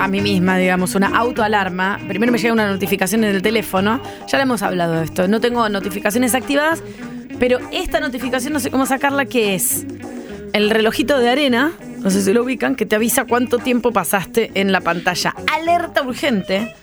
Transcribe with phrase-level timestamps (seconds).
[0.00, 2.00] a mí misma, digamos, una autoalarma.
[2.08, 4.00] Primero me llega una notificación en el teléfono.
[4.26, 5.28] Ya le hemos hablado de esto.
[5.28, 6.82] No tengo notificaciones activadas,
[7.38, 9.84] pero esta notificación no sé cómo sacarla, que es
[10.52, 14.50] el relojito de arena, no sé si lo ubican, que te avisa cuánto tiempo pasaste
[14.54, 15.34] en la pantalla.
[15.52, 16.74] Alerta urgente.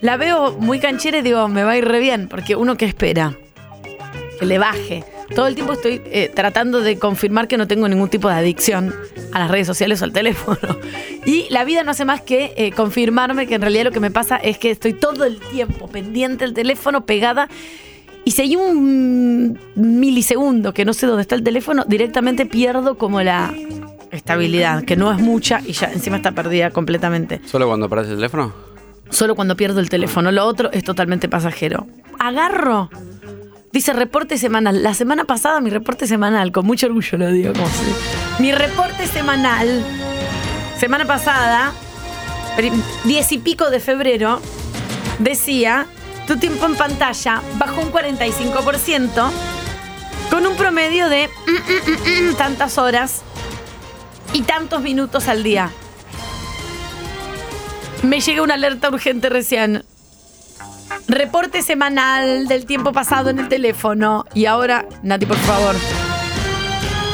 [0.00, 2.86] La veo muy canchera y digo, me va a ir re bien, porque uno que
[2.86, 3.36] espera
[4.40, 5.04] que le baje.
[5.34, 8.94] Todo el tiempo estoy eh, tratando de confirmar que no tengo ningún tipo de adicción
[9.32, 10.58] a las redes sociales o al teléfono.
[11.24, 14.10] Y la vida no hace más que eh, confirmarme que en realidad lo que me
[14.10, 17.48] pasa es que estoy todo el tiempo pendiente del teléfono, pegada.
[18.24, 23.22] Y si hay un milisegundo que no sé dónde está el teléfono, directamente pierdo como
[23.22, 23.54] la
[24.10, 27.40] estabilidad, que no es mucha y ya encima está perdida completamente.
[27.46, 28.52] ¿Solo cuando aparece el teléfono?
[29.10, 30.32] Solo cuando pierdo el teléfono.
[30.32, 31.86] Lo otro es totalmente pasajero.
[32.18, 32.90] Agarro.
[33.72, 34.82] Dice reporte semanal.
[34.82, 37.52] La semana pasada mi reporte semanal, con mucho orgullo lo digo.
[37.54, 39.82] Como si- Mi reporte semanal,
[40.78, 41.72] semana pasada,
[42.56, 44.40] prim- diez y pico de febrero,
[45.18, 45.86] decía,
[46.26, 49.30] tu tiempo en pantalla bajó un 45%,
[50.30, 53.22] con un promedio de mm, mm, mm, tantas horas
[54.34, 55.70] y tantos minutos al día.
[58.02, 59.84] Me llega una alerta urgente recién.
[61.08, 64.24] Reporte semanal del tiempo pasado en el teléfono.
[64.34, 65.76] Y ahora, Nati, por favor.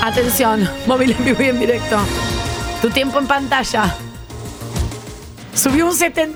[0.02, 1.98] Atención, móvil en vivo en directo.
[2.80, 3.94] Tu tiempo en pantalla.
[5.54, 6.28] Subió un 77%.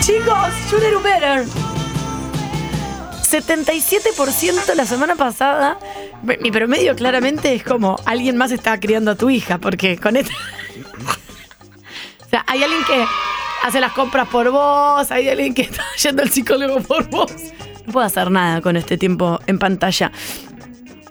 [0.00, 1.44] Chicos, you to better.
[3.30, 5.78] 77% la semana pasada.
[6.22, 10.32] Mi promedio claramente es como alguien más está criando a tu hija, porque con esto.
[12.30, 13.04] O sea, hay alguien que
[13.64, 17.32] hace las compras por vos, hay alguien que está yendo al psicólogo por vos.
[17.86, 20.12] No puedo hacer nada con este tiempo en pantalla.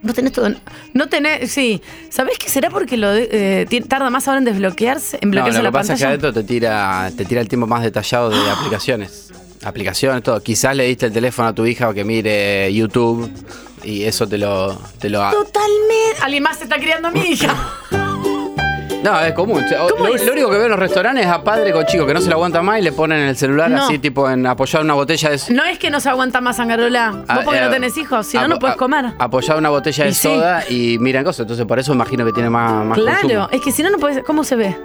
[0.02, 0.50] No tenés todo.
[0.94, 1.52] No tenés.
[1.52, 1.82] Sí.
[2.10, 5.20] ¿Sabés qué será porque lo eh, tarda más ahora en desbloquearse?
[5.22, 6.20] En No, bloquearse lo que la pasa es que pantalla.
[6.30, 9.34] adentro te tira, te tira el tiempo más detallado de aplicaciones.
[9.62, 10.42] Aplicaciones, todo.
[10.42, 13.30] Quizás le diste el teléfono a tu hija que mire YouTube
[13.84, 16.22] y eso te lo, te lo Totalmente.
[16.22, 17.54] Alguien más se está criando a mi hija.
[19.04, 19.64] No, es común.
[19.80, 20.26] O- ¿Cómo Lo, es?
[20.26, 22.28] lo único que veo en los restaurantes es a padre con chico que no se
[22.30, 23.86] lo aguanta más y le ponen el celular No.
[23.86, 27.12] así, tipo en apoyar una botella de No es que no se aguanta más, Angarola.
[27.12, 29.06] Vos Ah, porque eh, no tenés hijos, si no, no puedes comer.
[29.18, 30.22] Apoyar una botella de Y sí.
[30.24, 31.42] soda y miran cosas.
[31.42, 33.48] Entonces, por eso imagino que tiene más, más Claro, consumo.
[33.52, 34.24] es que si no, no puedes.
[34.26, 34.76] ¿Cómo se ve?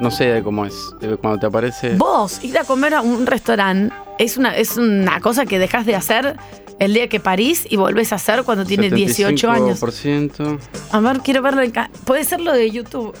[0.00, 0.74] No sé cómo es.
[1.02, 1.94] eh, Cuando te aparece.
[1.96, 5.94] Vos ir a comer a un restaurante es una, es una cosa que dejas de
[5.96, 6.36] hacer
[6.80, 9.80] el día que parís y volvés a hacer cuando tienes 18 años.
[9.80, 10.58] 75%.
[10.92, 11.72] A ver, quiero verlo en
[12.04, 13.14] Puede ser lo de YouTube.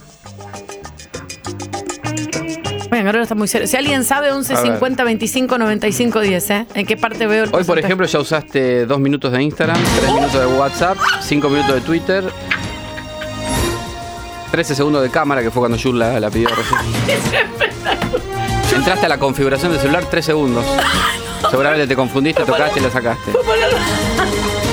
[2.94, 3.48] Bueno, ahora está muy.
[3.48, 4.72] Si alguien sabe, 11 A ver.
[4.74, 6.66] 50 25 95 10, ¿eh?
[6.74, 10.12] ¿En qué parte veo el Hoy, por ejemplo, ya usaste dos minutos de Instagram, tres
[10.14, 12.22] minutos de WhatsApp, cinco minutos de Twitter,
[14.52, 16.80] 13 segundos de cámara, que fue cuando Jules la, la pidió recién.
[18.76, 20.64] Entraste a la configuración del celular, tres segundos.
[21.50, 23.32] Seguramente te confundiste, tocaste y la sacaste.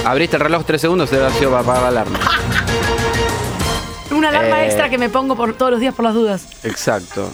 [0.05, 2.19] Abriste el reloj tres segundos, debe haber sido para apagar la alarma.
[4.11, 4.65] Una alarma Eh.
[4.67, 6.45] extra que me pongo por todos los días por las dudas.
[6.63, 7.31] Exacto.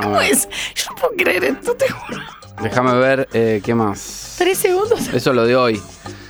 [0.00, 0.48] ¿Cómo es?
[0.74, 2.20] Yo no puedo creer esto, te juro.
[2.62, 4.34] Déjame ver eh, qué más.
[4.38, 5.08] Tres segundos.
[5.12, 5.82] Eso es lo de hoy.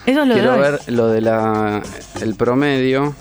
[0.06, 0.61] Eso es lo Quiero de hoy.
[0.62, 1.82] ver lo de la
[2.20, 3.14] el promedio.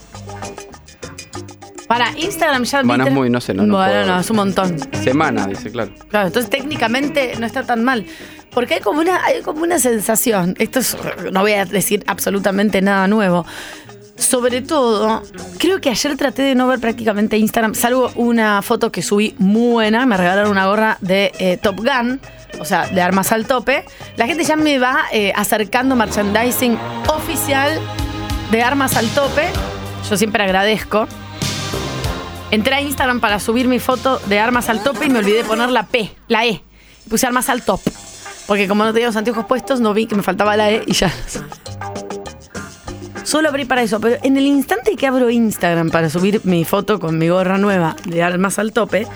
[1.88, 4.36] Para Instagram ya Bueno, es muy- no sé, no, no Bueno, puedo- no, es un
[4.38, 4.78] montón.
[5.04, 5.92] Semana, dice, claro.
[6.10, 8.06] Claro, entonces técnicamente no está tan mal.
[8.52, 10.56] Porque hay como una, hay como una sensación.
[10.58, 10.98] Esto es,
[11.32, 13.46] no voy a decir absolutamente nada nuevo.
[14.22, 15.22] Sobre todo,
[15.58, 19.72] creo que ayer traté de no ver prácticamente Instagram, salvo una foto que subí muy
[19.72, 22.22] buena, me regalaron una gorra de eh, Top Gun,
[22.60, 23.86] o sea, de armas al tope.
[24.18, 26.78] La gente ya me va eh, acercando merchandising
[27.08, 27.80] oficial
[28.52, 29.50] de armas al tope.
[30.10, 31.08] Yo siempre agradezco.
[32.52, 35.70] Entré a Instagram para subir mi foto de armas al tope y me olvidé poner
[35.70, 36.62] la P, la E.
[37.10, 37.82] Puse armas al top.
[38.46, 40.94] Porque como no tenía los anteojos puestos, no vi que me faltaba la E y
[40.94, 41.12] ya.
[43.32, 47.00] Solo abrí para eso, pero en el instante que abro Instagram para subir mi foto
[47.00, 49.08] con mi gorra nueva de armas al tope,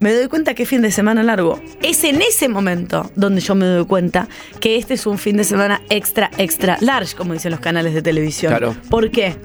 [0.00, 1.60] me doy cuenta que es fin de semana largo.
[1.82, 4.28] Es en ese momento donde yo me doy cuenta
[4.60, 8.00] que este es un fin de semana extra, extra large, como dicen los canales de
[8.00, 8.50] televisión.
[8.50, 8.74] Claro.
[8.88, 9.36] ¿Por qué?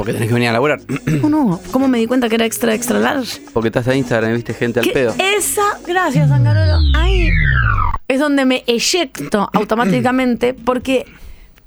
[0.00, 0.80] Porque tenés que venir a laburar.
[1.20, 1.60] No, no.
[1.72, 3.42] ¿Cómo me di cuenta que era extra, extra large?
[3.52, 5.14] Porque estás en Instagram y viste gente al pedo.
[5.18, 6.78] Esa, gracias, Angarolo.
[6.96, 7.28] Ahí
[8.08, 11.04] es donde me eyecto automáticamente porque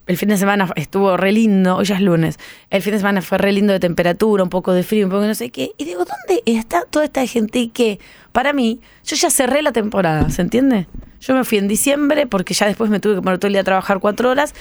[0.08, 2.40] el fin de semana estuvo re lindo, hoy ya es lunes.
[2.72, 5.22] El fin de semana fue re lindo de temperatura, un poco de frío, un poco
[5.22, 5.70] de no sé qué.
[5.78, 8.00] Y digo, ¿dónde está toda esta gente que,
[8.32, 10.88] para mí, yo ya cerré la temporada, ¿se entiende?
[11.20, 13.62] Yo me fui en diciembre porque ya después me tuve que poner todo el día
[13.62, 14.56] a trabajar cuatro horas.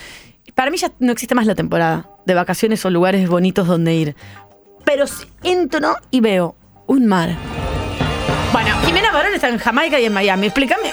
[0.54, 4.16] Para mí ya no existe más la temporada de vacaciones o lugares bonitos donde ir.
[4.84, 7.30] Pero si entro y veo un mar.
[8.52, 10.46] Bueno, Jimena Barón está en Jamaica y en Miami.
[10.46, 10.92] Explícame.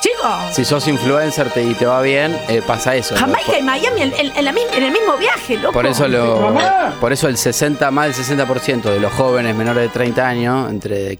[0.00, 3.14] Chicos, Si sos influencer te- y te va bien, eh, pasa eso.
[3.14, 3.20] ¿no?
[3.20, 5.74] Jamaica y Miami en, en- en la mis- en el mismo viaje, loco.
[5.74, 6.56] Por eso lo,
[7.00, 11.18] por eso el 60, más del 60% de los jóvenes menores de 30 años, entre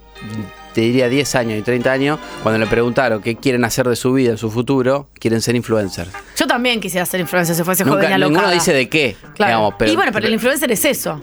[0.73, 4.15] te diría 10 años y 30 años, cuando le preguntaron qué quieren hacer de su
[4.15, 6.11] vida, en su futuro, quieren ser influencers.
[6.41, 8.55] Yo también quisiera ser influencer si fuese joven Nunca, y ninguno alocada.
[8.55, 9.51] dice de qué, Claro.
[9.53, 11.23] digamos, pero, y bueno, pero el influencer es eso.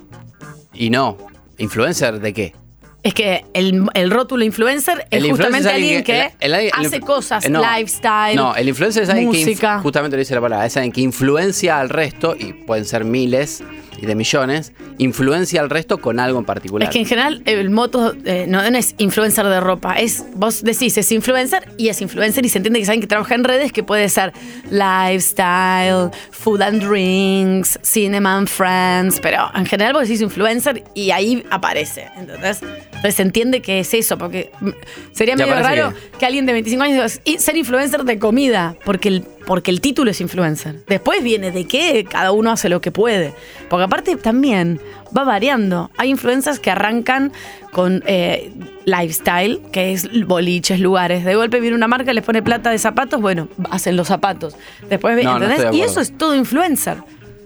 [0.75, 1.17] y no,
[1.57, 2.55] influencer de qué?
[3.01, 6.71] Es que el, el rótulo influencer es influencer justamente es alguien que el- el- el-
[6.85, 7.61] hace cosas, eh, no.
[7.61, 9.79] lifestyle, No, el influencer es alguien música.
[9.79, 13.63] justamente lo dice la palabra, es alguien que influencia al resto, y pueden ser miles
[13.97, 16.87] y de millones, influencia al resto con algo en particular.
[16.87, 20.63] Es que en general el moto eh, no, no es influencer de ropa, es vos
[20.63, 23.71] decís es influencer y es influencer y se entiende que saben que trabaja en redes
[23.71, 24.33] que puede ser
[24.69, 31.43] lifestyle, food and drinks, cinema and friends, pero en general vos decís influencer y ahí
[31.49, 32.61] aparece, ¿entendés?
[32.61, 34.51] Entonces se entiende que es eso, porque
[35.11, 36.25] sería medio raro que...
[36.25, 40.11] alguien de 25 años diga, "Y ser influencer de comida, porque el, porque el título
[40.11, 40.83] es influencer.
[40.87, 43.33] Después viene de que cada uno hace lo que puede.
[43.69, 44.79] Porque aparte también
[45.15, 45.89] va variando.
[45.97, 47.31] Hay influencers que arrancan
[47.71, 48.51] con eh,
[48.85, 51.25] lifestyle, que es boliches, lugares.
[51.25, 54.55] De golpe viene una marca, les pone plata de zapatos, bueno, hacen los zapatos.
[54.89, 55.71] Después viene, No, ¿entendés?
[55.71, 56.97] de y eso es todo influencer.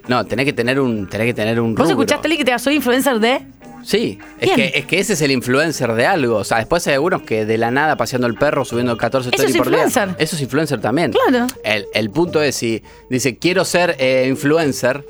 [0.07, 2.75] No, tenés que tener un, tenés que tener un ¿Vos escuchaste, Lee, que te soy
[2.75, 3.41] influencer de...?
[3.83, 6.35] Sí, es que, es que ese es el influencer de algo.
[6.37, 9.43] O sea, después hay algunos que de la nada paseando el perro, subiendo 14 Eso
[9.47, 9.83] es por día.
[9.85, 10.15] influencer.
[10.19, 11.11] Eso es influencer también.
[11.11, 11.47] Claro.
[11.63, 15.03] El, el punto es si dice, quiero ser eh, influencer,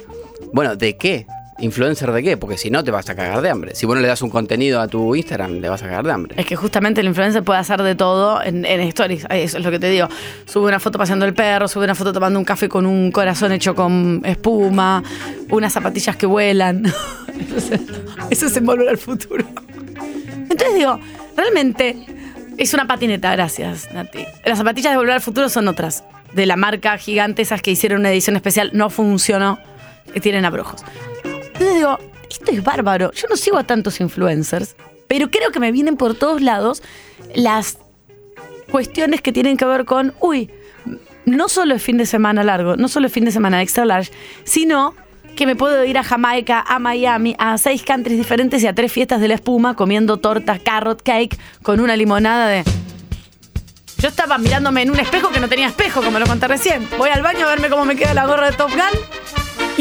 [0.53, 1.25] bueno, ¿de qué?
[1.59, 2.37] ¿Influencer de qué?
[2.37, 3.75] Porque si no te vas a cagar de hambre.
[3.75, 6.11] Si vos no le das un contenido a tu Instagram, le vas a cagar de
[6.11, 6.35] hambre.
[6.37, 9.27] Es que justamente el influencer puede hacer de todo en, stories.
[9.29, 10.07] Eso es lo que te digo.
[10.45, 13.51] Sube una foto paseando el perro, sube una foto tomando un café con un corazón
[13.51, 15.03] hecho con espuma,
[15.49, 16.91] unas zapatillas que vuelan.
[17.37, 17.79] Entonces,
[18.31, 19.45] eso es en volver al futuro.
[20.49, 20.99] Entonces digo,
[21.37, 21.95] realmente
[22.57, 24.25] es una patineta, gracias, Nati.
[24.45, 26.03] Las zapatillas de volver al futuro son otras.
[26.33, 29.59] De la marca gigante, esas que hicieron una edición especial, no funcionó.
[30.13, 30.83] Que tienen abrojos.
[31.23, 31.97] Entonces digo,
[32.29, 33.11] esto es bárbaro.
[33.11, 34.75] Yo no sigo a tantos influencers,
[35.07, 36.81] pero creo que me vienen por todos lados
[37.35, 37.77] las
[38.71, 40.49] cuestiones que tienen que ver con, uy,
[41.25, 44.11] no solo es fin de semana largo, no solo es fin de semana extra large,
[44.43, 44.95] sino
[45.35, 48.91] que me puedo ir a Jamaica, a Miami, a seis countries diferentes y a tres
[48.91, 52.63] fiestas de la espuma comiendo tortas, carrot cake con una limonada de...
[53.97, 56.87] Yo estaba mirándome en un espejo que no tenía espejo, como lo conté recién.
[56.97, 58.99] Voy al baño a verme cómo me queda la gorra de Top Gun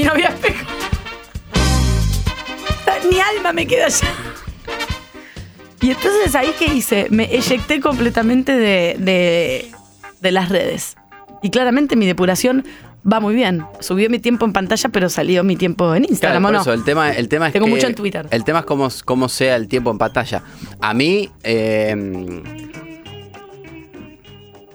[0.00, 0.66] y no había espejo.
[3.10, 4.08] Ni alma me queda allá.
[5.80, 9.70] Y entonces ahí que hice, me eyecté completamente de, de-
[10.20, 10.96] de las redes.
[11.42, 12.64] Y claramente mi depuración
[13.10, 13.64] va muy bien.
[13.80, 16.72] Subió mi tiempo en pantalla, pero salió mi tiempo en Claro, Instagram, por ¿o no?
[16.74, 18.26] el tema, el tema es Tengo que- mucho en Twitter.
[18.30, 20.42] El tema es cómo, cómo sea el tiempo en pantalla.
[20.80, 22.42] A mí, eh,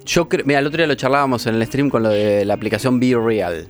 [0.05, 2.55] yo creo, mira, el otro día lo charlábamos en el stream con lo de la
[2.55, 3.67] aplicación Be Real.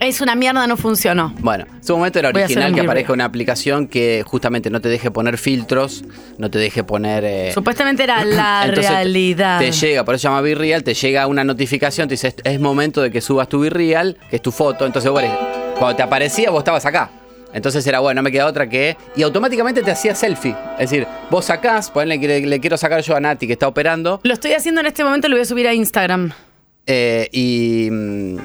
[0.00, 1.32] Es una mierda, no funcionó.
[1.38, 4.22] Bueno, en su momento era Voy a hacer original un que aparezca una aplicación que
[4.26, 6.04] justamente no te deje poner filtros,
[6.38, 7.24] no te deje poner...
[7.24, 9.58] eh, Supuestamente era la entonces realidad.
[9.58, 12.36] Te llega, por eso se llama Be Real, te llega una notificación, te dice, "Es-
[12.44, 14.84] es momento de que subas tu Be Real, que es tu foto.
[14.84, 15.34] Entonces, bueno,
[15.78, 17.10] cuando te aparecía, vos estabas acá.
[17.54, 18.98] Entonces era, bueno, no me queda otra que...
[19.16, 20.54] Y automáticamente te hacía selfie.
[20.78, 23.66] Es decir, vos sacás, ponle que le, le quiero sacar yo a Nati, que está
[23.66, 26.32] operando, Lo estoy haciendo en este momento, lo voy a subir a Instagram.
[26.86, 27.88] eh, y...
[27.90, 28.36] mm,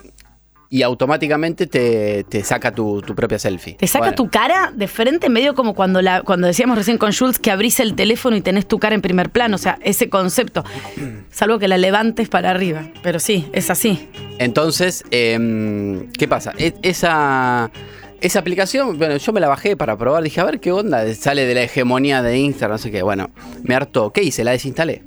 [0.73, 3.73] y automáticamente te, te saca tu, tu propia selfie.
[3.73, 7.11] Te saca Bueno, tu cara de frente, medio como cuando, la, cuando decíamos recién con
[7.11, 9.55] Jules que abrís el teléfono y tenés tu cara en primer plano.
[9.55, 10.63] O sea, ese concepto.
[11.29, 12.87] Salvo que la levantes para arriba.
[13.03, 14.07] Pero sí, es así.
[14.39, 16.53] Entonces, em, ¿qué pasa?
[16.57, 17.69] E- esa,
[18.21, 21.45] esa aplicación, bueno, yo me la bajé para probar, dije, a ver qué onda, sale
[21.47, 23.01] de la hegemonía de Instagram, no sé qué.
[23.03, 23.29] Bueno,
[23.63, 24.11] me hartó.
[24.13, 24.45] ¿Qué hice?
[24.45, 25.03] La desinstalé.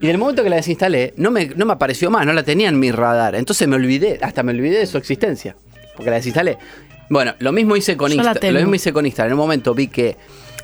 [0.00, 2.42] Y en el momento que la desinstalé, no me, no me apareció más, no la
[2.42, 3.34] tenía en mi radar.
[3.34, 5.56] Entonces me olvidé, hasta me olvidé de su existencia.
[5.94, 6.58] Porque la desinstalé.
[7.08, 8.52] Bueno, lo mismo hice con Instagram.
[8.52, 9.30] Lo mismo hice con Instagram.
[9.30, 10.16] En un momento vi que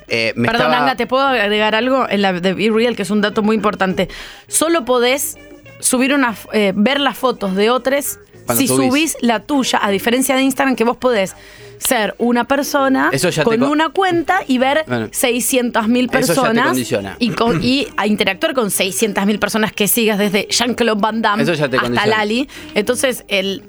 [0.07, 0.83] eh, me Perdón, estaba...
[0.83, 3.55] Anga, ¿te puedo agregar algo en la de Be Real, que es un dato muy
[3.55, 4.09] importante?
[4.47, 5.37] Solo podés
[5.79, 8.19] subir una, eh, ver las fotos de otros
[8.55, 8.89] si subís.
[8.89, 11.35] subís la tuya, a diferencia de Instagram, que vos podés
[11.77, 13.11] ser una persona
[13.43, 15.09] con co- una cuenta y ver Bueno.
[15.11, 17.15] 600 mil Eso ya te personas condiciona.
[17.19, 21.43] y, con- y a interactuar con 600 mil personas que sigas desde Jean-Claude Van Damme
[21.43, 22.05] hasta.
[22.07, 22.47] Lali.
[22.75, 23.63] Entonces, el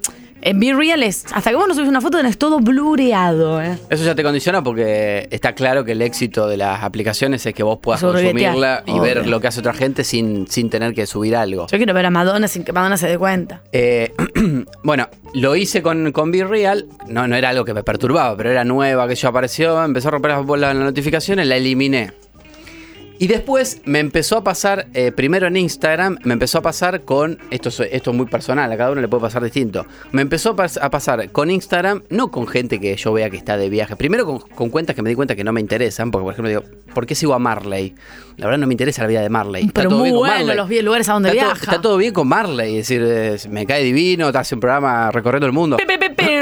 [0.44, 3.62] en Be Real es, hasta que vos no subís una foto, tenés todo blureado.
[3.62, 3.78] ¿eh?
[3.88, 7.62] Eso ya te condiciona porque está claro que el éxito de las aplicaciones es que
[7.62, 9.02] vos puedas consumirla y Obvio.
[9.02, 11.66] ver lo que hace otra gente sin, sin tener que subir algo.
[11.66, 13.62] Yo quiero ver a Madonna sin que Madonna se dé cuenta.
[13.72, 14.12] Eh,
[14.82, 16.86] bueno, lo hice con, con Be Real.
[17.08, 19.82] No, no era algo que me perturbaba, pero era nueva que yo apareció.
[19.82, 22.12] Empezó a romper las bolas las notificaciones, la eliminé.
[23.24, 27.38] Y después me empezó a pasar, eh, primero en Instagram, me empezó a pasar con.
[27.50, 29.86] Esto es, esto es muy personal, a cada uno le puede pasar distinto.
[30.12, 33.38] Me empezó a, pas- a pasar con Instagram, no con gente que yo vea que
[33.38, 33.96] está de viaje.
[33.96, 36.48] Primero con, con cuentas que me di cuenta que no me interesan, porque por ejemplo
[36.50, 37.94] digo, ¿por qué sigo a Marley?
[38.36, 39.64] La verdad no me interesa la vida de Marley.
[39.64, 40.56] Está todo muy bien con bueno Marley.
[40.76, 41.54] los lugares a donde está viaja.
[41.60, 44.60] Todo, está todo bien con Marley, es decir, es- me cae divino, te hace un
[44.60, 45.78] programa recorriendo el mundo.
[45.78, 46.40] Pe, pe, pe, pe.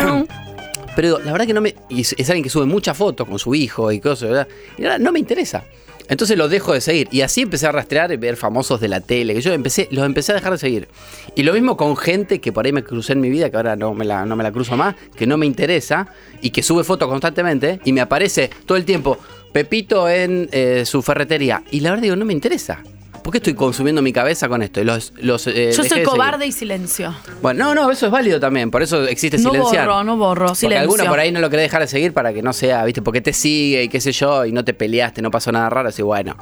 [0.96, 1.74] Pero digo, la verdad que no me.
[1.88, 4.48] Y es es alguien que sube muchas fotos con su hijo y cosas, ¿verdad?
[4.76, 5.62] Y ahora no me interesa.
[6.08, 7.08] Entonces lo dejo de seguir.
[7.10, 9.34] Y así empecé a rastrear y ver famosos de la tele.
[9.34, 10.88] Que yo empecé, los empecé a dejar de seguir.
[11.36, 13.76] Y lo mismo con gente que por ahí me crucé en mi vida, que ahora
[13.76, 16.08] no me la, no me la cruzo más, que no me interesa
[16.40, 19.18] y que sube fotos constantemente y me aparece todo el tiempo
[19.52, 21.62] Pepito en eh, su ferretería.
[21.70, 22.82] Y la verdad digo, no me interesa.
[23.22, 24.80] ¿Por qué estoy consumiendo mi cabeza con esto?
[24.80, 27.14] Y los, los, eh, Yo soy cobarde y silencio.
[27.40, 28.70] Bueno, no, no, eso es válido también.
[28.70, 29.86] Por eso existe No silenciar.
[29.86, 30.80] borro, no borro, Porque silencio.
[30.82, 33.00] alguno por ahí no lo quiere dejar de seguir para que no sea, ¿viste?
[33.00, 35.88] Porque te sigue y qué sé yo, y no te peleaste, no pasó nada raro,
[35.90, 36.36] así bueno.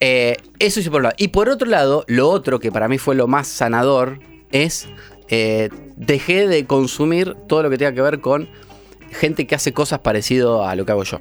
[0.00, 1.14] Eh, eso sí por un lado.
[1.18, 4.20] Y por otro lado, lo otro que para mí fue lo más sanador
[4.52, 4.86] es
[5.28, 8.48] eh, dejé de consumir todo lo que tenga que ver con
[9.12, 11.20] gente que hace cosas parecido a lo que hago yo.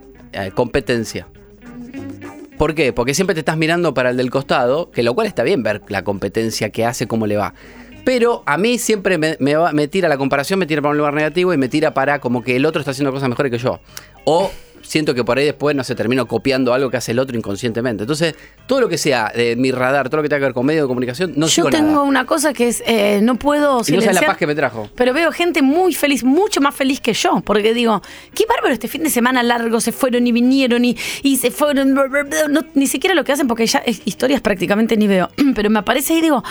[0.54, 1.28] Competencia.
[2.60, 2.92] ¿Por qué?
[2.92, 5.82] Porque siempre te estás mirando para el del costado, que lo cual está bien ver
[5.88, 7.54] la competencia que hace, cómo le va.
[8.04, 11.54] Pero a mí siempre me, me tira la comparación, me tira para un lugar negativo
[11.54, 13.80] y me tira para como que el otro está haciendo cosas mejores que yo.
[14.26, 14.52] O
[14.90, 18.04] siento que por ahí después, no sé, termino copiando algo que hace el otro inconscientemente.
[18.04, 18.34] Entonces,
[18.66, 20.82] todo lo que sea de mi radar, todo lo que tenga que ver con medio
[20.82, 22.02] de comunicación, no Yo sigo tengo nada.
[22.02, 24.90] una cosa que es, eh, no puedo Y no sabes la paz que me trajo.
[24.96, 27.42] Pero veo gente muy feliz, mucho más feliz que yo.
[27.46, 28.02] Porque digo,
[28.34, 31.94] qué bárbaro este fin de semana largo, se fueron y vinieron y, y se fueron.
[31.94, 32.06] no-
[32.74, 35.30] ni siquiera lo que hacen, porque ya es- historias prácticamente ni veo.
[35.56, 36.44] Pero me aparece y digo,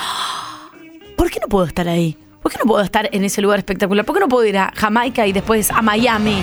[1.17, 2.17] ¿por qué no puedo estar ahí?
[2.41, 4.05] ¿Por qué no puedo estar en ese lugar espectacular?
[4.05, 6.37] ¿Por qué no puedo ir a Jamaica y después a Miami?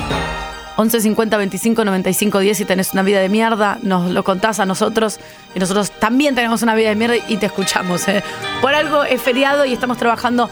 [0.78, 4.66] 11 50 25 95 10 si tenés una vida de mierda, nos lo contás a
[4.66, 5.20] nosotros
[5.54, 8.08] y nosotros también tenemos una vida de mierda y te escuchamos.
[8.08, 8.24] ¿eh?
[8.62, 10.50] Por algo es feriado y estamos trabajando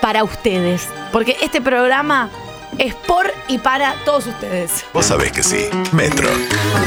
[0.00, 2.30] para ustedes, porque este programa
[2.78, 4.84] es por y para todos ustedes.
[4.92, 5.66] Vos sabés que sí.
[5.92, 6.28] Metro.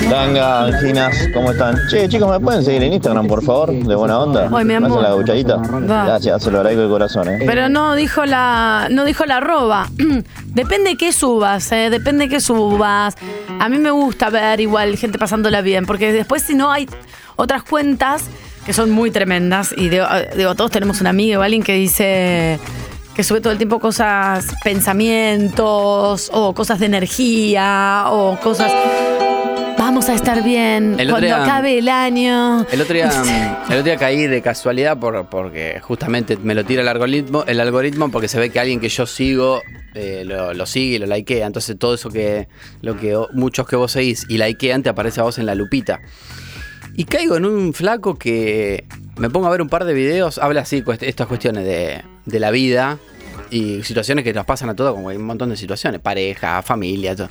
[0.09, 1.75] Tanga, anginas, ¿cómo están?
[1.89, 3.71] Che, chicos, ¿me pueden seguir en Instagram, por favor?
[3.71, 4.49] De buena onda.
[4.49, 4.91] Mi ¿Me amor.
[4.91, 5.57] hacen la gauchadita?
[5.57, 6.05] Va.
[6.05, 7.39] Gracias, se lo agradezco de corazón, ¿eh?
[7.45, 9.89] Pero no dijo la, no dijo la arroba.
[10.45, 11.89] Depende qué subas, ¿eh?
[11.91, 13.15] depende qué subas.
[13.59, 16.89] A mí me gusta ver igual gente pasándola bien, porque después si no hay
[17.35, 18.23] otras cuentas
[18.65, 22.59] que son muy tremendas, y digo, digo, todos tenemos una amiga o alguien que dice
[23.17, 28.71] que sube todo el tiempo cosas, pensamientos, o cosas de energía, o cosas...
[29.79, 32.65] Vamos a estar bien El cuando día- acabe el año.
[32.71, 33.09] El otro día,
[33.69, 37.59] el otro día caí de casualidad por, porque justamente me lo tira el algoritmo, el
[37.59, 39.61] algoritmo porque se ve que alguien que yo sigo
[39.95, 41.47] eh, lo, lo sigue y lo likea.
[41.47, 42.47] Entonces todo eso que,
[42.81, 46.01] lo que muchos que vos seguís y likean te aparece a vos en la lupita.
[46.95, 48.85] Y caigo en un flaco que
[49.17, 52.51] me pongo a ver un par de videos, habla así, estas cuestiones de, de la
[52.51, 52.99] vida
[53.49, 57.15] y situaciones que nos pasan a todos, como hay un montón de situaciones, pareja, familia,
[57.15, 57.29] todo.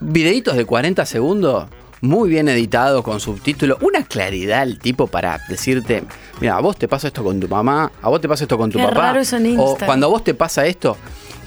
[0.00, 1.66] Videitos de 40 segundos,
[2.02, 6.04] muy bien editados, con subtítulos, una claridad el tipo para decirte,
[6.40, 8.70] mira, a vos te pasa esto con tu mamá, a vos te pasa esto con
[8.70, 9.00] tu Qué papá.
[9.00, 10.98] raro eso en o cuando a vos te pasa esto,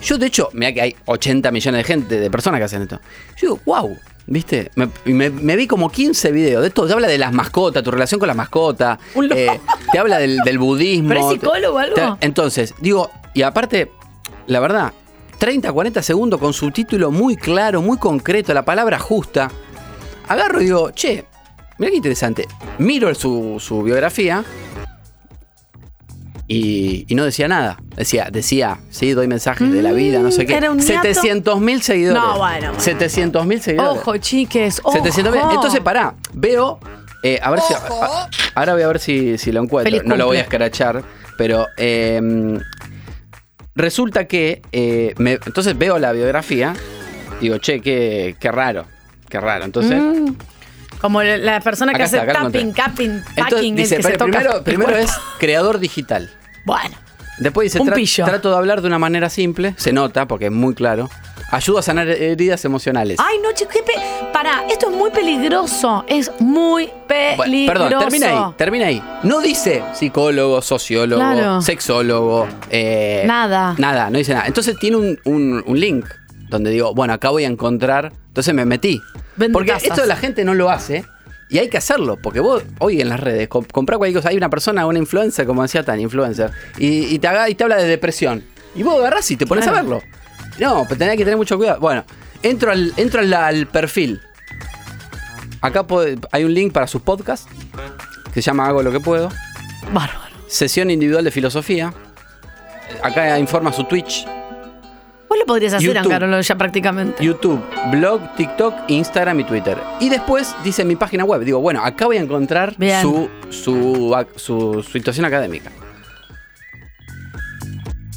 [0.02, 3.00] yo de hecho, mira que hay 80 millones de gente, de personas que hacen esto.
[3.40, 3.96] Yo digo, wow,
[4.28, 4.72] ¿viste?
[4.76, 6.86] Me, me- me vi como 15 videos de esto.
[6.86, 9.00] Te habla de las mascotas, tu relación con las mascotas.
[9.36, 9.60] Eh,
[9.92, 11.10] te habla del, del budismo.
[11.10, 11.96] ¿Pero es psicólogo o algo?
[11.96, 13.92] Te- entonces, digo, y aparte,
[14.48, 14.94] la verdad,
[15.40, 19.50] 30, 40 segundos con subtítulo muy claro, muy concreto, la palabra justa.
[20.28, 21.26] Agarro y digo, che,
[21.78, 22.48] mira qué interesante.
[22.80, 24.44] Miro su, su biografía
[26.48, 27.78] y, y no decía nada.
[27.96, 30.56] Decía, decía, sí, doy mensajes de la vida, no sé qué.
[30.56, 30.88] ¿era un ñato?
[31.02, 32.22] 700 mil seguidores.
[32.22, 32.80] No, bueno, bueno.
[32.80, 34.02] 700 mil seguidores.
[34.02, 34.80] Ojo, chiques.
[34.84, 34.98] Ojo.
[34.98, 35.54] 700.000.
[35.56, 36.80] Entonces, pará, veo.
[37.24, 37.74] eh, a ver si.
[37.74, 39.92] a- ahora voy a ver si, si lo encuentro.
[39.92, 41.04] Feliz no lo voy a escrachar.
[41.38, 41.68] Pero.
[41.78, 42.60] eh,
[43.76, 44.62] resulta que.
[44.72, 46.74] eh, me- entonces veo la biografía.
[47.42, 48.86] Digo, che, qué, qué raro.
[49.30, 49.66] Qué raro.
[49.66, 50.00] Entonces.
[50.02, 50.34] Mm.
[51.02, 54.96] Como la- persona que hace tapping, capping, packing, dice, que se pero toca primero, primero
[54.98, 56.30] es creador digital.
[56.66, 56.96] Bueno.
[57.40, 58.26] Después dice, Un "Tra- pillo.
[58.26, 61.08] trato de hablar de una manera simple, se nota porque es muy claro.
[61.52, 63.20] Ayuda a sanar heridas emocionales.
[63.20, 63.76] Ay, no, chicos.
[64.34, 66.04] Pará, esto es muy peligroso.
[66.08, 67.84] Es muy Bueno, peligroso.
[67.90, 69.04] perdón, termina ahí, termina ahí.
[69.24, 71.62] No dice psicólogo, sociólogo, Claro.
[71.62, 73.76] sexólogo, eh, Nada.
[73.78, 74.48] Nada, no dice nada.
[74.48, 76.06] Entonces tiene un, un- un link
[76.50, 78.12] donde digo, bueno, acá voy a encontrar.
[78.38, 79.02] Entonces me metí.
[79.36, 81.04] Vende porque esto la gente no lo hace.
[81.50, 84.38] Y hay que hacerlo, porque vos hoy en las redes comp- comprá cualquier cosa, hay
[84.38, 87.78] una persona, una influencer, como decía Tani, influencer, y, y te, haga, y te habla
[87.78, 88.44] de depresión.
[88.76, 89.80] Y vos agarrás y te pones Claro.
[89.80, 90.02] a verlo.
[90.60, 91.80] No, pero tenés que tener mucho cuidado.
[91.80, 92.04] Bueno,
[92.44, 94.22] entro al, entro al, al perfil.
[95.62, 97.48] Acá puede- hay un link para sus podcasts,
[98.34, 99.30] que se llama Hago lo que puedo.
[99.92, 100.20] Bárbaro.
[100.48, 101.92] Sesión individual de filosofía.
[103.02, 104.28] Acá informa su Twitch,
[105.30, 106.06] Vos lo podrías hacer, YouTube.
[106.06, 107.24] Angarolo, ya prácticamente.
[107.24, 109.78] YouTube, blog, TikTok, Instagram y Twitter.
[110.00, 111.42] Y después dice mi página web.
[111.44, 115.70] Digo, bueno, acá voy a encontrar su, su, ac- su situación académica.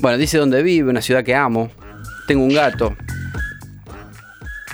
[0.01, 1.71] Bueno, dice dónde vive, una ciudad que amo.
[2.27, 2.97] Tengo un gato.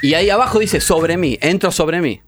[0.03, 1.39] Y ahí abajo dice sobre mí.
[1.41, 2.21] Entro sobre mí.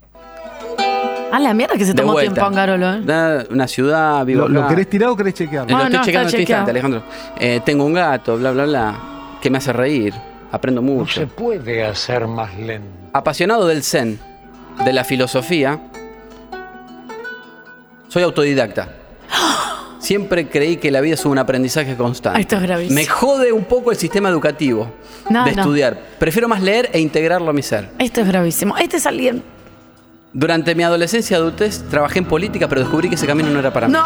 [1.30, 2.94] Ah, la mierda que se tomó tiempo, Angarolo.
[2.94, 3.46] ¿eh?
[3.50, 4.70] Una ciudad, vivo ¿Lo, lo acá.
[4.70, 5.64] querés tirar o querés chequear?
[5.68, 7.02] Eh, No, lo estoy no, checando este instante, Alejandro.
[7.38, 8.94] Eh, tengo un gato, bla, bla, bla,
[9.40, 10.14] que me hace reír.
[10.50, 11.20] Aprendo No mucho.
[11.20, 12.88] se puede hacer más lento.
[13.12, 14.18] Apasionado del zen,
[14.84, 15.78] de la filosofía,
[18.08, 18.94] soy autodidacta.
[19.98, 22.40] Siempre creí que la vida es un aprendizaje constante.
[22.40, 22.94] Esto es gravísimo.
[22.94, 24.90] Me jode un poco el sistema educativo
[25.28, 25.62] No, de no.
[25.62, 26.00] estudiar.
[26.18, 27.90] Prefiero más leer e integrarlo a mi ser.
[27.98, 28.76] Esto es gravísimo.
[28.78, 29.42] Este es alguien.
[30.32, 33.72] Durante mi adolescencia y adultez trabajé en política, pero descubrí que ese camino no era
[33.72, 33.92] para mí.
[33.92, 34.02] ¡No!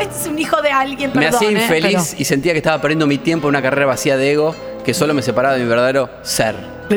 [0.00, 1.34] Este es un hijo de alguien, Me perdón.
[1.36, 1.52] hacía ¿eh?
[1.62, 4.54] infeliz Pero- y sentía que estaba perdiendo mi tiempo en una carrera vacía de ego
[4.84, 6.54] que solo me separaba de mi verdadero ser.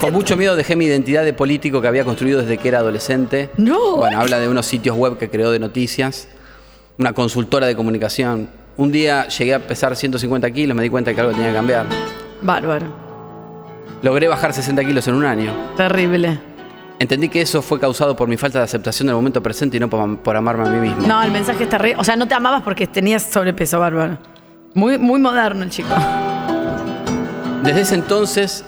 [0.00, 3.50] Con mucho miedo dejé mi identidad de político que había construido desde que era adolescente.
[3.56, 3.96] No.
[3.96, 6.28] Bueno, habla de unos sitios web que creó de noticias,
[6.98, 8.48] una consultora de comunicación.
[8.76, 11.86] Un día llegué a pesar 150 kilos, me di cuenta que algo tenía que cambiar.
[12.42, 12.86] Bárbaro.
[14.02, 15.52] Logré bajar 60 kilos en un año.
[15.76, 16.40] Terrible.
[17.00, 19.88] Entendí que eso fue causado por mi falta de aceptación del momento presente y no
[19.88, 21.06] por, por amarme a mí mismo.
[21.08, 21.96] No, el mensaje está re...
[21.96, 24.18] O sea, no te amabas porque tenías sobrepeso, bárbaro.
[24.74, 25.88] Muy, muy moderno el chico.
[27.62, 28.64] Desde ese entonces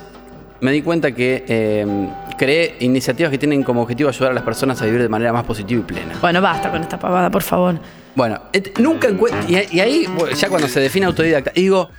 [0.63, 4.81] me di cuenta que eh, creé iniciativas que tienen como objetivo ayudar a las personas
[4.81, 6.15] a vivir de manera más positiva y plena.
[6.21, 7.79] Bueno, basta con esta pavada, por favor.
[8.15, 9.41] Bueno, et- nunca encuentro.
[9.47, 11.91] Y, y ahí, ya cuando se define autodidacta, digo,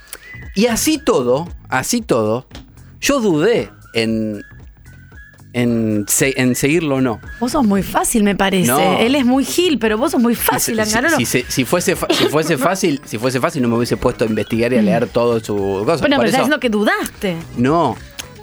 [0.56, 2.48] y así todo, así todo,
[3.02, 4.44] yo dudé en,
[5.54, 7.20] en, se- en seguirlo o no.
[7.40, 8.68] Vos sos muy fácil, me parece.
[8.68, 8.98] No.
[9.00, 10.80] Él es muy gil, pero vos sos muy fácil,
[11.26, 14.28] si, si- fuese, fa- si fuese fácil, si fuese fácil, no me hubiese puesto a
[14.28, 16.02] investigar y a leer todo su cosa.
[16.02, 17.38] bueno, Por pero eso- diciendo que dudaste.
[17.58, 17.96] No,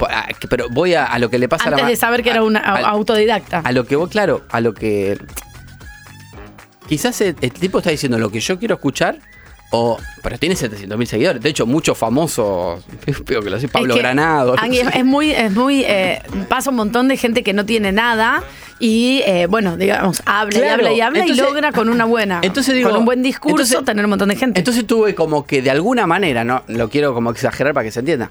[0.09, 2.29] ah, pero voy a, a lo que le pasa a la Antes de saber que
[2.29, 3.59] era a- a- autodidacta.
[3.59, 5.17] A lo que vos, claro, a lo que.
[6.87, 9.19] Quizás el, el tipo está diciendo lo que yo quiero escuchar,
[9.71, 9.97] o.
[10.23, 11.41] Pero tiene 700 mil seguidores.
[11.41, 12.83] De hecho, muchos famosos.
[13.25, 14.55] Veo que lo sé, Pablo Es que, Granado.
[14.55, 18.43] Es, es muy, es muy, eh, pasa un montón de gente que no tiene nada
[18.79, 22.39] y, eh, bueno, digamos, habla y habla y habla entonces- y logra con una buena,
[22.43, 24.59] Entonces digo, con un buen discurso entonces- tener un montón de gente.
[24.59, 27.99] Entonces tuve como que de alguna manera, no lo quiero como exagerar para que se
[27.99, 28.29] entienda.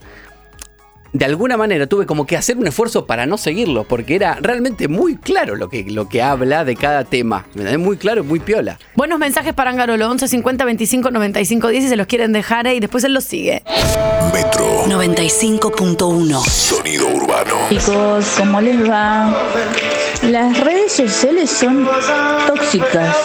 [1.12, 4.86] De alguna manera tuve como que hacer un esfuerzo para no seguirlo, porque era realmente
[4.88, 7.46] muy claro lo que, lo que habla de cada tema.
[7.78, 8.78] Muy claro, muy piola.
[8.94, 12.74] Buenos mensajes para Angarolo, 11 50 25 95 10 y se los quieren dejar eh,
[12.74, 13.62] y después él los sigue.
[14.32, 14.84] Metro.
[14.86, 16.44] 95.1.
[16.44, 17.56] Sonido urbano.
[17.68, 19.34] Chicos, ¿cómo les va?
[20.22, 21.88] Las redes sociales son
[22.46, 23.16] tóxicas.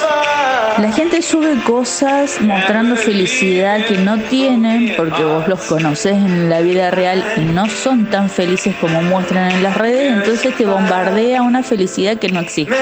[0.78, 6.60] La gente sube cosas mostrando felicidad que no tienen porque vos los conoces en la
[6.62, 11.42] vida real y no son tan felices como muestran en las redes, entonces te bombardea
[11.44, 12.76] una felicidad que no existe.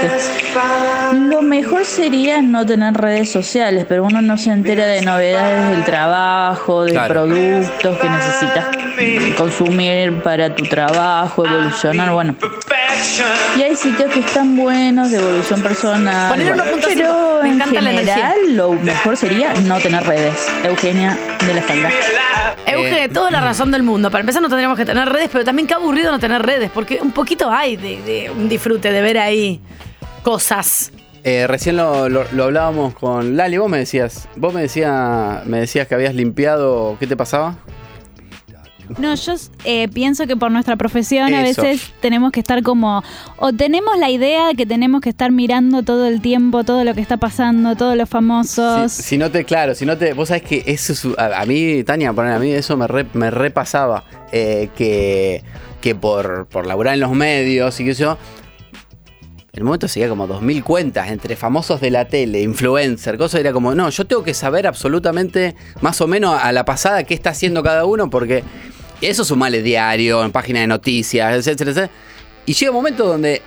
[1.13, 5.83] Lo mejor sería no tener redes sociales, pero uno no se entera de novedades del
[5.83, 7.13] trabajo, de Claro.
[7.13, 8.65] productos que necesitas
[9.37, 12.35] consumir para tu trabajo, evolucionar, bueno.
[13.57, 16.29] Y hay sitios que están buenos de evolución personal.
[16.31, 20.33] Ponele bueno, 1.5, pero en la general lo mejor sería no tener redes.
[20.63, 21.89] Eugenia de la Falda.
[22.65, 24.09] Euge, Eh, toda la razón del mundo.
[24.09, 26.99] Para empezar no tendríamos que tener redes, pero también qué aburrido no tener redes, porque
[27.01, 29.59] un poquito hay de, de un disfrute de ver ahí
[30.21, 30.91] cosas.
[31.25, 35.59] Eh, recién lo, lo- lo hablábamos con Lali, vos me decías, vos me decías, me
[35.59, 37.55] decías que habías limpiado, ¿qué te pasaba?
[38.97, 39.33] No, yo
[39.65, 43.03] eh, pienso que por nuestra profesión a veces tenemos que estar como,
[43.37, 46.93] o tenemos la idea de que tenemos que estar mirando todo el tiempo todo lo
[46.93, 48.91] que está pasando, todos los famosos.
[48.91, 51.45] Si, si no te, claro, si no te, vos sabés que eso es, a, a
[51.45, 55.43] mí, Tania, poner a mí eso me, re- me repasaba, eh, que,
[55.81, 58.17] que por, por laburar en los medios y qué sé yo,
[59.53, 63.75] el momento seguía como 2.000 cuentas entre famosos de la tele, influencer, cosas, era como,
[63.75, 67.61] no, yo tengo que saber absolutamente, más o menos a la pasada, qué está haciendo
[67.61, 68.43] cada uno, porque
[69.05, 71.93] eso sumale diario, en página de noticias, etcétera, etcétera.
[72.45, 73.41] Y llega un momento donde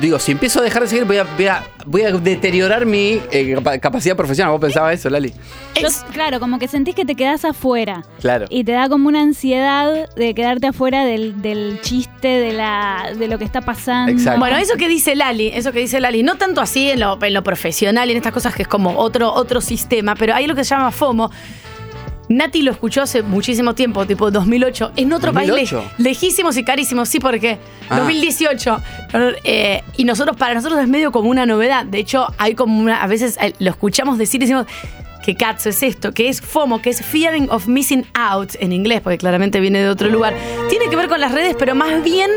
[0.00, 3.20] digo, si empiezo a dejar de seguir, voy a, voy a, voy a deteriorar mi
[3.32, 4.52] eh, capa- capacidad profesional.
[4.52, 5.32] ¿Vos pensabas eso, Lali?
[5.80, 8.04] Yo- claro, como que sentís que te quedás afuera.
[8.20, 8.46] Claro.
[8.50, 13.26] Y te da como una ansiedad de quedarte afuera del, del chiste, de, la, de
[13.26, 14.12] lo que está pasando.
[14.12, 14.38] Exacto.
[14.38, 17.34] Bueno, eso que dice Lali, eso que dice Lali, no tanto así en lo, en
[17.34, 20.54] lo profesional y en estas cosas que es como otro, otro sistema, pero hay lo
[20.54, 21.32] que se llama FOMO.
[22.30, 25.90] Nati lo escuchó hace muchísimo tiempo, tipo 2008, en otro país 2008.
[25.98, 27.58] le- lejísimos y carísimos, sí, porque
[27.90, 27.98] Ah.
[27.98, 28.80] 2018.
[29.44, 31.84] eh, y nosotros, para nosotros es medio como una novedad.
[31.84, 34.66] De hecho, hay como una, a veces eh, lo escuchamos decir y decimos,
[35.24, 39.00] que cats es esto, que es FOMO, que es Fearing of Missing Out en inglés,
[39.02, 40.32] porque claramente viene de otro lugar.
[40.70, 42.30] Tiene que ver con las redes, pero más bien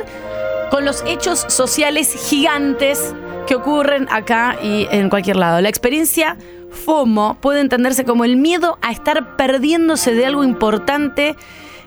[0.72, 3.14] con los hechos sociales gigantes
[3.48, 5.62] que ocurren acá y en cualquier lado.
[5.62, 6.36] La experiencia
[6.74, 11.36] FOMO puede entenderse como el miedo a estar perdiéndose de algo importante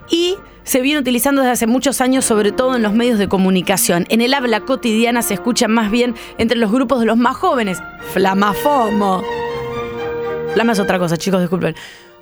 [0.09, 4.05] y se viene utilizando desde hace muchos años, sobre todo en los medios de comunicación.
[4.09, 7.81] En el habla cotidiana se escucha más bien entre los grupos de los más jóvenes.
[8.13, 9.23] Flama FOMO.
[10.53, 11.75] Flama es otra cosa, chicos, disculpen.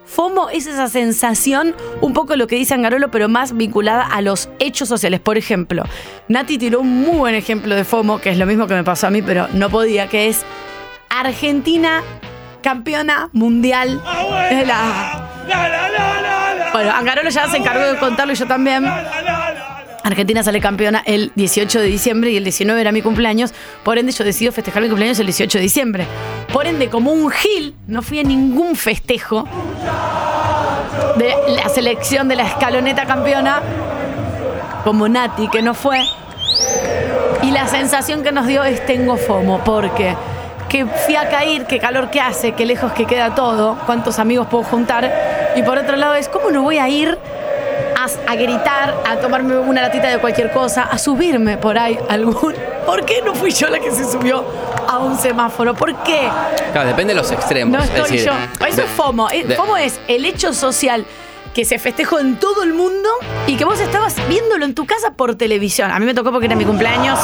[0.05, 4.49] FOMO es esa sensación, un poco lo que dice Angarolo, pero más vinculada a los
[4.59, 5.19] hechos sociales.
[5.19, 5.83] Por ejemplo,
[6.27, 9.07] Nati tiró un muy buen ejemplo de FOMO, que es lo mismo que me pasó
[9.07, 10.45] a mí, pero no podía, que es
[11.09, 12.03] Argentina
[12.65, 14.01] campeona mundial
[14.49, 15.29] de la...
[16.73, 18.83] Bueno, Angarolo ya se encargó de contarlo y yo también.
[20.03, 23.53] Argentina sale campeona el 18 de diciembre y el 19 era mi cumpleaños.
[23.83, 26.07] Por ende, yo decido festejar mi cumpleaños el 18 de diciembre.
[26.51, 29.47] Por ende, como un gil, no fui a ningún festejo
[31.17, 33.61] de la selección de la escaloneta campeona,
[34.83, 36.03] como Nati, que no fue.
[37.43, 40.15] Y la sensación que nos dio es tengo FOMO, porque
[40.75, 44.47] que fui a caer, qué calor que hace, qué lejos que queda todo, cuántos amigos
[44.51, 45.09] puedo juntar.
[45.55, 47.17] Y por otro lado es, ¿cómo no voy a ir
[47.97, 52.53] a, a gritar, a tomarme una latita de cualquier cosa, a subirme por ahí algún...
[52.85, 54.43] ¿Por qué no fui yo la que se subió
[54.87, 55.73] a un semáforo?
[55.73, 56.27] ¿Por qué?
[56.73, 57.71] Claro, depende de los extremos.
[57.75, 58.65] No es estoy decir, yo.
[58.67, 59.29] Eso es FOMO.
[59.31, 61.05] Eh, de- FOMO es el hecho social
[61.55, 63.09] que se festejó en todo el mundo
[63.47, 65.89] y que vos estabas viéndolo en tu casa por televisión.
[65.89, 67.17] A mí me tocó porque era mi cumpleaños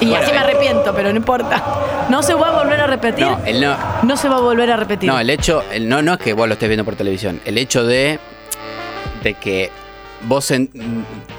[0.00, 0.40] y Bueno, así me eh.
[0.40, 1.62] arrepiento, pero no importa.
[2.08, 3.26] No se va a volver a repetir.
[3.26, 3.76] No, el no.
[4.04, 5.06] No se va a volver a repetir.
[5.10, 7.42] No, el hecho, el no, no es que vos lo estés viendo por televisión.
[7.44, 8.18] El hecho de,
[9.22, 9.70] de que
[10.22, 10.70] vos en-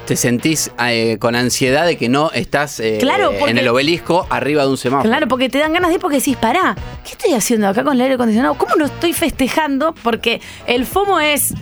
[0.06, 4.28] te sentís eh, con ansiedad de que no estás eh, Claro, porque- en el obelisco
[4.30, 5.10] arriba de un semáforo.
[5.10, 7.94] Claro, porque te dan ganas de ir porque decís, pará, ¿qué estoy haciendo acá con
[7.94, 8.54] el aire acondicionado?
[8.54, 9.94] ¿Cómo no estoy festejando?
[10.04, 11.54] Porque el FOMO es,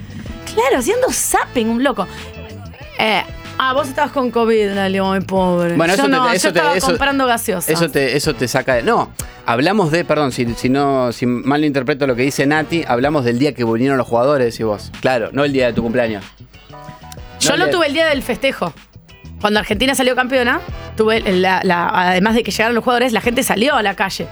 [0.55, 2.07] claro, haciendo zapping, un loco.
[2.99, 3.23] Eh,
[3.59, 5.77] ah, vos estabas con COVID, Lali, muy pobre.
[5.77, 7.73] Bueno, yo eso te- no, eso yo te- estaba eso- comprando gaseosa.
[7.73, 8.83] Eso te, eso te saca de.
[8.83, 9.11] No,
[9.47, 13.25] hablamos de, perdón, si, si no, si mal no interpreto lo que dice Nati, hablamos
[13.25, 14.91] del día que vinieron los jugadores y vos.
[15.01, 16.25] Claro, no el día de tu cumpleaños.
[17.41, 18.73] Yo No, lo tuve el día del festejo.
[19.41, 20.61] Cuando Argentina salió campeona,
[20.97, 24.27] tuve la, la- además de que llegaron los jugadores, la gente salió a la calle.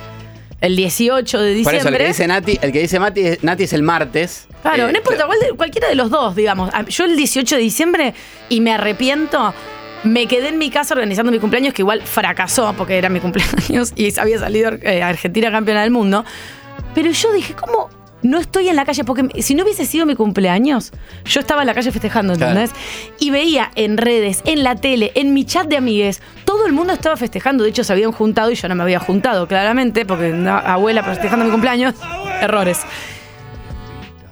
[0.60, 1.78] El 18 de Por diciembre.
[1.80, 4.46] eso, el que dice Nati, el que dice Mati, Nati es el martes.
[4.62, 6.70] Claro, Eh, no importa, de- cualquiera de los dos, digamos.
[6.72, 8.14] Ah, Yo el 18 de diciembre,
[8.48, 9.52] y me arrepiento,
[10.04, 13.92] me quedé en mi casa organizando mi cumpleaños, que igual fracasó porque era mi cumpleaños
[13.96, 16.24] y había salido eh, Argentina campeona del mundo.
[16.94, 17.90] Pero yo dije, ¿cómo
[18.26, 19.04] no estoy en la calle?
[19.04, 20.92] Porque si no hubiese sido mi cumpleaños,
[21.24, 22.58] yo estaba en la calle festejando, Claro.
[22.60, 22.76] ¿entendés?
[23.18, 26.92] Y veía en redes, en la tele, en mi chat de amigues, todo el mundo
[26.92, 27.64] estaba festejando.
[27.64, 31.02] De hecho, se habían juntado y yo no me había juntado, claramente, porque una abuela
[31.02, 31.94] festejando mi cumpleaños,
[32.40, 32.80] errores.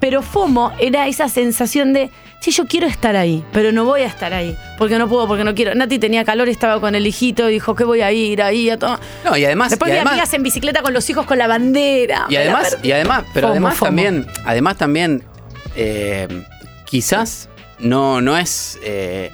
[0.00, 2.10] Pero FOMO era esa sensación de,
[2.44, 5.44] sí, yo quiero estar ahí, pero no voy a estar ahí, porque no puedo, porque
[5.44, 5.74] no quiero.
[5.74, 9.00] Nati tenía calor, estaba con el hijito, dijo que voy a ir ahí a todo.
[9.24, 9.70] No, y además.
[9.70, 12.26] Después y vi además, amigas en bicicleta con los hijos con la bandera.
[12.28, 13.86] Y además, y además, pero FOMO, además FOMO.
[13.88, 15.24] también, además también,
[15.74, 16.44] eh,
[16.84, 18.78] quizás no, no es.
[18.82, 19.30] eh,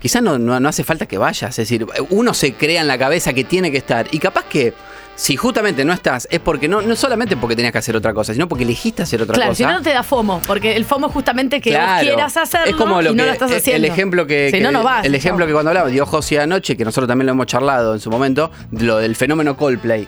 [0.00, 1.50] quizás no, no, no hace falta que vayas.
[1.50, 4.06] Es decir, uno se crea en la cabeza que tiene que estar.
[4.12, 4.72] Y capaz que
[5.16, 8.32] si justamente no estás, es porque no, no solamente porque tenías que hacer otra cosa,
[8.34, 9.56] sino porque elegiste hacer otra Claro, cosa.
[9.56, 11.94] si no, no te da FOMO, porque el FOMO es justamente que Claro.
[11.94, 13.84] vos quieras hacerlo es como lo y no que, lo estás haciendo.
[13.86, 15.04] El ejemplo que, Si que- no, no vas.
[15.06, 18.00] el ejemplo que cuando hablaba dio José anoche, que nosotros también lo hemos charlado en
[18.00, 20.06] su momento, lo del fenómeno Coldplay.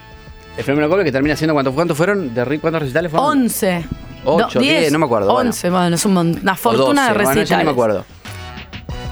[0.58, 3.28] El fenómeno Coldplay que termina siendo cuántos, cuántos fueron, de cuántos recitales fueron.
[3.30, 3.84] 11.
[4.24, 5.48] Ocho, No, diez, no me acuerdo, bueno.
[5.50, 7.48] 11, bueno, es un una fortuna 12, de bueno, recitales.
[7.48, 8.04] ya no me acuerdo.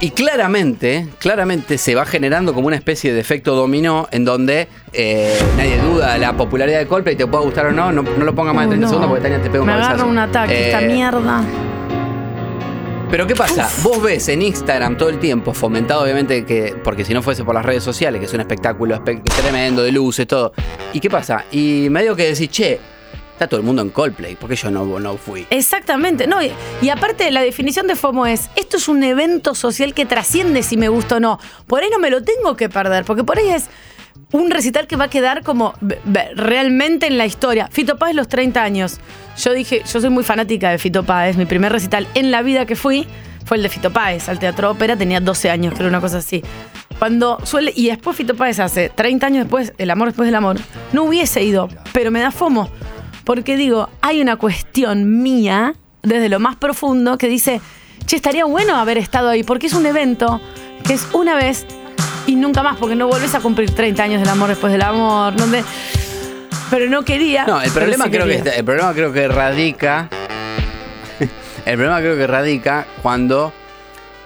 [0.01, 5.35] Y claramente, claramente se va generando como una especie de efecto dominó en donde eh,
[5.57, 8.53] nadie duda la popularidad de Coldplay, te pueda gustar o no, no, no lo ponga
[8.53, 8.89] más de Uy, 30 no.
[8.89, 9.95] segundos porque Tania te pega un Me cabezazo.
[9.95, 11.43] agarra un ataque, esta Eh, mierda.
[13.11, 13.69] Pero ¿qué pasa?
[13.85, 17.55] Vos ves en Instagram todo el tiempo, fomentado obviamente que, porque si no fuese por
[17.55, 20.53] las redes sociales, que es un espectáculo espe- tremendo de luces, todo.
[20.93, 21.45] ¿Y qué pasa?
[21.53, 22.81] Y medio que decís, che,
[23.37, 25.47] está todo el mundo en Coldplay, ¿por qué yo no, no fui?
[25.51, 30.07] Exactamente, no, y, aparte la definición de FOMO es, esto es un evento social que
[30.07, 31.39] trasciende si me gusta o no.
[31.67, 33.69] Por ahí no me lo tengo que perder, porque por ahí es
[34.33, 35.75] un recital que va a quedar como
[36.35, 37.69] realmente en la historia.
[37.71, 39.01] Fito Páez los 30 años.
[39.37, 42.65] Yo dije, yo soy muy fanática de Fito Páez, mi primer recital en la vida
[42.65, 43.07] que fui
[43.45, 46.43] fue el de Fito Páez, al Teatro Ópera, tenía 12 años, creo, una cosa así.
[46.99, 50.57] Cuando suele, y después Fito Páez hace 30 años después, El amor después del amor,
[50.95, 52.71] no hubiese ido, pero me da FOMO.
[53.27, 57.61] Porque digo, hay una cuestión mía, desde lo más profundo, que dice,
[58.07, 60.41] che, estaría bueno haber estado ahí, porque es un evento
[60.85, 61.67] que es una vez
[62.29, 65.35] y nunca más, porque no volvés a cumplir 30 años del amor después del amor,
[65.35, 65.65] donde...
[66.71, 67.45] Pero no quería.
[67.47, 68.53] No, el problema, sí creo que, quería.
[68.53, 70.09] el problema creo que radica.
[71.67, 73.53] el problema creo que radica cuando.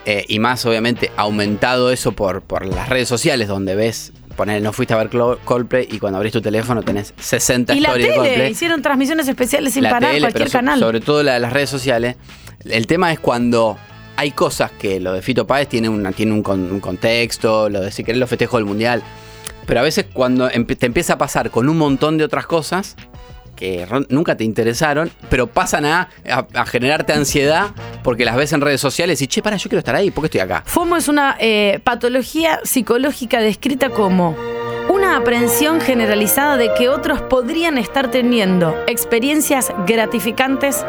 [0.05, 4.13] eh, y más obviamente aumentado eso por, por las redes sociales, donde ves.
[4.31, 7.93] Poner, no fuiste a ver Coldplay y cuando abrís tu teléfono tenés 60 Y la
[7.93, 8.51] de Coldplay.
[8.51, 10.79] hicieron transmisiones especiales sin la parar, tele, cualquier so- canal.
[10.79, 12.15] sobre todo la de las redes sociales.
[12.65, 13.77] El tema es cuando
[14.17, 17.81] hay cosas que lo de Fito Páez tiene, una, tiene un, con- un contexto, lo
[17.81, 19.01] de si querés los festejos del mundial.
[19.65, 22.95] Pero a veces cuando te empieza a pasar con un montón de otras cosas
[23.61, 27.67] que nunca te interesaron, pero pasan a, a- a generarte ansiedad
[28.03, 30.25] porque las ves en redes sociales y, che, para, yo quiero estar ahí, ¿por qué
[30.27, 30.63] estoy acá?
[30.65, 34.35] FOMO es una eh, patología psicológica descrita como
[34.89, 40.83] una aprehensión generalizada de que otros podrían estar teniendo experiencias gratificantes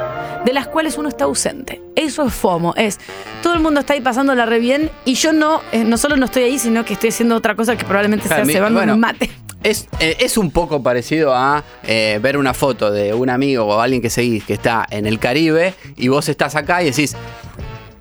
[0.47, 1.83] de las cuales uno está ausente.
[1.95, 2.99] Eso es FOMO, es
[3.43, 6.25] todo el mundo está ahí pasándola re bien y yo no, eh, no solo no
[6.25, 9.01] estoy ahí, sino que estoy haciendo otra cosa que probablemente sea mi- cebando bueno, un
[9.01, 9.31] mate.
[9.63, 13.81] Es, eh, es un poco parecido a eh, ver una foto de un amigo o
[13.81, 17.17] alguien que seguís que está en el Caribe y vos estás acá y decís,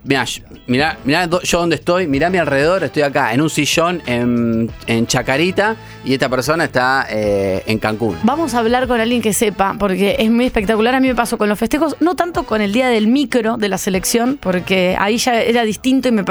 [0.03, 0.25] mira,
[0.67, 5.07] mira, mira yo dónde estoy, mirá mi alrededor, estoy acá en un sillón en, en
[5.07, 8.17] Chacarita y esta persona está eh, en Cancún.
[8.23, 10.95] Vamos a hablar con alguien que sepa, porque es muy espectacular.
[10.95, 13.69] A mí me pasó con los festejos, no tanto con el día del micro de
[13.69, 16.23] la selección, porque ahí ya era distinto y me...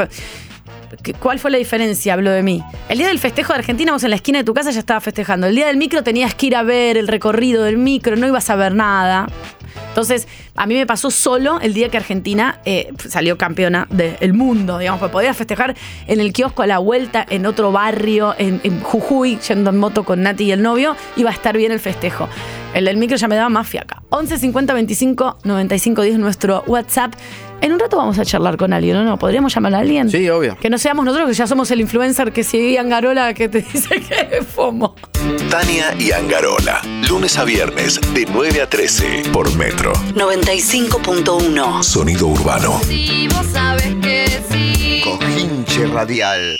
[0.91, 2.15] pa- ¿Qué- ¿Cuál fue la diferencia?
[2.15, 2.63] Hablo de mí.
[2.89, 5.05] El día del festejo de Argentina, vos en la esquina de tu casa ya estabas
[5.05, 5.47] festejando.
[5.47, 8.51] El día del micro tenías que ir a ver el recorrido del micro, no ibas
[8.51, 9.27] a ver nada.
[9.89, 14.79] Entonces, a mí me pasó solo el día que Argentina eh, salió campeona del mundo,
[14.79, 15.75] digamos, pues podías festejar
[16.07, 20.05] en el kiosco a la vuelta, en otro barrio, en, en Jujuy, yendo en moto
[20.05, 22.29] con Nati y el novio, iba a estar bien el festejo.
[22.73, 24.01] El del micro ya me daba más fiaca.
[24.11, 27.15] 11 50 25 95 10 nuestro WhatsApp.
[27.63, 29.19] En un rato vamos a charlar con alguien, ¿o no?
[29.19, 30.09] ¿Podríamos llamar a alguien?
[30.09, 30.57] Sí, obvio.
[30.59, 34.01] Que no seamos nosotros, que ya somos el influencer que sigue Angarola que te dice
[34.01, 34.95] que es FOMO.
[35.51, 36.81] Tania y Angarola.
[37.09, 39.93] Lunes a viernes de 9 a 13 por Metro.
[40.15, 41.83] 95.1.
[41.83, 42.81] Sonido urbano.
[42.85, 45.03] Si vos sabes que sí.
[45.05, 46.57] Cojinche radial.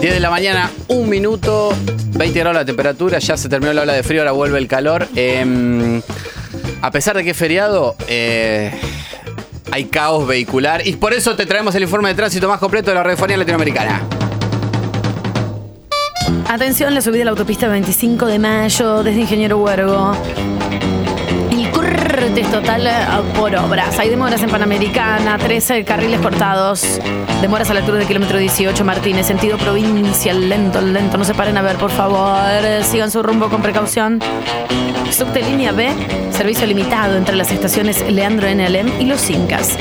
[0.00, 1.72] 10 de la mañana, un minuto,
[2.18, 5.08] 20 grados la temperatura, ya se terminó la ola de frío, ahora vuelve el calor.
[5.16, 6.02] Eh,
[6.82, 8.72] a pesar de que es feriado, eh,
[9.70, 12.94] hay caos vehicular y por eso te traemos el informe de tránsito más completo de
[12.96, 14.02] la radiofonía latinoamericana.
[16.48, 20.14] Atención, la subida a la autopista 25 de mayo desde Ingeniero Huergo.
[22.24, 22.92] Total eh,
[23.36, 23.98] por obras.
[23.98, 26.98] Hay demoras en Panamericana, 13 carriles cortados.
[27.42, 30.48] Demoras a la altura del kilómetro 18 Martínez, sentido provincial.
[30.48, 31.18] Lento, lento.
[31.18, 32.40] No se paren a ver, por favor.
[32.82, 34.20] Sigan su rumbo con precaución.
[35.10, 35.90] Subte línea B,
[36.30, 38.64] servicio limitado entre las estaciones Leandro N.
[38.64, 39.76] Alem y Los Incas.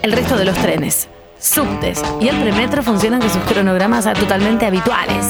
[0.00, 5.26] El resto de los trenes, subtes y el premetro funcionan con sus cronogramas totalmente habituales.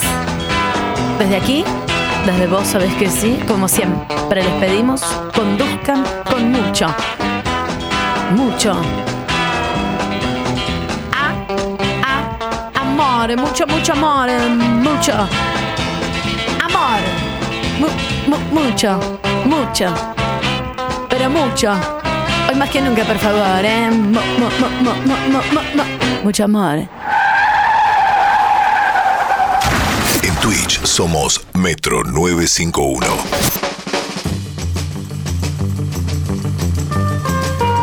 [1.18, 1.64] Desde aquí,
[2.26, 4.42] desde vos sabés que sí, como siempre.
[4.42, 5.00] Les pedimos,
[5.34, 6.86] conduzcan con mucho,
[8.36, 8.76] mucho.
[11.12, 14.28] Ah, amor, mucho, mucho amor,
[14.82, 15.12] mucho.
[16.62, 17.00] Amor,
[17.80, 17.88] mu,
[18.28, 19.00] mu, mucho,
[19.46, 19.86] mucho,
[21.08, 21.72] pero mucho.
[22.48, 23.90] Hoy más que nunca, por favor, ¿eh?
[26.22, 26.88] mucho amor.
[30.42, 33.06] Twitch somos Metro 951.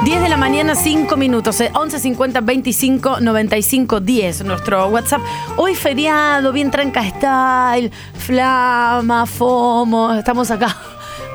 [0.03, 1.61] 10 de la mañana, 5 minutos.
[1.61, 4.43] eh, 11 50 25 95 10.
[4.45, 5.21] Nuestro WhatsApp.
[5.57, 10.13] Hoy feriado, bien tranca style, flama, fomo.
[10.15, 10.75] Estamos acá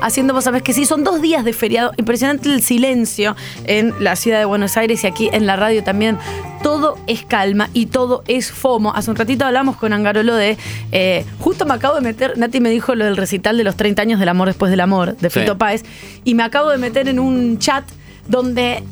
[0.05, 1.91] haciendo, vos sabés que sí, son dos días de feriado.
[1.97, 3.35] Impresionante el silencio
[3.65, 6.17] en la ciudad de Buenos Aires y aquí en la radio también.
[6.61, 8.93] Todo es calma y todo es FOMO.
[8.95, 10.57] Hace un ratito hablamos con Angarolo de.
[10.91, 12.37] eh, justo me acabo de meter.
[12.37, 15.17] Nati me dijo lo del recital de los 30 años del amor después del amor,
[15.17, 15.39] de Sí.
[15.41, 15.83] Fito Páez.
[16.23, 17.83] Y me acabo de meter en un chat
[18.27, 18.83] donde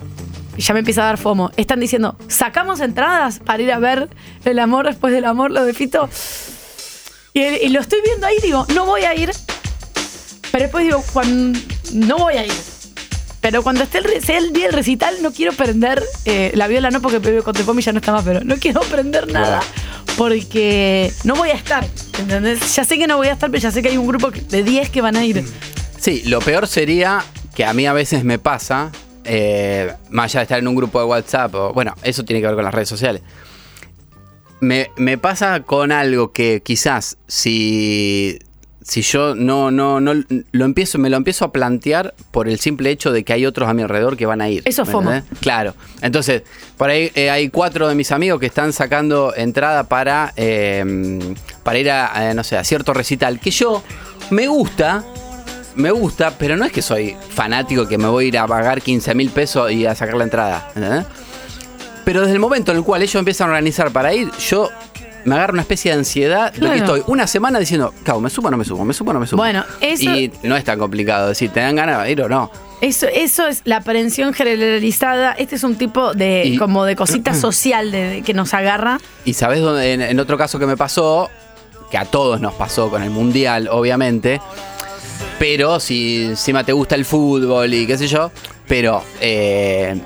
[0.57, 1.51] ya me empieza a dar FOMO.
[1.55, 4.09] Están diciendo, sacamos entradas para ir a ver
[4.43, 6.09] el amor después del amor, lo de Fito.
[7.33, 9.31] Y, y lo estoy viendo ahí, digo, no voy a ir.
[10.51, 11.59] Pero después digo, cuando,
[11.93, 12.53] no voy a ir.
[13.41, 16.91] Pero cuando esté el, sea el día del recital, no quiero prender eh, la viola,
[16.91, 19.61] no porque Pepe Contepomi ya no está más, pero no quiero prender nada.
[20.17, 21.85] Porque no voy a estar.
[22.19, 22.75] ¿Entendés?
[22.75, 24.63] Ya sé que no voy a estar, pero ya sé que hay un grupo de
[24.63, 25.43] 10 que van a ir.
[25.99, 27.23] Sí, lo peor sería
[27.55, 28.91] que a mí a veces me pasa,
[29.23, 32.47] eh, más allá de estar en un grupo de WhatsApp, o, bueno, eso tiene que
[32.47, 33.23] ver con las redes sociales.
[34.59, 38.37] Me, me pasa con algo que quizás si,
[38.83, 40.13] si yo no, no, no
[40.51, 43.69] lo empiezo, me lo empiezo a plantear por el simple hecho de que hay otros
[43.69, 44.63] a mi alrededor que van a ir.
[44.65, 45.11] Eso es ¿me FOMO.
[45.13, 45.39] entendés?
[45.39, 45.75] Claro.
[46.01, 46.43] Entonces,
[46.77, 51.79] por ahí eh, hay cuatro de mis amigos que están sacando entrada para, eh, para
[51.79, 53.39] ir a, eh, no sé, a cierto recital.
[53.39, 53.83] Que yo
[54.31, 55.03] me gusta,
[55.75, 58.81] me gusta, pero no es que soy fanático que me voy a ir a pagar
[58.81, 60.71] 15 mil pesos y a sacar la entrada.
[60.75, 61.05] ¿entendés?
[62.03, 64.69] Pero desde el momento en el cual ellos empiezan a organizar para ir, yo
[65.25, 66.73] me agarro una especie de ansiedad de Claro.
[66.73, 68.83] que estoy una semana diciendo, cabo, ¿me subo o no me subo?
[68.85, 69.37] ¿Me subo o no me subo?
[69.37, 72.51] Bueno, eso- Y no es tan complicado decir, ¿te dan ganas de ir o no?
[72.81, 75.33] Eso, eso es la aprehensión generalizada.
[75.33, 78.99] Este es un tipo de Y- como de cosita social de, de que nos agarra.
[79.25, 81.29] Y sabes dónde, en, en otro caso que me pasó,
[81.91, 84.41] que a todos nos pasó con el mundial, obviamente.
[85.37, 88.31] Pero si encima te gusta el fútbol y qué sé yo.
[88.67, 89.99] Pero eh,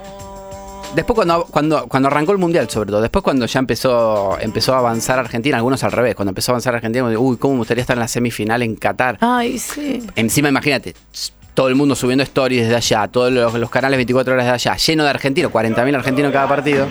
[0.96, 4.80] después cuando, cuando, cuando arrancó el mundial, sobre todo, después cuando ya empezó, empezó a
[4.80, 7.96] avanzar Argentina, algunos al revés, cuando empezó a avanzar Argentina, uy, cómo me gustaría estar
[7.96, 9.18] en la semifinal en Qatar.
[9.22, 10.06] Ay, sí.
[10.16, 10.96] Encima, imagínate,
[11.54, 14.76] todo el mundo subiendo stories desde allá, todos los, los canales 24 horas de allá,
[14.76, 16.88] lleno de argentinos, 40.000 argentinos en cada partido.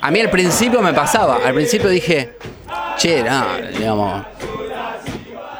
[0.00, 2.32] A mí al principio me pasaba, al principio dije,
[2.96, 3.44] che, no,
[3.78, 4.24] digamos,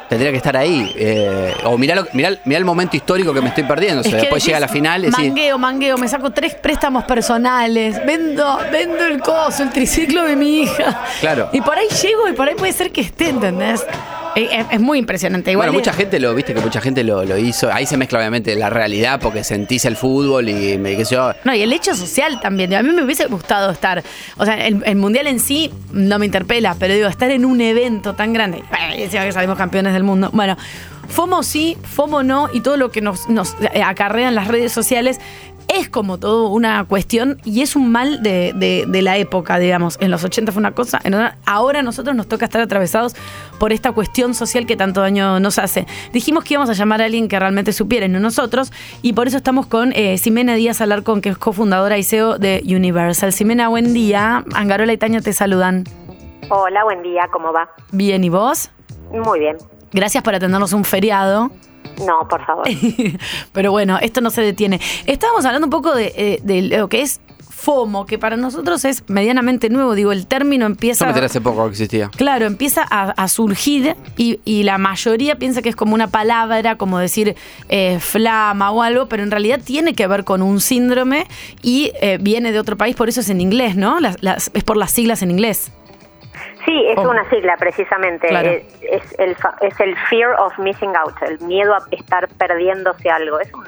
[0.09, 0.91] tendría que estar ahí.
[0.97, 4.01] eh, o mirá, lo- mirá, mirá el momento histórico que me estoy perdiendo.
[4.01, 8.59] O sea, después decís, llega la final Mangueo, mangueo, me saco tres préstamos personales, vendo,
[8.71, 11.01] vendo el coso, el triciclo de mi hija.
[11.19, 11.49] Claro.
[11.53, 13.85] Y por ahí llego y por ahí puede ser que esté, ¿entendés?
[14.35, 15.51] Eh, Es, es muy impresionante.
[15.51, 17.71] Igual bueno, es- mucha gente lo, viste que mucha gente lo, lo hizo.
[17.71, 21.33] Ahí se mezcla obviamente la realidad porque sentís el fútbol y me qué sé yo.
[21.43, 22.73] No, y el hecho social también.
[22.73, 24.03] A mí me hubiese gustado estar.
[24.37, 27.61] O sea, el, el mundial en sí no me interpela, pero digo, estar en un
[27.61, 28.63] evento tan grande.
[28.69, 30.29] Bueno, que salimos campeones del mundo.
[30.33, 30.55] Bueno,
[31.07, 35.19] FOMO sí, FOMO no, y todo lo que nos, nos acarrean las redes sociales
[35.69, 39.97] es como todo una cuestión y es un mal de, de- de la época, digamos.
[40.01, 43.15] En los 80 fue una cosa, en otra- ahora a nosotros nos toca estar atravesados
[43.59, 45.87] por esta cuestión social que tanto daño nos hace.
[46.11, 49.37] Dijimos que íbamos a llamar a alguien que realmente supiera, no nosotros, y por eso
[49.37, 53.31] estamos con eh, Ximena Díaz Alarcón, que es cofundadora y CEO de Universal.
[53.31, 54.43] Ximena, buen día.
[54.53, 55.85] Angarola y Taño te saludan.
[56.49, 57.69] Hola, buen día, ¿cómo va?
[57.93, 58.69] Bien, ¿y vos?
[59.11, 59.55] Muy bien.
[59.93, 61.51] Gracias por atendernos un feriado.
[62.05, 62.65] No, por favor.
[63.53, 64.79] Pero bueno, esto no se detiene.
[65.05, 69.03] Estábamos hablando un poco de, eh, de lo que es FOMO, que para nosotros es
[69.07, 69.93] medianamente nuevo.
[69.95, 71.05] Digo, el término Yo empieza.
[71.05, 72.09] me enteré hace poco que existía.
[72.09, 76.77] Claro, empieza a, a surgir y, y la mayoría piensa que es como una palabra,
[76.77, 77.35] como decir
[77.69, 81.27] eh, flama o algo, pero en realidad tiene que ver con un síndrome
[81.61, 83.99] y eh, viene de otro país, por eso es en inglés, ¿no?
[83.99, 85.71] Las- las- es por las siglas en inglés.
[86.65, 87.09] Sí, es Oh.
[87.09, 88.27] una sigla precisamente.
[88.27, 88.49] Claro.
[88.49, 93.39] Es, es el, es el fear of missing out, el miedo a estar perdiéndose algo.
[93.39, 93.65] Es un,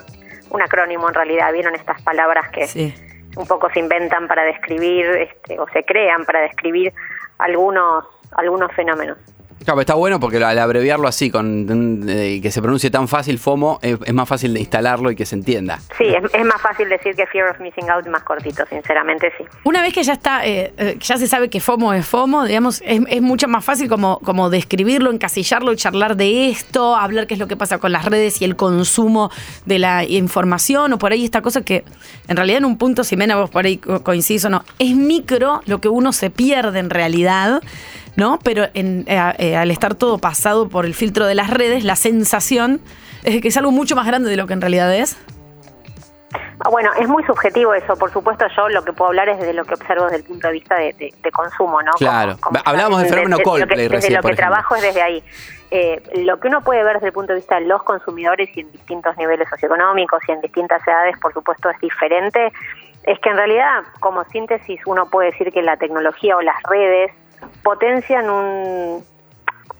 [0.51, 1.51] un acrónimo en realidad.
[1.51, 2.93] Vieron estas palabras que Sí.
[3.35, 6.93] un poco se inventan para describir este, o se crean para describir
[7.39, 8.05] algunos
[8.37, 9.17] algunos fenómenos.
[9.65, 13.79] Claro, está bueno porque al abreviarlo así, con eh, que se pronuncie tan fácil FOMO,
[13.81, 15.79] es, es más fácil de instalarlo y que se entienda.
[15.97, 19.43] Sí, es, es más fácil decir que fear of missing out más cortito, sinceramente sí.
[19.63, 22.81] Una vez que ya está, eh, eh, ya se sabe que FOMO es FOMO, digamos,
[22.85, 27.33] es, es mucho más fácil como, como describirlo, encasillarlo y charlar de esto, hablar qué
[27.33, 29.31] es lo que pasa con las redes y el consumo
[29.65, 31.83] de la información, o por ahí esta cosa que
[32.27, 34.95] en realidad en un punto, si Mena vos por ahí co- coincidís o no, es
[34.95, 37.63] micro lo que uno se pierde en realidad.
[38.15, 38.39] ¿No?
[38.43, 41.95] Pero en- eh, eh, al estar todo pasado por el filtro de las redes, la
[41.95, 42.79] sensación
[43.23, 45.17] es de que es algo mucho más grande de lo que en realidad es.
[46.59, 47.95] Ah, Bueno, es muy subjetivo eso.
[47.97, 50.47] Por supuesto, yo lo que puedo hablar es desde lo que observo desde el punto
[50.47, 51.91] de vista de, de- de consumo, ¿no?
[51.93, 52.37] Claro.
[52.39, 54.81] Como- como Hablábamos del fenómeno desde lo que- Coldplay Desde recién, lo que trabajo es
[54.81, 55.23] desde ahí.
[55.71, 58.61] Eh, lo que uno puede ver desde el punto de vista de los consumidores y
[58.61, 62.51] en distintos niveles socioeconómicos y en distintas edades, por supuesto, es diferente.
[63.03, 67.11] Es que en realidad, como síntesis, uno puede decir que la tecnología o las redes
[67.65, 69.03] potencian un,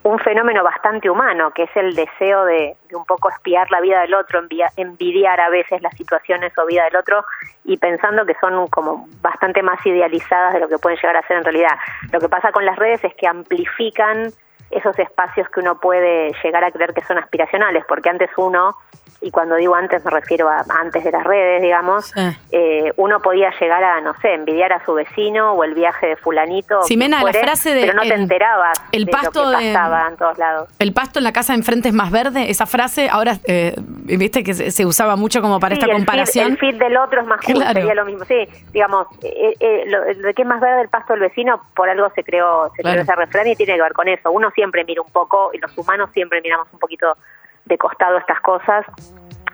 [0.02, 4.02] un fenómeno bastante humano, que es el deseo de, de un poco espiar la vida
[4.02, 4.42] del otro,
[4.76, 7.24] envidiar a veces las situaciones o vida del otro
[7.64, 11.38] y pensando que son como bastante más idealizadas de lo que pueden llegar a ser
[11.38, 11.78] en realidad.
[12.12, 14.32] Lo que pasa con las redes es que amplifican
[14.72, 18.76] esos espacios que uno puede llegar a creer que son aspiracionales, porque antes uno,
[19.22, 22.14] y cuando digo antes me refiero a antes de las redes, digamos,
[22.52, 26.16] eh, uno podía llegar a, no sé, envidiar a su vecino o el viaje de
[26.18, 26.80] fulanito.
[26.80, 29.58] o Ximena, quien la fuere, frase de Pero no te enterabas el de pasto lo
[29.58, 30.70] que de- pasaba en todos lados.
[30.80, 34.44] El pasto en la casa de enfrente es más verde, esa frase ahora, eh, viste
[34.44, 36.52] que se, se usaba mucho como para Sí, esta el feed- comparación.
[36.52, 37.74] El feed, del otro es más cool, Claro.
[37.74, 38.26] sería lo mismo.
[38.26, 41.90] Sí, digamos, eh, eh, lo, de que es más verde el pasto del vecino, por
[41.90, 43.02] algo se creó, se Claro.
[43.02, 44.32] creó ese refrán y tiene que ver con eso.
[44.32, 47.18] Uno siempre mira un poco, y los humanos siempre miramos un poquito
[47.66, 48.86] de costado estas cosas.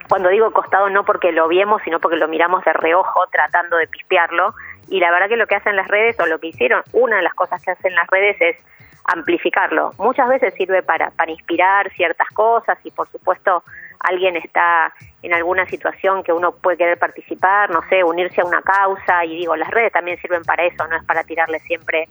[0.09, 3.87] Cuando digo costado no porque lo viemos, sino porque lo miramos de reojo tratando de
[3.87, 4.53] pispearlo.
[4.89, 7.21] Y la verdad que lo que hacen las redes, o lo que hicieron, una de
[7.21, 8.57] las cosas que hacen las redes es
[9.05, 9.91] amplificarlo.
[9.97, 13.63] Muchas veces sirve para, para inspirar ciertas cosas y por supuesto
[13.99, 18.61] alguien está en alguna situación que uno puede querer participar, no sé, unirse a una
[18.61, 22.09] causa y digo, las redes también sirven para eso, no es para tirarle siempre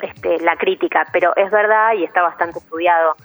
[0.00, 3.16] este, la crítica, pero es verdad y está bastante estudiado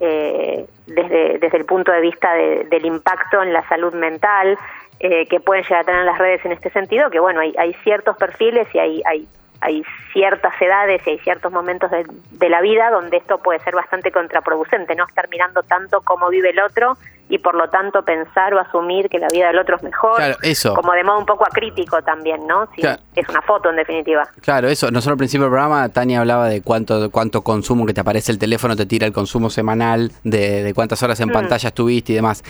[0.00, 4.56] eh, desde, desde el punto de vista de- del impacto en la salud mental
[5.00, 7.72] eh, que pueden llegar a tener las redes en este sentido, que bueno, hay, hay
[7.84, 9.28] ciertos perfiles y hay, hay,
[9.60, 9.82] hay
[10.12, 14.10] ciertas edades y hay ciertos momentos de, de la vida donde esto puede ser bastante
[14.10, 16.96] contraproducente, no estar mirando tanto cómo vive el otro
[17.30, 20.36] y por lo tanto pensar o asumir que la vida del otro es mejor, Claro,
[20.42, 20.74] eso.
[20.74, 22.68] como de modo un poco acrítico también, ¿no?
[22.74, 23.02] Si Claro.
[23.14, 24.26] Es una foto en definitiva.
[24.40, 24.86] Claro, eso.
[24.90, 28.38] Nosotros al principio del programa, Tania hablaba de cuánto, cuánto consumo que te aparece el
[28.38, 31.32] teléfono, te tira el consumo semanal, de, de cuántas horas en Mm.
[31.32, 32.42] pantalla estuviste y demás.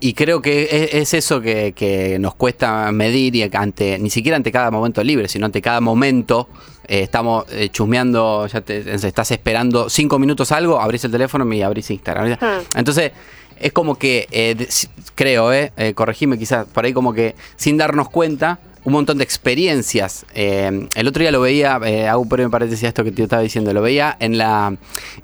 [0.00, 4.36] Y creo que es, es eso que, que nos cuesta medir y ante, ni siquiera
[4.36, 6.48] ante cada momento libre, sino ante cada momento.
[6.88, 11.62] eh, estamos eh, chusmeando, ya te estás esperando cinco minutos algo, abrís el teléfono y
[11.62, 12.30] abrís Instagram.
[12.32, 12.76] Mm.
[12.78, 13.12] Entonces,
[13.60, 14.66] es como que, eh,
[15.14, 19.24] creo, eh, eh, corregime quizás, por ahí como que sin darnos cuenta, un montón de
[19.24, 20.26] experiencias.
[20.34, 23.22] Eh, el otro día lo veía, eh, hago un breve paréntesis a esto que te
[23.22, 24.74] estaba diciendo, lo veía en la,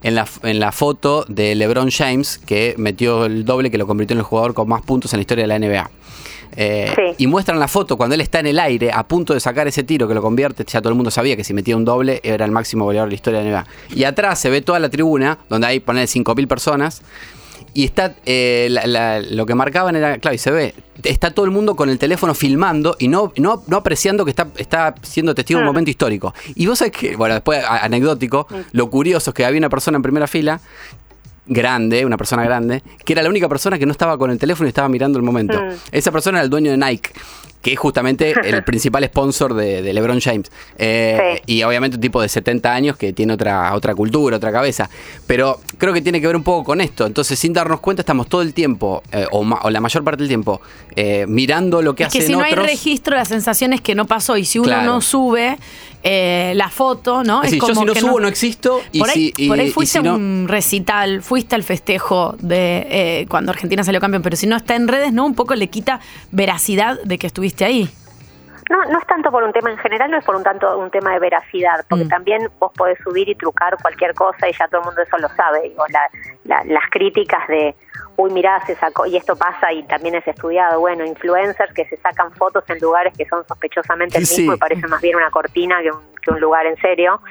[0.02, 4.14] en, la, en la foto de LeBron James, que metió el doble, que lo convirtió
[4.14, 5.90] en el jugador con más puntos en la historia de la NBA.
[6.56, 9.68] Eh, Y muestran la foto cuando él está en el aire, a punto de sacar
[9.68, 10.64] ese tiro que lo convierte.
[10.66, 13.12] Ya todo el mundo sabía que si metía un doble era el máximo goleador de
[13.12, 13.66] la historia de la NBA.
[13.96, 17.02] Y atrás se ve toda la tribuna, donde hay poner 5.000 personas.
[17.74, 21.44] Y está eh, la- la- lo que marcaban era, claro, y se ve, está todo
[21.44, 25.34] el mundo con el teléfono filmando y no, no, no apreciando que está, está siendo
[25.34, 25.72] testigo de un Mm.
[25.72, 26.34] momento histórico.
[26.54, 29.96] Y vos sabés que, bueno, después a- anecdótico, lo curioso es que había una persona
[29.96, 30.60] en primera fila
[31.46, 34.66] grande, una persona grande, que era la única persona que no estaba con el teléfono
[34.66, 35.60] y estaba mirando el momento.
[35.62, 35.70] Mm.
[35.92, 37.10] Esa persona era el dueño de Nike,
[37.62, 40.50] que es justamente el principal sponsor de, de LeBron James.
[40.78, 44.88] Eh, Y obviamente un tipo de 70 años que tiene otra, otra cultura, otra cabeza.
[45.26, 47.04] Pero creo que tiene que ver un poco con esto.
[47.06, 50.20] Entonces, sin darnos cuenta, estamos todo el tiempo, eh, o, ma- o la mayor parte
[50.22, 50.60] del tiempo,
[50.94, 52.66] eh, mirando lo que Es que hacen si no hay otros.
[52.68, 54.36] registro, la sensación es que no pasó.
[54.36, 54.86] Y si uno Claro.
[54.86, 55.58] no sube
[56.04, 57.42] eh, la foto, ¿no?
[57.42, 59.58] Es decir, yo si no que subo no existo y por ahí, si- y- por
[59.58, 63.82] ahí y fuiste si no- a un recital, fuiste al festejo de eh, cuando Argentina
[63.82, 65.26] salió campeón, pero si no está en redes, ¿no?
[65.26, 65.98] Un poco le quita
[66.30, 67.88] veracidad de que estuviste ahí.
[68.70, 70.90] No, no es tanto por un tema en general, no es por un tanto un
[70.90, 72.08] tema de veracidad, porque Mm.
[72.08, 75.28] también vos podés subir y trucar cualquier cosa y ya todo el mundo eso lo
[75.30, 75.62] sabe.
[75.62, 76.10] Digo, la-
[76.44, 77.74] la- las críticas de,
[78.16, 81.96] uy, mirá, se sacó, y esto pasa y también es estudiado, bueno, influencers que se
[81.96, 84.42] sacan fotos en lugares que son sospechosamente el Sí.
[84.42, 87.22] mismo y parece más bien una cortina que un, que un lugar en serio.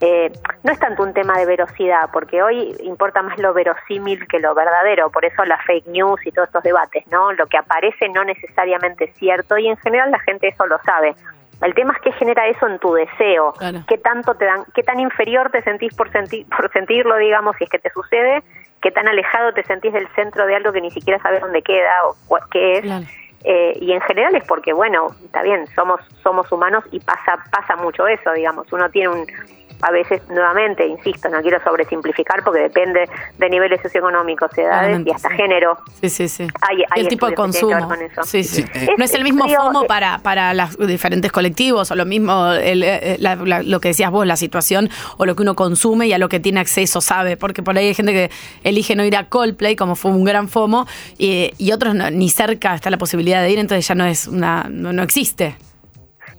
[0.00, 0.30] Eh,
[0.62, 4.54] no es tanto un tema de verosidad, porque hoy importa más lo verosímil que lo
[4.54, 7.32] verdadero, por eso la fake news y todos estos debates, ¿no?
[7.32, 11.14] Lo que aparece no necesariamente es cierto y en general la gente eso lo sabe.
[11.60, 13.52] El tema es qué genera eso en tu deseo,
[13.88, 17.64] qué tanto te dan, qué tan inferior te sentís por, senti- por sentirlo, digamos, si
[17.64, 18.44] es que te sucede,
[18.80, 21.90] qué tan alejado te sentís del centro de algo que ni siquiera sabes dónde queda
[22.28, 22.84] o qué es.
[23.42, 27.74] Eh, y en general es porque, bueno, está bien, somos somos humanos y pasa pasa
[27.76, 28.72] mucho eso, digamos.
[28.72, 29.26] Uno tiene un,
[29.82, 33.08] a veces, nuevamente, insisto, no quiero sobresimplificar porque depende
[33.38, 35.36] de niveles socioeconómicos, edades Claramente, y hasta sí.
[35.36, 35.78] género.
[36.00, 36.48] Sí, sí, sí.
[36.62, 37.86] Hay, hay el tipo de consumo.
[37.88, 38.22] con eso.
[38.24, 38.62] Sí, sí.
[38.62, 42.04] Sí, eh, no es el mismo FOMO eh, para, para los diferentes colectivos o lo
[42.06, 45.54] mismo el, eh, la- la- lo que decías vos, la situación o lo que uno
[45.54, 47.36] consume y a lo que tiene acceso, sabe.
[47.36, 48.30] Porque por ahí hay gente que
[48.64, 50.86] elige no ir a Coldplay, como fue un gran FOMO,
[51.18, 54.26] y, y otros no- ni cerca está la posibilidad de ir, entonces ya no es
[54.26, 55.56] una, no, no existe.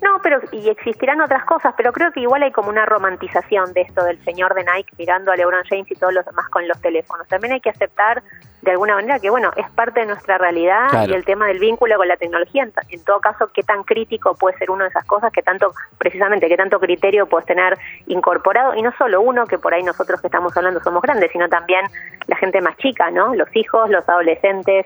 [0.02, 3.82] No, pero y existirán otras cosas, pero creo que igual hay como una romantización de
[3.82, 6.80] esto del señor de Nike mirando a LeBron James y todos los demás con los
[6.82, 7.28] teléfonos.
[7.28, 8.24] También hay que aceptar
[8.62, 11.12] de alguna manera que, bueno, es parte de nuestra realidad Claro.
[11.12, 14.36] y el tema del vínculo con la tecnología, en, en todo caso, qué tan crítico
[14.36, 17.78] puede ser una de esas cosas, que tanto, precisamente, qué tanto criterio puedes tener
[18.08, 21.48] incorporado, y no solo uno, que por ahí nosotros que estamos hablando somos grandes, sino
[21.50, 21.86] también
[22.28, 23.34] la gente más chica, ¿no?
[23.36, 24.86] Los hijos, los adolescentes,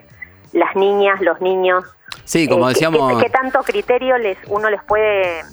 [0.54, 1.84] las niñas, los niños.
[2.26, 3.22] Sí, como Eh, ¿qué- decíamos.
[3.24, 5.44] ¿qué, tanto criterio les uno les puede,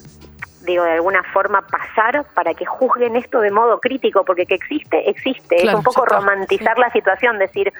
[0.62, 4.24] digo, de alguna forma pasar para que juzguen esto de modo crítico?
[4.24, 5.56] Porque que existe, existe.
[5.56, 7.72] Claro, es un poco romantizar la situación, decir,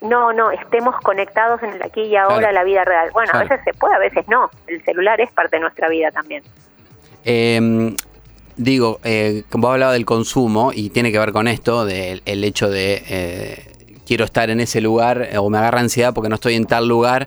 [0.00, 2.52] no, no, estemos conectados en el aquí y ahora, Claro.
[2.54, 3.10] la vida real.
[3.12, 3.46] Bueno, Claro.
[3.46, 4.50] a veces se puede, a veces no.
[4.66, 6.42] El celular es parte de nuestra vida también.
[7.24, 7.94] Eh,
[8.56, 12.68] digo, eh, como hablaba del consumo y tiene que ver con esto, del el hecho
[12.68, 13.72] de eh,
[14.06, 17.26] quiero estar en ese lugar o me agarra ansiedad porque no estoy en tal lugar.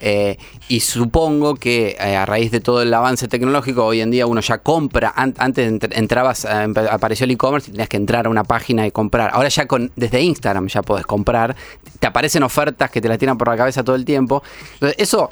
[0.00, 0.36] Eh,
[0.68, 4.40] y supongo que eh, a raíz de todo el avance tecnológico, hoy en día uno
[4.40, 5.12] ya compra.
[5.16, 8.86] An- antes entr- entrabas, eh, apareció el e-commerce y tenías que entrar a una página
[8.86, 9.30] y comprar.
[9.32, 11.56] Ahora ya desde Instagram ya podés comprar.
[12.00, 14.42] Te aparecen ofertas que te la tiran por la cabeza todo el tiempo.
[14.74, 15.28] Entonces, eso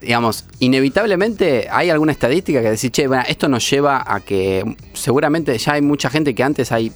[0.00, 5.56] digamos, inevitablemente hay alguna estadística que decir, che, bueno, esto nos lleva a que seguramente
[5.58, 6.92] ya hay mucha gente que antes hay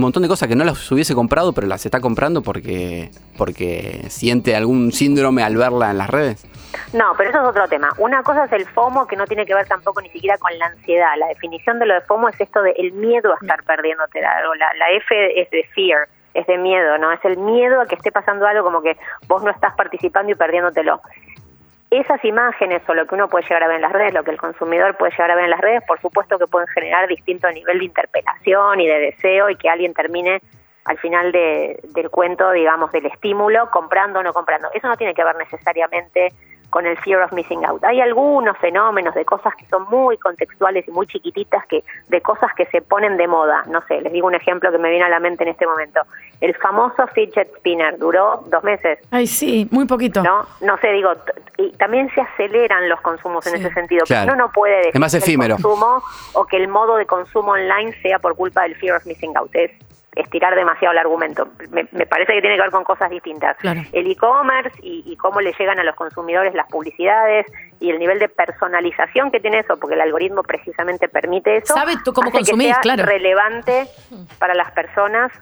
[0.00, 4.56] montón de cosas que no las hubiese comprado, pero las está comprando porque, porque siente
[4.56, 6.46] algún síndrome al verla en las redes.
[6.92, 7.92] No, pero eso es otro tema.
[7.98, 10.66] Una cosa es el FOMO, que no tiene que ver tampoco ni siquiera con la
[10.66, 11.14] ansiedad.
[11.18, 14.54] La definición de lo de FOMO es esto de el miedo a estar perdiéndote algo.
[14.54, 17.12] La, la F es de fear, es de miedo, ¿no?
[17.12, 20.34] Es el miedo a que esté pasando algo como que vos no estás participando y
[20.34, 21.00] perdiéndotelo.
[21.92, 24.30] Esas imágenes o lo que uno puede llegar a ver en las redes, lo que
[24.30, 27.50] el consumidor puede llegar a ver en las redes, por supuesto que pueden generar distinto
[27.50, 30.40] nivel de interpelación y de deseo y que alguien termine
[30.86, 34.68] al final de- del cuento, digamos, del estímulo, comprando o no comprando.
[34.72, 36.28] Eso no tiene que ver necesariamente
[36.72, 37.84] con el fear of missing out.
[37.84, 42.50] Hay algunos fenómenos de cosas que son muy contextuales y muy chiquititas, que de cosas
[42.56, 43.62] que se ponen de moda.
[43.68, 46.00] No sé, les digo un ejemplo que me viene a la mente en este momento.
[46.40, 48.98] El famoso fidget spinner duró dos meses.
[49.10, 50.22] Ay, sí, muy poquito.
[50.22, 51.10] No, no sé, digo,
[51.58, 54.06] y también se aceleran los consumos en ese sentido.
[54.06, 54.32] Claro.
[54.32, 55.56] Uno no puede decir Es más que el efímero.
[55.56, 56.02] consumo
[56.32, 59.50] o que el modo de consumo online sea por culpa del fear of missing out.
[59.54, 59.72] Es
[60.14, 61.48] estirar demasiado el argumento.
[61.70, 63.56] Me, me parece que tiene que ver con cosas distintas.
[63.58, 63.80] Claro.
[63.92, 67.46] El e-commerce y, y cómo le llegan a los consumidores las publicidades
[67.80, 71.74] y el nivel de personalización que tiene eso, porque el algoritmo precisamente permite eso.
[71.74, 73.04] Sabe tú cómo que sea claro.
[73.04, 73.86] relevante
[74.38, 75.32] para las personas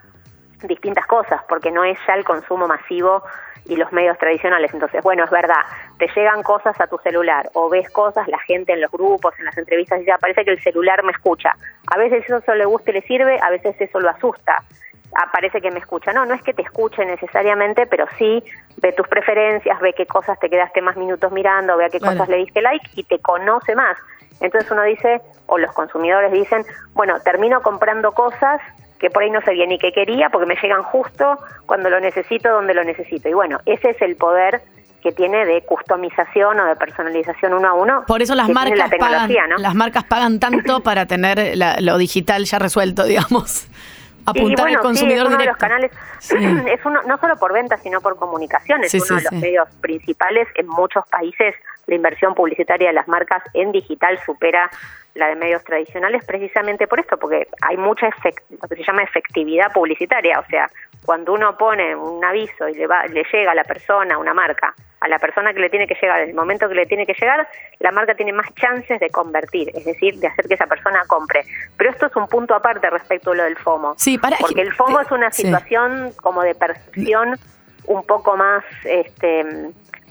[0.62, 3.22] distintas cosas, porque no es ya el consumo masivo
[3.70, 4.74] y los medios tradicionales.
[4.74, 5.62] Entonces, bueno, es verdad,
[5.96, 9.44] te llegan cosas a tu celular o ves cosas, la gente en los grupos, en
[9.44, 11.54] las entrevistas, ya parece que el celular me escucha.
[11.86, 14.58] A veces eso le gusta y le sirve, a veces eso lo asusta.
[15.14, 16.12] Ah, parece que me escucha.
[16.12, 18.42] No, no es que te escuche necesariamente, pero sí
[18.78, 22.28] ve tus preferencias, ve qué cosas te quedaste más minutos mirando, ve a qué cosas
[22.28, 23.96] le diste like y te conoce más.
[24.40, 26.64] Entonces uno dice, o los consumidores dicen,
[26.94, 28.60] bueno, termino comprando cosas
[29.00, 32.50] que por ahí no sabía ni que quería porque me llegan justo cuando lo necesito,
[32.50, 33.28] donde lo necesito.
[33.28, 34.60] Y bueno, ese es el poder
[35.02, 38.04] que tiene de customización o de personalización uno a uno.
[38.06, 39.56] Por eso las marcas la pagan, ¿no?
[39.56, 43.66] las marcas pagan tanto para tener la- lo digital ya resuelto, digamos.
[44.26, 45.38] Apuntar y bueno, al consumidor sí, es uno directo.
[45.40, 46.36] de los canales, Sí.
[46.70, 49.68] es uno, no solo por ventas, sino por comunicación, es Sí, uno de los medios
[49.80, 51.54] principales en muchos países.
[51.86, 54.70] La inversión publicitaria de las marcas en digital supera
[55.20, 59.02] la de medios tradicionales precisamente por esto, porque hay mucha efect- lo que se llama
[59.04, 60.68] efectividad publicitaria, o sea,
[61.04, 64.74] cuando uno pone un aviso y le, va, le llega a la persona, una marca,
[65.00, 67.14] a la persona que le tiene que llegar, en el momento que le tiene que
[67.14, 67.46] llegar,
[67.78, 71.42] la marca tiene más chances de convertir, es decir, de hacer que esa persona compre.
[71.76, 73.94] Pero esto es un punto aparte respecto a lo del FOMO.
[73.96, 75.42] Sí, para- Porque el FOMO es una Sí.
[75.44, 77.36] situación como de percepción
[77.86, 79.44] un poco más este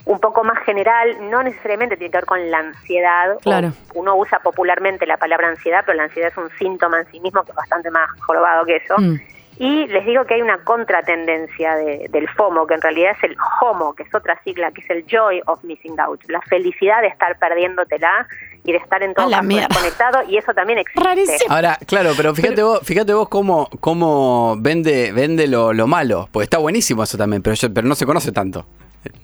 [0.06, 3.38] un poco más general, no necesariamente tiene que ver con la ansiedad.
[3.42, 3.72] Claro.
[3.94, 7.42] uno usa popularmente la palabra ansiedad, pero la ansiedad es un síntoma en sí mismo
[7.44, 8.96] que es bastante más jorobado que eso.
[8.98, 9.20] Mm.
[9.58, 13.36] Y les digo que hay una contratendencia de- del FOMO, que en realidad es el
[13.60, 17.08] HOMO, que es otra sigla, que es el Joy of Missing Out, la felicidad de
[17.08, 18.26] estar perdiéndotela
[18.64, 19.26] y de estar en todo
[19.68, 21.02] desconectado, y eso también existe.
[21.04, 21.54] Rarísimo.
[21.54, 26.28] Ahora, claro, pero fíjate vos, fíjate vos cómo, cómo vende, vende lo, lo malo.
[26.32, 28.64] Porque está buenísimo eso también, pero, yo- pero no se conoce tanto.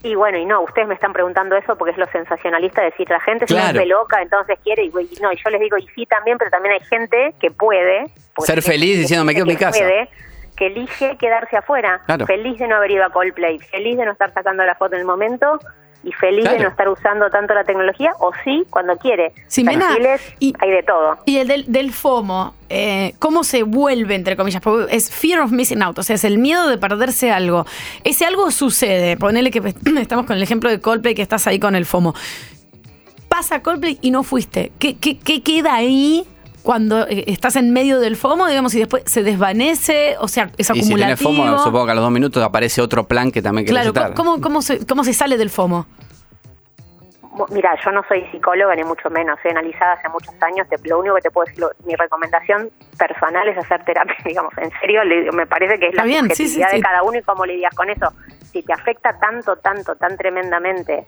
[0.03, 3.09] Y bueno, y no, ustedes me están preguntando eso porque es lo sensacionalista de decir
[3.11, 3.73] la gente se Claro.
[3.75, 6.75] vuelve loca, entonces quiere, y, no, y yo les digo, y sí también, pero también
[6.75, 8.05] hay gente que puede.
[8.39, 9.79] Ser feliz diciendo, "Me quedo en mi casa".
[9.79, 10.09] puede,
[10.57, 12.25] que elige quedarse afuera, Claro.
[12.27, 15.01] feliz de no haber ido a Coldplay, feliz de no estar sacando la foto en
[15.01, 15.59] el momento
[16.07, 16.57] y feliz Claro.
[16.59, 19.33] de no estar usando tanto la tecnología, o sí, cuando quiere.
[19.49, 20.21] Ximena, Perfiles,
[20.61, 21.19] hay de todo.
[21.27, 24.63] Y el del, del FOMO, eh, ¿cómo se vuelve, entre comillas?
[24.63, 27.67] Porque es fear of missing out, o sea, es el miedo de perderse algo.
[28.05, 29.59] Ese algo sucede, ponele que
[30.01, 32.15] estamos con el ejemplo de Coldplay, que estás ahí con el FOMO.
[33.29, 34.73] Pasa Coldplay y no fuiste.
[34.79, 36.25] ¿Qué, qué, qué queda ahí
[36.67, 40.17] cuando eh, estás en medio del FOMO, digamos, y después se desvanece?
[40.19, 41.31] O sea, es Y si tenés acumulativo.
[41.33, 44.15] FOMO, supongo que a los dos minutos aparece otro plan que también querés claro, estar.
[44.15, 45.87] ¿cómo, cómo, cómo se, ¿cómo se sale del FOMO?
[47.33, 50.77] Mo- Mira, yo no soy psicóloga ni mucho menos, soy analizada hace muchos años, te-
[50.89, 54.71] lo único que te puedo decir, lo- mi recomendación personal es hacer terapia, digamos, en
[54.81, 56.59] serio, le me parece que es la bien, sí, sí.
[56.61, 58.13] de cada uno y cómo lidias con eso.
[58.53, 61.07] Si te afecta tanto, tanto, tan tremendamente,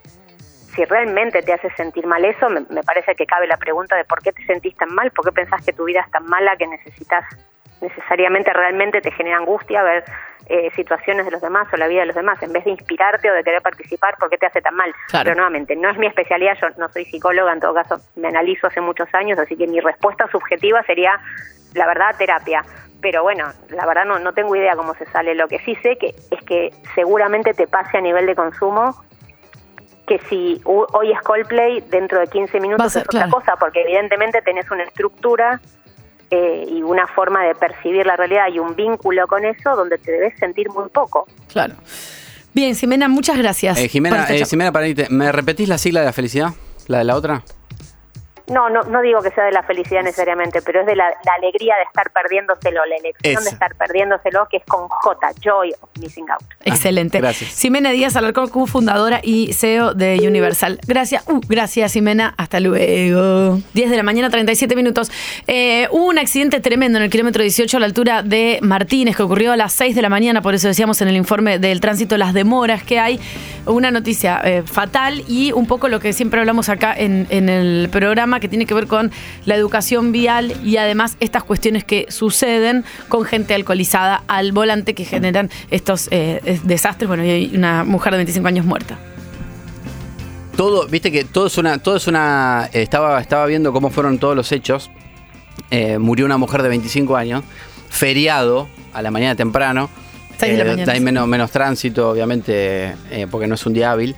[0.79, 4.05] si realmente te hace sentir mal eso, me, me parece que cabe la pregunta de
[4.05, 6.55] por qué te sentís tan mal, por qué pensás que tu vida es tan mala
[6.55, 7.25] que necesitas
[7.81, 10.03] necesariamente realmente te genera angustia ver
[10.47, 13.29] eh, situaciones de los demás o la vida de los demás, en vez de inspirarte
[13.29, 14.93] o de querer participar, ¿por qué te hace tan mal?
[15.09, 15.25] Claro.
[15.25, 18.67] Pero nuevamente, no es mi especialidad, yo no soy psicóloga, en todo caso me analizo
[18.67, 21.19] hace muchos años, así que mi respuesta subjetiva sería,
[21.73, 22.63] la verdad, terapia.
[23.01, 25.33] Pero bueno, la verdad no, no tengo idea cómo se sale.
[25.33, 28.93] Lo que sí sé que es que seguramente te pase a nivel de consumo
[30.09, 33.31] que si hoy es Coldplay, dentro de 15 Va a minutos ser, es otra claro.
[33.31, 35.61] cosa, porque evidentemente tenés una estructura
[36.31, 40.11] eh, y una forma de percibir la realidad y un vínculo con eso donde te
[40.11, 41.27] debes sentir muy poco.
[41.47, 41.75] Claro.
[42.55, 43.77] Bien, Ximena, muchas gracias.
[43.77, 44.45] Eh, Jimena, eh, charla.
[44.47, 46.49] Ximena, para irte, ¿me repetís la sigla de la felicidad?
[46.87, 47.43] ¿La de la otra?
[48.49, 51.33] No, no, no digo que sea de la felicidad necesariamente, pero es de la, la
[51.37, 53.43] alegría de estar perdiéndoselo, la elección Esa.
[53.43, 56.43] de estar perdiéndoselo, que es con J, Joy of Missing Out.
[56.65, 57.19] Excelente.
[57.19, 57.51] gracias.
[57.51, 60.79] Ximena Díaz Alarcón, cofundadora y CEO de Universal.
[60.87, 63.59] Gracias, uh, gracias Ximena, hasta luego.
[63.73, 65.11] 10 de la mañana, 37 minutos.
[65.47, 69.23] Eh, hubo un accidente tremendo en el kilómetro 18 a la altura de Martínez que
[69.23, 72.17] ocurrió a las 6 de la mañana, por eso decíamos en el informe del tránsito
[72.17, 73.19] las demoras que hay.
[73.65, 77.89] Una noticia eh, fatal y un poco lo que siempre hablamos acá en, en el
[77.91, 79.11] programa que tiene que ver con
[79.45, 85.05] la educación vial y además estas cuestiones que suceden con gente alcoholizada al volante que
[85.05, 87.07] generan estos eh, desastres.
[87.07, 88.97] Bueno, y hay una mujer de 25 años muerta.
[90.55, 92.69] Todo, viste que todo es una, todo es una.
[92.73, 94.89] eh, estaba, estaba viendo cómo fueron todos los hechos.
[95.71, 97.43] Eh, murió una mujer de 25 años,
[97.89, 99.89] feriado a la mañana temprano.
[100.41, 101.03] La Eh, mañana, hay sí.
[101.03, 104.15] menos, menos tránsito, obviamente, eh, porque no es un día hábil.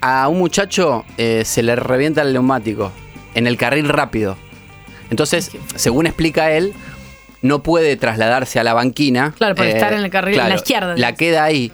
[0.00, 2.92] A un muchacho se le revienta el neumático
[3.36, 4.36] en el carril rápido.
[5.10, 6.72] Entonces, según explica él,
[7.42, 9.32] no puede trasladarse a la banquina.
[9.36, 11.70] Claro, por estar en el carril- en la izquierda, La queda ahí.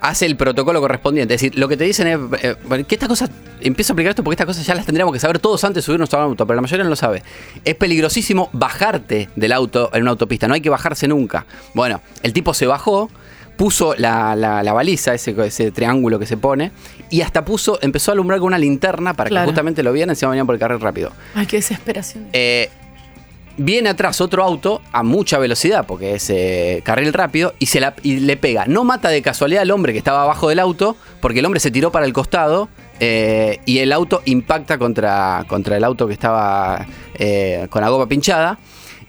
[0.00, 1.32] Hace el protocolo correspondiente.
[1.34, 2.56] Es decir, lo que te dicen es eh,
[2.86, 3.30] que estas cosas.
[3.62, 5.86] Empiezo a explicar esto porque estas cosas ya las tendríamos que saber todos antes de
[5.86, 7.22] subirnos a un auto, pero la mayoría no lo sabe.
[7.64, 10.46] Es peligrosísimo bajarte del auto en una autopista.
[10.46, 11.46] No hay que bajarse nunca.
[11.72, 13.10] Bueno, el tipo se bajó,
[13.56, 16.72] puso la, la- la baliza, ese, ese triángulo que se pone,
[17.10, 19.44] y hasta puso, empezó a alumbrar con una linterna para Claro.
[19.46, 21.12] que justamente lo vieran y se venían por el carril rápido.
[21.34, 22.26] Ay, qué desesperación.
[22.32, 22.68] Eh,
[23.56, 27.94] viene atrás otro auto a mucha velocidad, porque es eh, carril rápido, y, se la,
[28.02, 28.64] y le pega.
[28.66, 31.70] No mata de casualidad al hombre que estaba abajo del auto, porque el hombre se
[31.70, 36.84] tiró para el costado eh, y el auto impacta contra, contra el auto que estaba
[37.18, 38.58] eh, con la goma pinchada.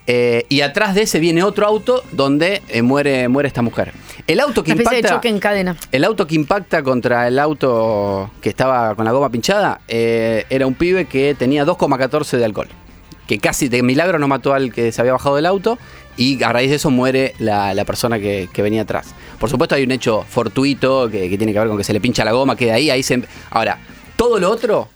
[0.07, 3.91] Eh, y atrás de ese viene otro auto donde eh, muere, muere esta mujer.
[4.27, 5.15] El auto que Una especie de impacta.
[5.17, 5.75] choque en cadena.
[5.91, 10.65] El auto que impacta contra el auto que estaba con la goma pinchada eh, era
[10.67, 12.67] un pibe que tenía 2,14 de alcohol.
[13.27, 15.77] Que casi de milagro no mató al que se había bajado del auto
[16.17, 19.13] y a raíz de eso muere la, la persona que, que venía atrás.
[19.39, 21.99] Por supuesto hay un hecho fortuito que, que tiene que ver con que se le
[21.99, 23.21] pincha la goma, queda ahí, ahí se...
[23.49, 23.79] Ahora,
[24.15, 24.87] todo lo otro,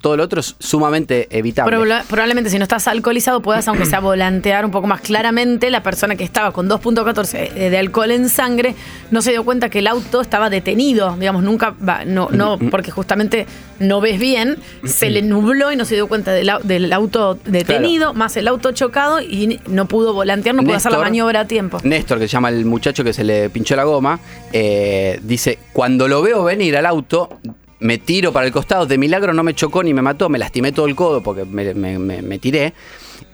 [0.00, 1.76] todo lo otro es sumamente evitable.
[1.76, 5.00] Proba- probablemente si no estás alcoholizado puedas, aunque sea volantear un poco más.
[5.00, 8.74] Claramente, la persona que estaba con 2.14 de alcohol en sangre
[9.10, 12.90] no se dio cuenta que el auto estaba detenido, digamos, nunca, va, no, no, porque
[12.90, 13.46] justamente
[13.78, 17.38] no ves bien, se le nubló y no se dio cuenta del, au- del auto
[17.44, 21.44] detenido, más el auto chocado y no pudo volantear, no pudo hacer la maniobra a
[21.46, 21.78] tiempo.
[21.82, 24.18] Néstor, que se llama el muchacho que se le pinchó la goma,
[24.52, 27.38] eh, dice, cuando lo veo venir al auto,
[27.80, 30.72] me tiro para el costado, de milagro no me chocó ni me mató, me lastimé
[30.72, 32.72] todo el codo porque me, me- me- me tiré.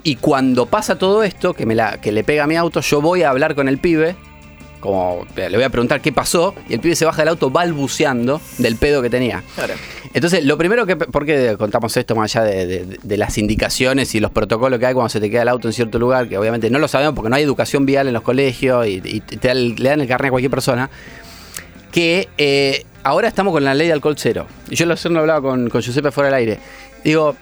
[0.03, 3.01] Y cuando pasa todo esto, que, me la, que le pega a mi auto, yo
[3.01, 4.15] voy a hablar con el pibe,
[4.81, 8.41] como le voy a preguntar qué pasó, y el pibe se baja del auto balbuceando
[8.59, 9.43] del pedo que tenía.
[10.15, 10.95] Entonces, lo primero que.
[10.97, 14.87] ¿Por qué contamos esto más allá de, de- de las indicaciones y los protocolos que
[14.87, 16.29] hay cuando se te queda el auto en cierto lugar?
[16.29, 19.21] Que obviamente no lo sabemos porque no hay educación vial en los colegios y, y
[19.21, 20.89] te le dan el carnet a cualquier persona.
[21.97, 24.47] Que eh, ahora estamos con la ley de alcohol cero.
[24.69, 26.59] Y yo lo lo hablaba con, con Giuseppe fuera del aire.
[27.03, 27.35] Digo,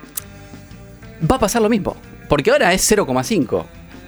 [1.29, 1.97] va a pasar lo mismo.
[2.29, 3.65] Porque ahora es 0,5.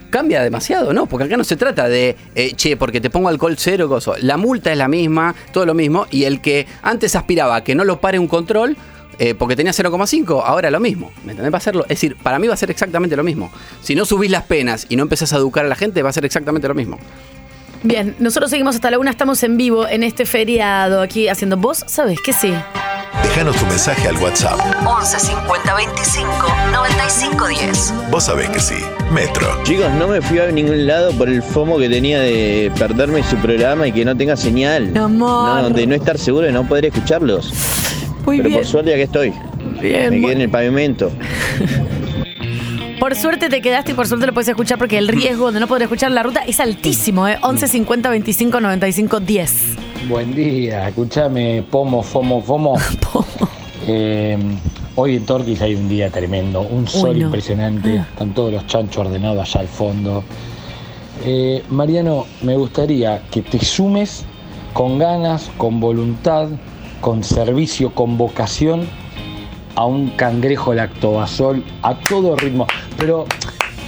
[0.09, 1.07] Cambia demasiado, ¿no?
[1.07, 4.14] Porque acá no se trata de, eh, che, porque te pongo alcohol cero, coso.
[4.20, 6.07] La multa es la misma, todo lo mismo.
[6.12, 8.76] Y el que antes aspiraba a que no lo pare un control,
[9.18, 11.11] eh, porque tenía 0,5, ahora lo mismo.
[11.24, 11.53] ¿Me entendés?
[11.53, 13.51] Va a ser lo- es decir, para mí va a ser exactamente lo mismo.
[13.82, 16.12] Si no subís las penas y no empezás a educar a la gente, va a
[16.12, 17.01] ser exactamente lo mismo.
[17.87, 21.57] Bien, nosotros seguimos hasta la una, estamos en vivo en este feriado aquí haciendo.
[21.57, 22.53] ¿Vos sabés que sí?
[23.22, 24.59] Déjanos tu mensaje al WhatsApp.
[24.84, 26.28] 11 50 25
[26.72, 27.95] 95 10.
[28.11, 28.74] Vos sabés que sí.
[29.12, 29.47] Metro.
[29.62, 33.37] Chicos, no me fui a ningún lado por el FOMO que tenía de perderme su
[33.37, 34.97] programa y que no tenga señal.
[34.97, 35.62] Amor.
[35.62, 37.53] No, de no estar seguro de no poder escucharlos.
[38.24, 38.61] Muy Pero bien.
[38.61, 39.32] por suerte aquí estoy.
[39.80, 41.12] Bien, Me quedé en el pavimento.
[43.07, 45.68] Por suerte te quedaste y por suerte lo puedes escuchar porque el riesgo de no
[45.68, 47.38] poder escuchar la ruta es altísimo, ¿eh?
[47.40, 49.52] 11 50 25 95 10.
[50.09, 52.76] Buen día, escúchame, Pomo, Fomo, Fomo.
[53.86, 54.36] Eh,
[54.96, 57.26] hoy en Torquis hay un día tremendo, un sol Uy, no.
[57.26, 60.24] impresionante, están todos los chanchos ordenados allá al fondo.
[61.24, 64.24] Eh, Mariano, me gustaría que te sumes
[64.72, 66.48] con ganas, con voluntad,
[67.00, 68.88] con servicio, con vocación
[69.77, 72.66] a un cangrejo lactobasol a todo ritmo.
[72.97, 73.27] Pero,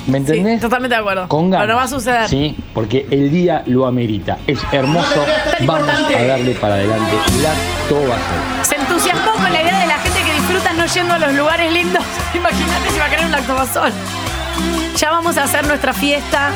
[0.06, 0.56] ¿me entendés?
[0.56, 1.28] Sí, totalmente de acuerdo.
[1.28, 1.64] Con ganas.
[1.64, 2.28] Pero no va a suceder.
[2.28, 4.38] Sí, porque el día lo amerita.
[4.46, 5.24] Es hermoso.
[5.66, 7.16] Vamos a darle para adelante.
[7.42, 8.18] Lactobasol.
[8.62, 11.72] Se entusiasmó con la idea de la gente que disfruta no yendo a los lugares
[11.72, 12.04] lindos.
[12.34, 13.90] Imagínate si va a querer un lactobasol.
[14.96, 16.50] Ya vamos a hacer nuestra fiesta.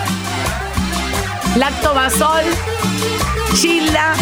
[1.57, 2.43] Lactobasol,
[3.55, 4.14] Gilda,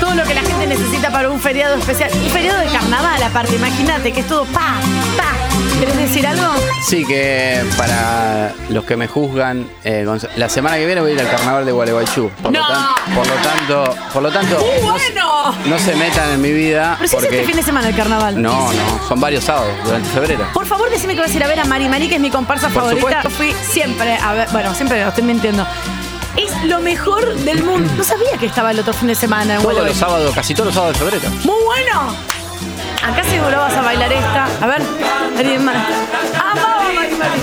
[0.00, 2.10] todo lo que la gente necesita para un feriado especial.
[2.14, 4.76] Un feriado de carnaval aparte, imagínate que es todo pa,
[5.16, 5.32] pa.
[5.78, 6.44] ¿Querés decir algo?
[6.86, 11.20] Sí, que para los que me juzgan, eh, la semana que viene voy a ir
[11.20, 12.30] al carnaval de Gualeguaychú.
[12.42, 12.60] Por, ¡No!
[12.60, 15.54] lo, tan- por lo tanto, por lo tanto ¡Muy no, se- bueno!
[15.66, 16.96] no se metan en mi vida.
[16.98, 18.40] Pero si es porque este fin de semana el carnaval.
[18.40, 20.46] no, no, son varios sábados durante febrero.
[20.54, 22.30] Por favor, decime que vas a ir a ver a Mari Mari, que es mi
[22.30, 23.22] comparsa Por favorita.
[23.22, 23.28] supuesto.
[23.28, 25.66] Yo fui siempre a ver, bueno, siempre no, estoy mintiendo.
[26.36, 27.90] Es lo mejor del mundo.
[27.96, 30.66] No sabía que estaba el otro fin de semana en Todos los sábados, casi todos
[30.66, 31.28] los sábados de febrero.
[31.44, 32.14] ¡Muy bueno!
[33.02, 34.48] Acá seguro vas a bailar esta.
[34.60, 34.82] A ver,
[35.36, 35.78] Mari Mari.
[36.38, 37.40] ¡Amaba Mari Mari!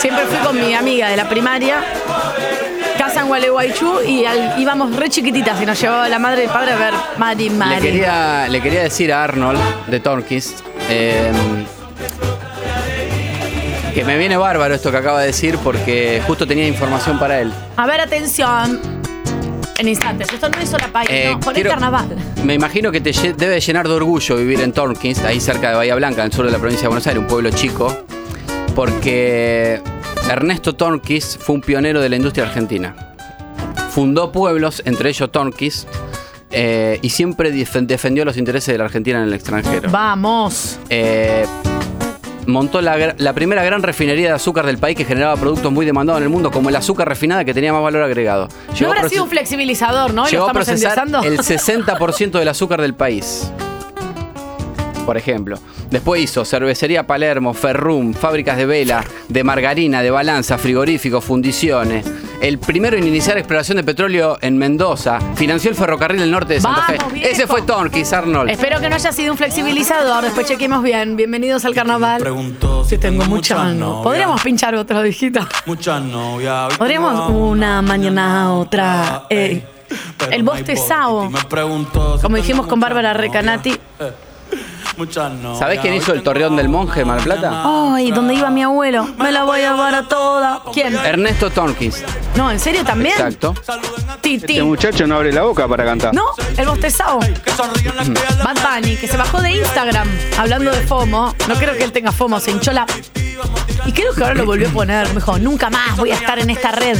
[0.00, 1.82] Siempre fui con mi amiga de la primaria.
[2.98, 6.50] Casa en Gualeguaychú y al- íbamos re chiquititas y nos llevaba la madre y el
[6.50, 7.76] padre a ver Mari Mari.
[7.76, 11.32] Le quería, le quería decir a Arnold de Torquist eh,
[13.94, 17.52] que me viene bárbaro esto que acaba de decir porque justo tenía información para él.
[17.76, 18.80] A ver, atención.
[19.78, 20.32] En instantes.
[20.32, 21.40] Esto no es sola país, Eh, no.
[21.40, 22.16] Con quiero- el carnaval.
[22.44, 25.94] Me imagino que te debe llenar de orgullo vivir en Torkins, ahí cerca de Bahía
[25.96, 28.04] Blanca, en el sur de la provincia de Buenos Aires, un pueblo chico,
[28.74, 29.80] porque
[30.30, 32.94] Ernesto Torkis fue un pionero de la industria argentina.
[33.90, 35.86] Fundó pueblos, entre ellos Torkis,
[36.50, 39.90] eh, y siempre defendió los intereses de la Argentina en el extranjero.
[39.90, 40.78] Vamos.
[40.88, 41.46] Eh,
[42.46, 46.24] montó la, primera gran refinería de azúcar del país que generaba productos muy demandados en
[46.24, 48.48] el mundo, como el azúcar refinada que tenía más valor agregado.
[48.68, 50.26] No Llegó a habrá sido un flexibilizador, ¿no?
[50.26, 51.22] Llegó lo a estamos procesar endiosando.
[51.22, 51.38] el
[51.86, 53.50] 60% del azúcar del país.
[55.04, 55.58] Por ejemplo.
[55.94, 62.04] Después hizo cervecería Palermo, Ferrum, fábricas de vela, de margarina, de balanza, frigoríficos, fundiciones.
[62.40, 65.20] El primero en iniciar exploración de petróleo en Mendoza.
[65.36, 67.14] Financió el ferrocarril del norte de Santa Vamos, Fe.
[67.14, 67.30] viejo.
[67.30, 68.50] Ese fue Torquis, Arnold.
[68.50, 70.24] Espero que no haya sido un flexibilizador.
[70.24, 71.14] Después chequemos bien.
[71.14, 72.24] Bienvenidos al carnaval.
[72.88, 74.02] Si tengo mucha no.
[74.02, 75.46] Podríamos pinchar otro, dijito.
[75.64, 76.76] Muchas novias.
[76.76, 79.26] Podríamos una mañana otra.
[79.30, 79.62] Eh,
[80.32, 81.30] el bostezao.
[82.20, 83.78] Como dijimos con Bárbara Recanati.
[85.58, 87.62] ¿Sabés quién hizo el torreón del monje de Mar Plata?
[87.94, 89.06] Ay, ¿dónde iba mi abuelo?
[89.18, 90.62] Me la voy a llevar a toda.
[90.72, 90.94] ¿Quién?
[90.94, 92.02] Ernesto Torquis.
[92.36, 93.14] No, ¿en serio también?
[93.14, 93.54] Exacto.
[94.20, 94.52] Titi.
[94.54, 96.14] Este muchacho no abre la boca para cantar.
[96.14, 96.22] No,
[96.56, 97.18] el bostezao.
[97.18, 101.34] Bad Bunny, que se bajó de Instagram hablando de FOMO.
[101.48, 102.86] No creo que él tenga FOMO, se hinchó la.
[103.86, 105.08] Y creo que ahora lo volvió a poner.
[105.08, 106.98] Me dijo, nunca más voy a estar en esta red.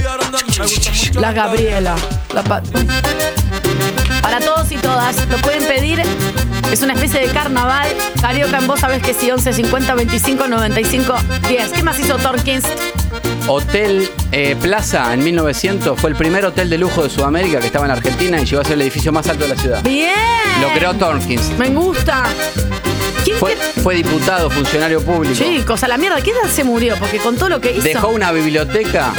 [1.15, 1.95] La Gabriela.
[2.35, 2.63] La pa-
[4.21, 6.03] Para todos y todas, lo pueden pedir.
[6.75, 7.87] Es una especie de carnaval.
[8.21, 11.15] Carioca en vos sabés que sí, 11 50 25 95
[11.47, 11.71] 10.
[11.71, 12.65] ¿Qué más hizo Torkins?
[13.47, 17.85] Hotel eh, Plaza en 1900 fue el primer hotel de lujo de Sudamérica que estaba
[17.85, 19.85] en Argentina y llegó a ser el edificio más alto de la ciudad.
[19.85, 20.11] Bien.
[20.61, 21.57] Lo creó Torkins.
[21.57, 22.25] Me gusta.
[23.23, 25.37] ¿Quién Fue, fue diputado, funcionario público.
[25.37, 26.97] Chicos, a la mierda, ¿qué edad se murió?
[26.99, 27.83] Porque con todo lo que hizo.
[27.83, 29.13] Dejó una biblioteca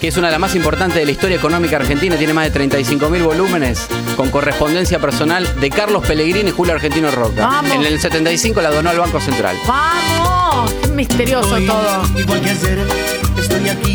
[0.00, 2.50] que es una de las más importantes de la historia económica argentina, tiene más de
[2.52, 3.86] 35 mil volúmenes,
[4.16, 7.46] con correspondencia personal de Carlos Pellegrini y Julio Argentino Roca.
[7.46, 7.72] Vamos.
[7.72, 9.56] En el 75 la donó al Banco Central.
[9.66, 10.72] ¡Vamos!
[10.82, 12.02] Qué misterioso todo.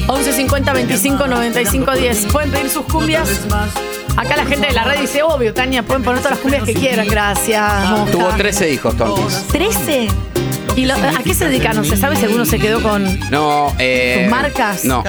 [0.07, 2.25] 11 50 25 95 10.
[2.31, 3.29] Pueden pedir sus cumbias
[4.17, 6.73] Acá la gente de la red dice, obvio, Tania, pueden poner todas las cumbias que
[6.73, 7.89] quieran, gracias.
[7.89, 8.11] Mosca.
[8.11, 9.45] Tuvo 13 hijos, Tonkins.
[9.51, 10.07] ¿13?
[10.77, 11.73] ¿Y lo- a qué se dedica?
[11.73, 14.21] No se sabe si alguno se quedó con No, eh.
[14.21, 14.85] sus marcas.
[14.85, 15.03] No.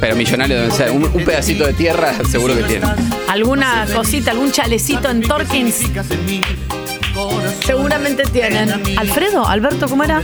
[0.00, 0.90] Pero millonario deben ser.
[0.90, 2.86] Un, un pedacito de tierra seguro que tiene.
[3.28, 5.80] alguna cosita, algún chalecito en Torkins.
[7.66, 8.98] Seguramente tienen.
[8.98, 10.22] Alfredo, Alberto, ¿cómo era?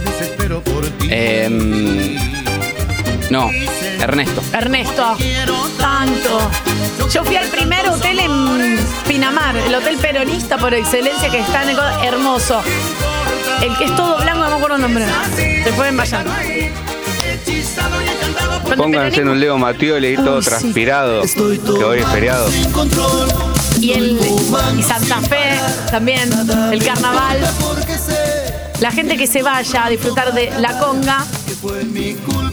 [1.10, 2.16] Em,
[3.30, 3.50] no,
[4.00, 4.42] Ernesto.
[4.52, 5.16] Ernesto.
[5.78, 6.50] Tanto.
[7.12, 11.70] Yo fui al primer hotel en Pinamar, el hotel peronista por excelencia que está en
[11.70, 12.62] el hermoso.
[13.62, 15.04] El que es todo blanco, no me acuerdo el nombre.
[15.36, 16.26] Se pueden vayan.
[18.76, 22.48] Pónganse en un Leo Matioli y todo transpirado, que hoy es feriado.
[23.80, 24.18] Y el
[24.76, 25.58] y Santa Fe
[25.90, 26.30] también,
[26.72, 27.38] el carnaval.
[28.80, 31.24] La gente que se vaya a disfrutar de la conga,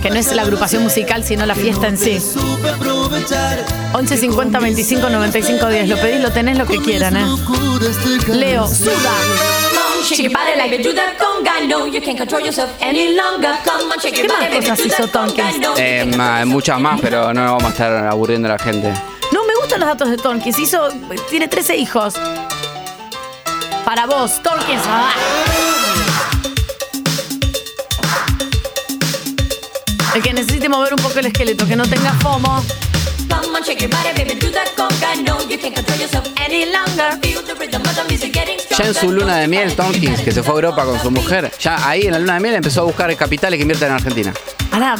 [0.01, 2.19] que no es la agrupación musical, sino la fiesta en sí.
[3.93, 5.89] 11 50 25 95 10.
[5.89, 7.25] Lo pedís, lo tenés, lo que quieran, ¿eh?
[8.29, 9.72] Leo, suda.
[10.03, 11.65] Shake your body like you do that conga.
[11.67, 13.57] No, you can't control yourself any longer.
[13.63, 15.07] Come on, shake ¿Qué your más cosas do hizo.
[15.07, 15.59] Tonkins?
[15.59, 18.91] No, Eh, ma- muchas más, pero no vamos a estar aburriendo a la gente.
[19.31, 20.59] No, me gustan los datos de Tonkins.
[20.59, 20.89] Hizo,
[21.29, 22.15] tiene 13 hijos.
[23.85, 24.81] Para vos, Tonkins.
[24.87, 25.11] ah.
[30.15, 32.63] El que necesite mover un poco el esqueleto, que no tenga FOMO.
[33.41, 35.23] Come on, shake your body, baby, do that conga.
[35.25, 37.17] No, you can't control yourself any longer.
[37.21, 40.31] Feel the rhythm of the music getting Ya en su luna de miel, Tonkins, que
[40.31, 42.81] se fue a Europa con su mujer, ya ahí en la luna de miel empezó
[42.81, 44.33] a buscar capitales que inviertan en Argentina.
[44.71, 44.95] Ahora,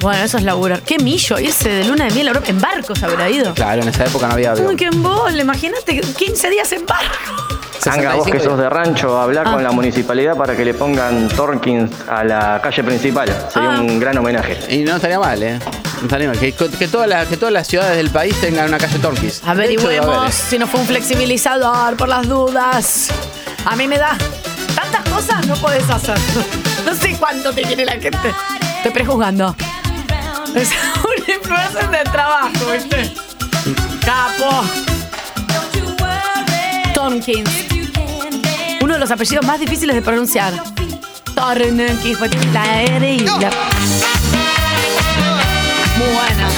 [0.00, 0.82] bueno, eso es laburar.
[0.82, 2.48] ¿Qué millo irse de luna de miel a Europa?
[2.50, 3.54] En barcos habrá ido.
[3.54, 4.66] Claro, en esa época no había avión.
[4.68, 7.55] Uy, qué embole, imagínate 15 días en barco.
[7.90, 9.52] Anga, vos que 65 sos de rancho, hablar Ah.
[9.52, 13.28] con la municipalidad para que le pongan Torkins a la calle principal.
[13.52, 13.80] Sería Ah.
[13.80, 14.58] un gran homenaje.
[14.68, 15.58] Y no estaría mal, ¿eh?
[16.00, 16.38] No estaría mal.
[16.38, 18.98] Que, que todas las, que todas las ciudades del país tengan una calle.
[18.98, 23.08] De hecho, debe Averigüemos si no fue un flexibilizador por las dudas.
[23.64, 24.16] A mí me da
[24.74, 26.18] tantas cosas no podés hacer.
[26.84, 28.18] No sé cuánto te quiere la gente.
[28.78, 29.54] Estoy prejuzgando.
[30.54, 33.12] Es un influencer de trabajo, ¿viste?
[34.04, 34.64] Capo.
[36.94, 37.75] Tonkins.
[38.98, 40.54] Los apellidos más difíciles de pronunciar.
[41.34, 43.50] La R y la...
[45.96, 46.48] Muy buena.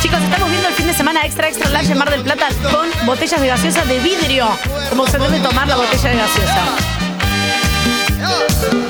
[0.00, 3.48] Chicos, estamos viendo el fin de semana extra extra large del Plata con botellas de
[3.48, 4.46] gaseosa de vidrio,
[4.88, 6.64] como se debe tomar la botella de gaseosa.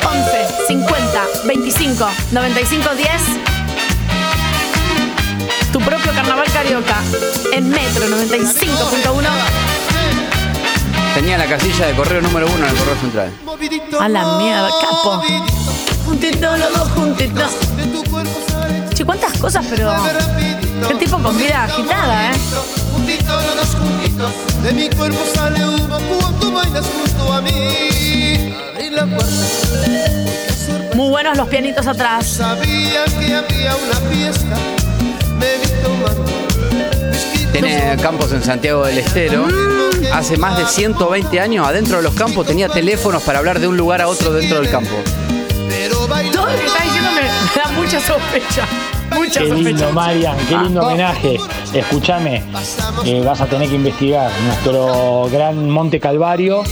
[0.07, 3.09] 11 50 25 95 10
[5.73, 7.03] Tu propio carnaval carioca
[7.53, 9.76] en Metro 95.1
[11.17, 13.33] Tenía la casilla de correo número uno en el correo central.
[13.99, 15.23] A la mierda, capo.
[16.05, 17.53] Juntitos los dos juntitos.
[18.93, 19.95] Che, cuántas cosas, pero.
[20.87, 22.35] Qué tipo con vida agitada, ¿eh?
[24.63, 28.55] De mi cuerpo sale humo cuando bailas junto a mí.
[28.75, 32.27] Abrí la puerta, Muy buenos los pianitos atrás.
[32.27, 34.59] sabía que había una fiesta.
[35.39, 36.56] Me vi tomando.
[37.53, 39.47] Tiene campos en Santiago del Estero.
[40.13, 43.77] Hace más de 120 años, adentro de los campos, tenía teléfonos para hablar de un
[43.77, 44.95] lugar a otro dentro del campo.
[46.33, 48.67] Todo lo que está diciendo me, da mucha sospecha.
[49.15, 49.93] Mucha Qué lindo, sospecha.
[49.93, 51.39] Marian, qué lindo homenaje.
[51.73, 52.43] Escúchame,
[53.05, 56.63] eh, vas a tener que investigar nuestro gran Monte Calvario.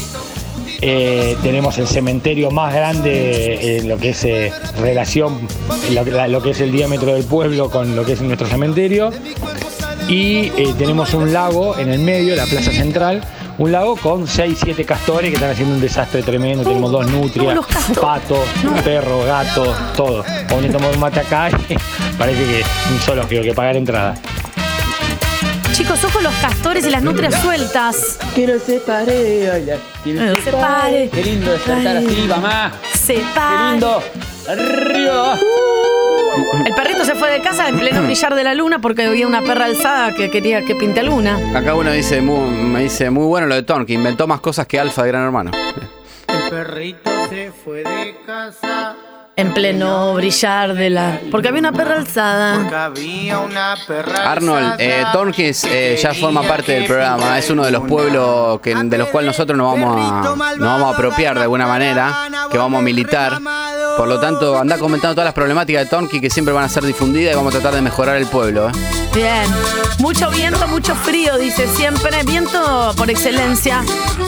[0.81, 5.49] Eh, tenemos el cementerio más grande en lo que es eh, relación,
[5.91, 9.11] la- lo que es el diámetro del pueblo con lo que es nuestro cementerio.
[10.09, 13.23] Y eh, tenemos un lago en el medio, la plaza central,
[13.59, 16.63] un lago con 6, 7 castores que están haciendo un desastre tremendo.
[16.63, 17.59] tenemos dos nutrias,
[18.01, 18.41] patos,
[18.85, 20.25] perros, gatos, todo.
[20.49, 21.49] Cuando tomamos un mate acá,
[22.19, 24.15] parece que un solo que que pagar entrada.
[25.73, 28.19] Chicos, ojo los castores y las nutrias sueltas.
[28.35, 29.77] Quiero separé, hola.
[30.05, 31.11] Quiero separe.
[31.11, 32.07] Qué lindo despertar Ay.
[32.07, 32.73] así, mamá.
[32.95, 33.23] Se Qué
[33.73, 34.03] lindo.
[34.49, 35.39] Arriba.
[36.65, 39.43] El perrito se fue de casa en pleno brillar de la luna porque había una
[39.43, 41.39] perra alzada que quería que pinte luna.
[41.55, 44.67] Acá uno dice, muy, me dice, muy bueno lo de Ton, que inventó más cosas
[44.67, 45.51] que Alfa de Gran Hermano.
[46.29, 48.97] El perrito se fue de casa.
[49.37, 51.19] En pleno brillar de la.
[51.33, 52.55] Porque había una perra alzada.
[52.55, 54.31] Porque había una perra.
[54.31, 55.05] Arnold, eh,
[55.39, 59.33] eh, ya forma parte del programa, es uno de los pueblos que, de los cuales
[59.33, 60.23] nosotros nos vamos, a,
[60.57, 63.41] nos vamos a apropiar de alguna manera, que vamos a militar.
[63.97, 66.85] Por lo tanto, anda comentando todas las problemáticas de Tonkins que siempre van a ser
[66.85, 68.69] difundidas y vamos a tratar de mejorar el pueblo.
[68.69, 68.73] ¿eh?
[69.15, 69.47] Bien.
[69.99, 72.23] Mucho viento, mucho frío, dice siempre.
[72.25, 73.83] Viento por excelencia.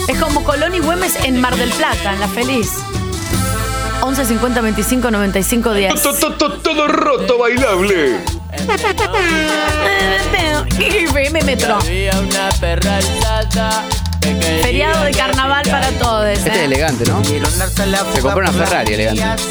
[0.07, 2.71] Es como Colón y Güemes en Mar del Plata, en La Feliz.
[4.01, 6.01] 11 50 25 95 10.
[6.63, 8.17] Todo roto bailable.
[10.79, 11.77] FM Metro.
[14.61, 16.27] Feriado de carnaval para todos.
[16.27, 16.65] Este es ¿eh?
[16.65, 17.23] elegante, ¿no?
[17.23, 19.43] Se compró una Ferrari elegante.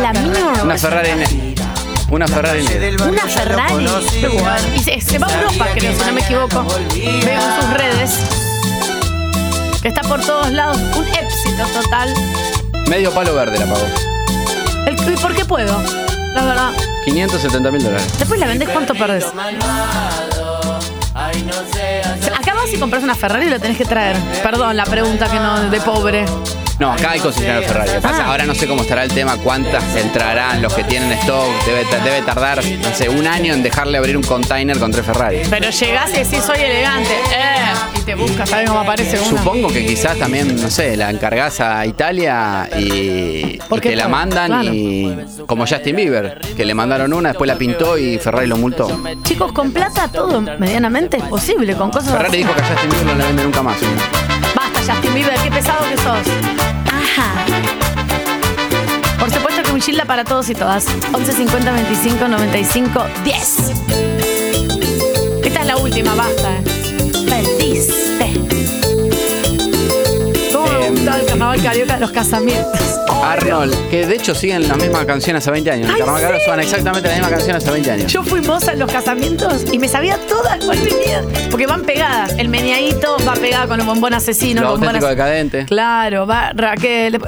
[0.00, 0.52] La mía.
[0.62, 1.54] Una Ferrari ne-
[2.10, 3.04] Una Ferrari negra.
[3.06, 3.86] Una Ferrari.
[4.74, 6.64] Y se, se va a Europa, creo, si no me equivoco.
[6.94, 8.10] Veo en sus redes.
[9.82, 10.78] Que está por todos lados.
[10.96, 12.12] Un éxito total.
[12.88, 13.86] Medio palo verde la pagó.
[14.86, 15.82] El- ¿Y por qué puedo?
[16.34, 16.70] La verdad.
[17.04, 18.06] 570 mil dólares.
[18.18, 19.26] Después la vendés, ¿cuánto perdés?
[22.74, 24.16] Y compras una Ferrari lo tenés que traer.
[24.42, 26.24] Perdón, la pregunta que no de pobre.
[26.80, 27.90] No, acá hay concesionario Ferrari.
[28.02, 28.30] Pasa, Ah.
[28.30, 31.46] ahora no sé cómo estará el tema, cuántas entrarán, los que tienen stock.
[31.66, 35.42] Debe, debe tardar, no sé, un año en dejarle abrir un container con tres Ferrari.
[35.48, 37.10] Pero llegás y decís, soy elegante.
[37.32, 39.38] Eh, y te buscas, ¿sabes cómo aparece una?
[39.38, 44.46] Supongo que quizás también, no sé, la encargás a Italia y, y te la mandan
[44.48, 44.64] claro.
[44.74, 45.16] y
[45.46, 48.88] como Justin Bieber, que le mandaron una, después la pintó y Ferrari lo multó.
[49.22, 52.36] Chicos, con plata todo medianamente es posible, con cosas Ferrari así.
[52.38, 53.76] dijo que a Justin Bieber no le vende nunca más.
[54.54, 56.43] Basta, Justin Bieber, qué pesado que sos.
[59.18, 60.86] Por supuesto que un Gilda para todos y todas.
[61.12, 63.58] 11 50 25 95 10.
[65.44, 66.73] Esta es la última, basta.
[71.04, 72.80] ¿Cómo me gustaba el carnaval carioca de los casamientos?
[73.22, 75.84] Arnold, que de hecho siguen las mismas canciones hace 20 años.
[75.88, 76.44] En Ay, Carnaval Carioca sí.
[76.46, 78.12] suenan exactamente las mismas canciones hace 20 años.
[78.12, 81.22] Yo fui moza en los casamientos y me sabía todas cuál venía.
[81.50, 82.32] Porque van pegadas.
[82.38, 84.62] El meneadito va pegada con el bombón asesino.
[84.62, 85.66] Lo el bombón auténtico decadente.
[85.66, 87.20] Claro, va Raquel.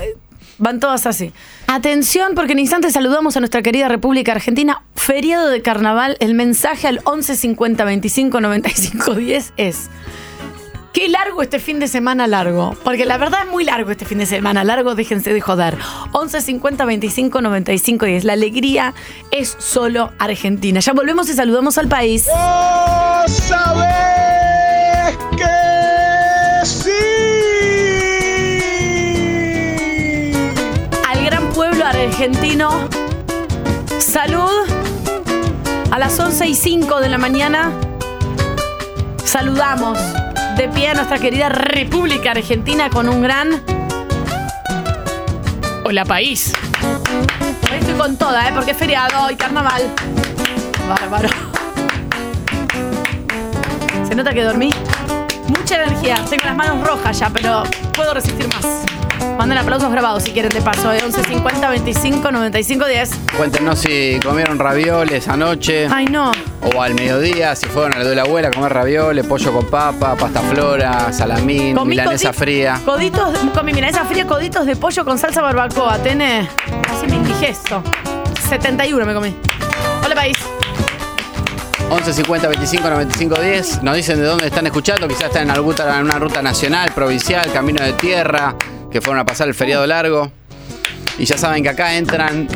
[0.58, 1.32] Van todas así.
[1.66, 4.82] Atención, porque en instantes saludamos a nuestra querida República Argentina.
[4.94, 6.16] Feriado de carnaval.
[6.20, 9.90] El mensaje al 11 50 25 95 10 es.
[10.96, 12.74] Qué largo este fin de semana largo.
[12.82, 14.94] Porque la verdad es muy largo este fin de semana largo.
[14.94, 15.76] Déjense de joder.
[16.12, 18.24] 11 50 25 95 10.
[18.24, 18.94] La alegría
[19.30, 20.80] es solo Argentina.
[20.80, 22.26] Ya volvemos y saludamos al país.
[25.36, 26.90] que sí.
[31.06, 32.88] al gran pueblo argentino.
[33.98, 34.66] Salud.
[35.90, 37.70] A las 11 y 5 de la mañana
[39.26, 39.98] saludamos
[40.56, 43.62] de pie a nuestra querida República Argentina con un gran...
[45.84, 46.52] Hola país.
[47.70, 48.52] Hoy estoy con toda, ¿eh?
[48.54, 49.82] porque es feriado y carnaval.
[50.88, 51.28] Bárbaro.
[54.08, 54.70] Se nota que dormí.
[55.48, 56.24] Mucha energía.
[56.28, 58.95] Tengo las manos rojas ya, pero puedo resistir más.
[59.38, 60.92] Manden aplausos grabados si quieren de paso.
[60.92, 61.00] ¿eh?
[61.04, 63.10] 11 50 25 95 10.
[63.36, 66.32] Cuéntenos si comieron ravioles anoche Ay, no.
[66.74, 69.66] o al mediodía, si fueron a la de la abuela a comer ravioles, pollo con
[69.66, 72.80] papa, pasta flora, salamín, Comí milanesa codi- fría.
[72.84, 75.98] Coditos, con mi milanesa fría, coditos de pollo con salsa barbacoa.
[75.98, 76.48] Tene.
[76.90, 77.82] Así me indigesto.
[78.48, 79.34] 71 me comí.
[80.04, 80.38] Hola, país.
[81.88, 83.82] 11 50 25 95 10.
[83.82, 85.06] Nos dicen de dónde están escuchando.
[85.06, 88.56] Quizás están en alguna en una ruta nacional, provincial, camino de tierra,
[88.96, 90.32] que fueron a pasar el feriado largo.
[91.18, 92.48] Y ya saben que acá entran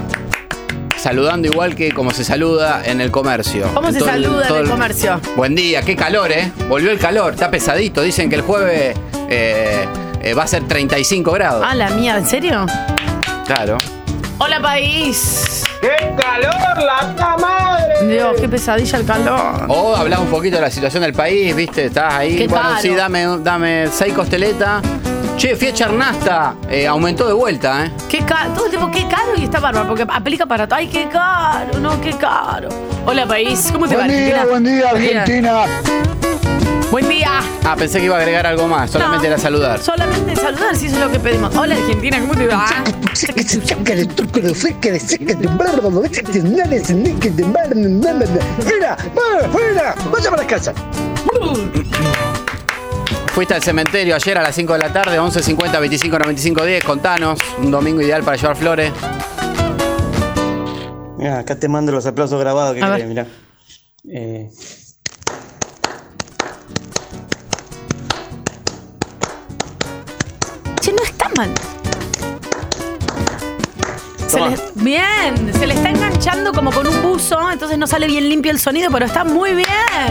[0.97, 3.69] saludando igual que como se saluda en el comercio.
[3.75, 5.21] ¿Cómo En se el- saluda todo en el el- comercio?
[5.37, 6.51] Buen día, qué calor, ¿eh?
[6.67, 8.01] Volvió el calor, está pesadito.
[8.01, 8.97] Dicen que el jueves
[9.29, 9.85] eh,
[10.23, 11.63] eh, va a ser 35 grados.
[11.69, 12.65] Ah, la mía, ¿en serio?
[13.45, 13.77] Claro.
[14.39, 15.63] Hola, país.
[15.83, 18.07] ¡Qué calor, la puta madre!
[18.09, 19.67] Dios, qué pesadilla el calor.
[19.69, 21.85] O hablas un poquito de la situación del país, ¿viste?
[21.85, 22.37] Estás ahí.
[22.39, 22.81] Qué bueno, caro.
[22.81, 24.83] sí, dame, dame seis costeletas.
[25.41, 26.55] Che, fui a Chernasta.
[26.69, 27.91] Eh, aumentó de vuelta, ¿eh?
[28.11, 28.51] Qué caro.
[28.53, 30.77] Todo el tiempo, qué caro y está bárbaro, porque aplica para todo.
[30.79, 32.69] Ay, qué caro, no, qué caro.
[33.07, 33.71] Hola, país.
[33.73, 34.51] ¿Cómo te va, Buen día, Argentina?
[34.51, 35.65] buen día, Argentina.
[36.91, 37.31] Buen día.
[37.65, 38.91] Ah, pensé que iba a agregar algo más.
[38.91, 39.33] Solamente No.
[39.33, 39.79] era saludar.
[39.79, 41.57] Solamente saludar, si eso es lo que pedimos.
[41.57, 42.67] Hola, Argentina, ¿cómo te va?
[48.61, 48.97] ¡Fuera!
[49.51, 49.95] ¡Fuera!
[50.13, 50.75] ¡Vaya para casa!
[53.35, 56.85] Fuiste al cementerio ayer a las 5 de la tarde, 11 50 25 95 10.
[56.85, 57.39] Contanos.
[57.59, 58.93] Un domingo ideal para llevar flores.
[61.17, 63.27] Mira, acá te mando los aplausos grabados que querés, mirá.
[64.11, 64.51] Eh,
[70.81, 71.51] Che, no está mal.
[74.27, 74.51] Se Toma.
[74.51, 78.51] le- bien, se le está enganchando como con un buzo, entonces no sale bien limpio
[78.53, 79.69] el sonido, pero está muy bien.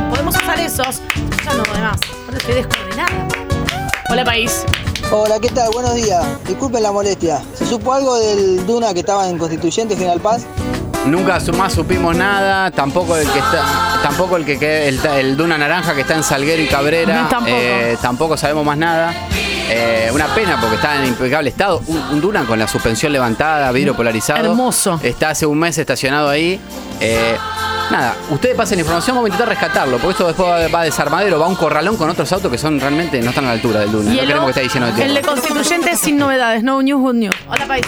[0.09, 1.01] Podemos usar esos.
[1.45, 1.97] Ya no, además.
[2.26, 3.28] Ahora estoy descoordinada.
[4.09, 4.65] Hola, país.
[5.11, 5.70] Hola, ¿qué tal?
[5.74, 6.24] Buenos días.
[6.47, 7.41] Disculpen la molestia.
[7.55, 10.45] ¿Se supo algo del Duna que estaba en Constituyente General Paz?
[11.05, 13.63] Nunca más supimos nada, tampoco el que está,
[14.03, 17.30] tampoco el que que- el, el Duna Naranja que está en Salguero y Cabrera, No,
[17.30, 17.51] tampoco.
[17.55, 19.13] eh, tampoco sabemos más nada.
[19.72, 21.82] Eh, una pena porque está en impecable estado.
[21.88, 24.39] Un, un Duna con la suspensión levantada, vidrio polarizado.
[24.43, 24.99] Hermoso.
[25.03, 26.59] Está hace un mes estacionado ahí.
[26.99, 27.38] Eh,
[27.91, 30.84] Nada, ustedes pasen la información, vamos a intentar rescatarlo, porque esto después va, va a
[30.84, 33.53] desarmadero, va a un corralón con otros autos que son realmente no están a la
[33.53, 34.13] altura del Duna.
[34.13, 35.32] Y No el, queremos que esté diciendo de el de tiempo.
[35.32, 37.36] constituyente sin novedades, no news, good news.
[37.47, 37.88] Hola, país.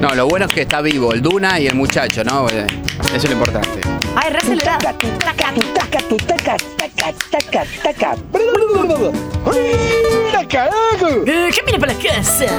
[0.00, 2.48] No, lo bueno es que está vivo el Duna y el muchacho, ¿no?
[2.48, 2.66] Eh,
[3.06, 3.80] Eso es lo importante.
[4.16, 4.32] Ay,
[7.02, 7.14] re
[10.48, 11.22] acelerado.
[11.26, 12.52] Eh, Camine para las casas.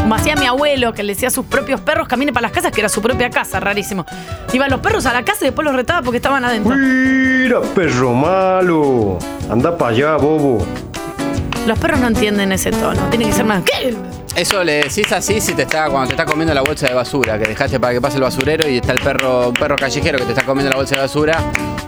[0.00, 2.72] Como hacía mi abuelo, que le decía a sus propios perros, camine para las casas,
[2.72, 4.04] que era su propia casa, rarísimo.
[4.52, 6.76] Iban los perros a la casa y después los retaba porque estaban adentro.
[6.76, 9.18] Mira, perro malo.
[9.50, 10.66] Anda para allá, bobo.
[11.66, 13.00] Los perros no entienden ese tono.
[13.08, 13.62] Tiene que ser más.
[13.62, 13.96] ¿Qué?
[14.36, 17.38] Eso le decís así si te está, cuando te está comiendo la bolsa de basura,
[17.38, 20.24] que dejaste para que pase el basurero y está el perro, un perro callejero que
[20.24, 21.38] te está comiendo la bolsa de basura.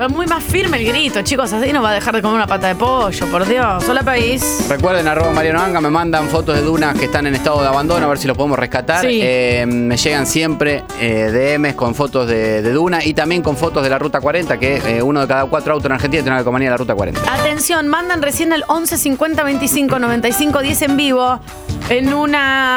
[0.00, 1.52] Es muy más firme el grito, chicos.
[1.52, 3.88] Así no va a dejar de comer una pata de pollo, por Dios.
[3.88, 4.66] Hola, país.
[4.68, 8.04] Recuerden, arroba Mariano Anga, me mandan fotos de dunas que están en estado de abandono,
[8.06, 9.00] a ver si los podemos rescatar.
[9.00, 9.20] Sí.
[9.22, 13.82] Eh, me llegan siempre eh, DMs con fotos de, de duna y también con fotos
[13.82, 16.44] de la Ruta 40, que eh, uno de cada cuatro autos en Argentina tiene una
[16.44, 17.34] compañía de la Ruta 40.
[17.34, 21.40] Atención, mandan recién al 11 50 25 95 10 en vivo
[21.88, 22.35] en una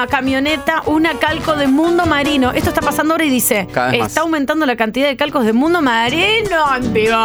[0.09, 2.51] camioneta una calco de Mundo Marino.
[2.51, 3.93] Esto está pasando ahora y dice, más.
[3.93, 7.17] está aumentando la cantidad de calcos de Mundo Marino vivo.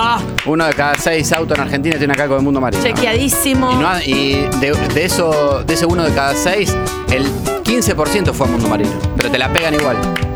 [0.47, 2.83] Uno de cada seis autos en Argentina tiene una calco de mundo marino.
[2.83, 3.73] Chequeadísimo.
[3.73, 6.77] Y, no y de, de eso, de ese uno de cada seis,
[7.11, 7.27] el
[7.63, 8.91] 15% fue a mundo marino.
[9.17, 10.34] Pero te la pegan igual.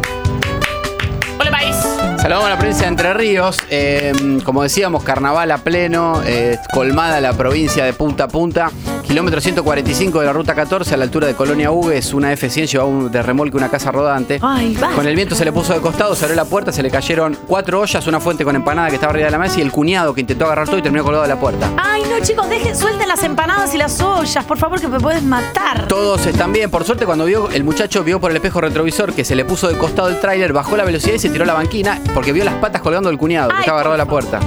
[2.21, 3.59] Saludamos a la provincia de Entre Ríos.
[3.71, 8.73] Eh, como decíamos, carnaval a pleno, eh, colmada la provincia de punta a punta.
[9.07, 12.91] Kilómetro 145 de la ruta 14 a la altura de Colonia Hugues, una F100 llevaba
[12.91, 14.39] un, de remolque una casa rodante.
[14.43, 14.91] Ay, va.
[14.91, 17.39] Con el viento se le puso de costado, se abrió la puerta, se le cayeron
[17.47, 20.13] cuatro ollas, una fuente con empanada que estaba arriba de la mesa y el cuñado
[20.13, 21.71] que intentó agarrar todo y terminó colgado de la puerta.
[21.79, 25.23] Ay, no, chicos, dejen, suelten las empanadas y las ollas, por favor, que me puedes
[25.23, 25.89] matar.
[25.89, 26.71] Todos están bien.
[26.71, 29.69] Por suerte, cuando vio, el muchacho vio por el espejo retrovisor que se le puso
[29.69, 32.45] de costado el tráiler, bajó la velocidad y se tiró a la banquina porque vio
[32.45, 34.41] las patas colgando del cuñado que Ay, estaba agarrado de la puerta.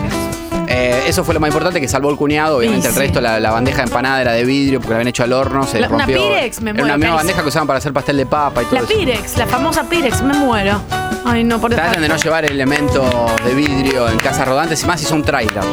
[0.73, 2.57] Eh, eso fue lo más importante que salvó el cuñado.
[2.57, 2.99] Obviamente, Sí, el sí.
[3.01, 5.65] resto, la, la bandeja de empanada era de vidrio porque la habían hecho al horno,
[5.67, 6.17] se La- una rompió.
[6.29, 7.15] Pirex, me Era muero, una misma carísimo.
[7.17, 8.87] bandeja que usaban para hacer pastel de papa y todo La eso.
[8.97, 10.81] Pirex, la famosa Pirex, me muero.
[11.25, 13.05] Ay, no, por Traten de no llevar elementos
[13.45, 15.63] de vidrio en casas rodantes y más si son trailer.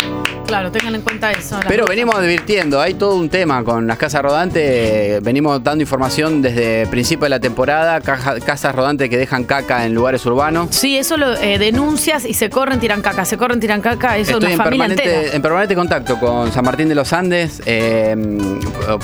[0.46, 1.60] Claro, tengan en cuenta eso.
[1.68, 5.22] Pero venimos advirtiendo, hay todo un tema con las casas rodantes.
[5.22, 8.00] Venimos dando información desde el principio de la temporada.
[8.00, 10.68] caja- casas rodantes que dejan caca en lugares urbanos.
[10.70, 14.22] Sí, eso lo eh, denuncias y se corren, tiran caca, se corren, tiran caca, eso
[14.22, 17.62] es Estoy una en familia permanente, en permanente contacto con San Martín de los Andes
[17.66, 18.16] eh,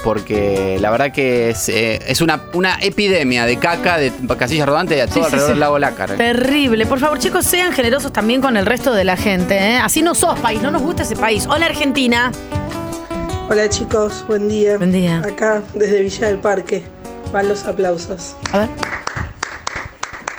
[0.03, 5.01] porque la verdad que es, eh, es una, una epidemia de caca, de casillas rodantes
[5.03, 5.53] a todo Sí, sí, alrededor sí.
[5.53, 6.11] del lago Lácar.
[6.17, 6.87] Terrible.
[6.87, 9.57] Por favor, chicos, sean generosos también con el resto de la gente.
[9.57, 9.77] ¿eh?
[9.77, 11.47] Así no sos país, no nos gusta ese país.
[11.49, 12.33] Hola, Argentina.
[13.49, 14.79] Hola chicos, buen día.
[14.79, 15.19] Buen día.
[15.19, 16.83] Acá desde Villa del Parque.
[17.33, 18.37] Van los aplausos.
[18.53, 18.69] A ver.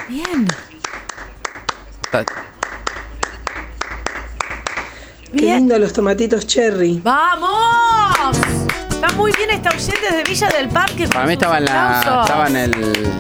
[0.09, 0.47] Bien.
[5.37, 6.99] Qué lindo los tomatitos cherry.
[7.03, 8.37] ¡Vamos!
[8.89, 11.07] Está muy bien esta oyente desde Villa del Parque.
[11.07, 12.73] Para mí estaba en, la, estaba, en el,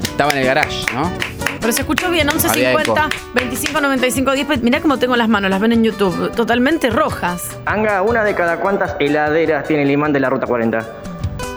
[0.03, 1.11] estaba en el garage, ¿no?
[1.59, 4.63] Pero se escuchó bien, Había 1150 25 95 10.
[4.63, 6.31] Mirá cómo tengo las manos, las ven en YouTube.
[6.31, 7.49] Totalmente rojas.
[7.65, 10.85] Anga, una de cada cuántas heladeras tiene el imán de la Ruta 40.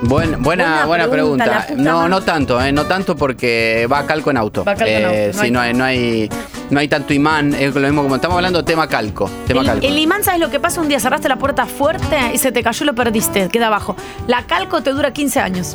[0.03, 4.31] Buen- buena, Buena buena pregunta, No, no tanto, eh, no tanto porque va a calco
[4.31, 4.65] en auto.
[4.65, 6.29] Va a calco en auto, no sí, hay- no hay, no hay,
[6.71, 7.55] no hay tanto imán.
[7.55, 9.31] Es lo mismo como estamos hablando tema calco.
[9.47, 9.87] Tema El, calco.
[9.87, 10.81] el imán, ¿sabes lo que pasa?
[10.81, 13.49] Un día cerraste la puerta fuerte y se te cayó y lo perdiste.
[13.49, 13.97] Queda abajo.
[14.27, 15.75] La calco te dura 15 años.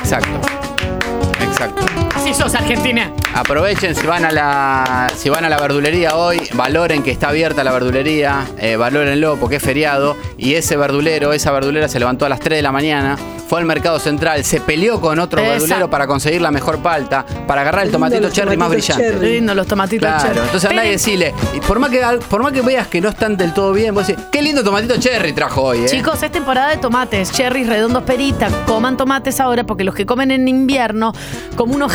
[0.00, 0.40] Exacto.
[1.40, 1.84] Exacto.
[2.28, 3.10] Así sos, Argentina.
[3.34, 7.64] Aprovechen si van a la si van a la verdulería hoy, valoren que está abierta
[7.64, 12.28] la verdulería, eh, valórenlo porque es feriado y ese verdulero, esa verdulera se levantó a
[12.28, 13.16] las 3 de la mañana,
[13.48, 15.52] fue al mercado central, se peleó con otro Esa.
[15.52, 19.04] verdulero para conseguir la mejor palta, para agarrar el tomatito cherry más brillante.
[19.10, 19.32] cherry.
[19.36, 20.40] Lindo los tomatitos Claro, cherry.
[20.40, 21.34] entonces andá y decirle,
[21.66, 24.22] por más que por más que veas que no están del todo bien, vos decís,
[24.30, 25.86] qué lindo tomatito cherry trajo hoy, eh.
[25.86, 28.48] Chicos, es temporada de tomates, cherries, redondos, perita.
[28.66, 31.12] Coman tomates ahora porque los que comen en invierno,
[31.56, 31.92] como unos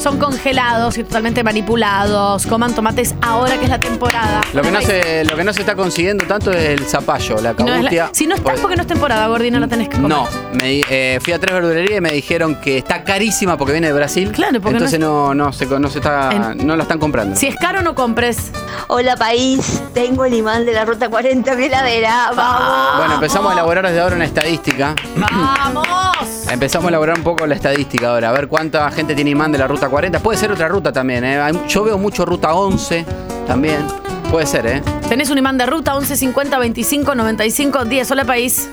[0.00, 2.46] son congelados y totalmente manipulados.
[2.46, 4.40] Coman tomates ahora que es la temporada.
[4.54, 7.52] Lo que, no se, lo que no se está consiguiendo tanto es el zapallo, la
[7.54, 8.10] No es la- cabutia.
[8.12, 10.10] si no estás Pues- porque no es temporada, Gordi, no la tenés que comer.
[10.10, 13.88] No, me eh, fui a tres verdulerías y me dijeron que está carísima porque viene
[13.88, 14.30] de Brasil.
[14.32, 17.34] Claro, porque Entonces no, no, se, no se está, no la están comprando.
[17.36, 18.52] Si es caro, no compres.
[18.86, 22.30] Hola país, tengo el imán de la ruta 40 en mi heladera.
[22.34, 22.98] Vamos.
[22.98, 24.94] Bueno, empezamos a elaborar desde ahora una estadística.
[25.16, 26.37] ¡Vamos!
[26.50, 29.58] Empezamos a elaborar un poco la estadística ahora, a ver cuánta gente tiene imán de
[29.58, 30.18] la ruta 40.
[30.20, 31.38] Puede ser otra ruta también, ¿eh?
[31.68, 33.04] Yo veo mucho ruta 11
[33.46, 33.86] también.
[34.30, 34.82] Puede ser, ¿eh?
[35.08, 38.10] Tenés un imán de ruta 11 50 25 95 10.
[38.10, 38.70] Hola, país.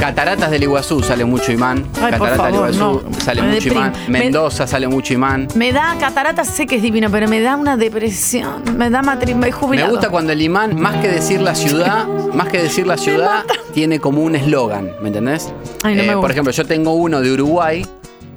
[0.00, 1.84] Cataratas del Iguazú sale mucho imán.
[1.96, 3.20] Ay, por Cataratas favor, del Iguazú no.
[3.20, 3.76] sale Me mucho deprime.
[3.86, 3.92] imán.
[4.08, 5.46] Me- Mendoza sale mucho imán.
[5.54, 8.62] Me da cataratas, sé que es divino, pero me da una depresión.
[8.78, 9.46] Me da matrimonio.
[9.46, 9.90] Me jubilado.
[9.92, 13.44] gusta cuando el imán, más que decir la ciudad, más que decir la ciudad,
[13.74, 15.52] tiene como un eslogan, ¿me entendés?
[15.82, 16.20] Ay, no me Eh, gusta.
[16.22, 17.86] por ejemplo, yo tengo uno de Uruguay.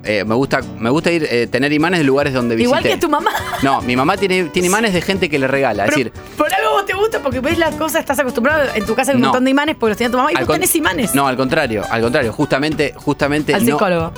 [0.04, 2.68] Eh, me gusta, me gusta ir eh, tener imanes de lugares donde visité.
[2.80, 3.32] Igual que tu mamá.
[3.62, 5.86] No, mi mamá tiene, tiene imanes de gente que le regala.
[5.86, 8.64] Pero es decir, por algo vos te gusta porque ves las cosas, estás acostumbrado.
[8.76, 9.28] En tu casa hay un No.
[9.30, 11.16] montón de imanes porque los tenía tu mamá y con- tenés imanes.
[11.16, 12.34] No, al contrario, al contrario.
[12.34, 13.54] Justamente, justamente.
[13.54, 14.14] Al no- psicólogo.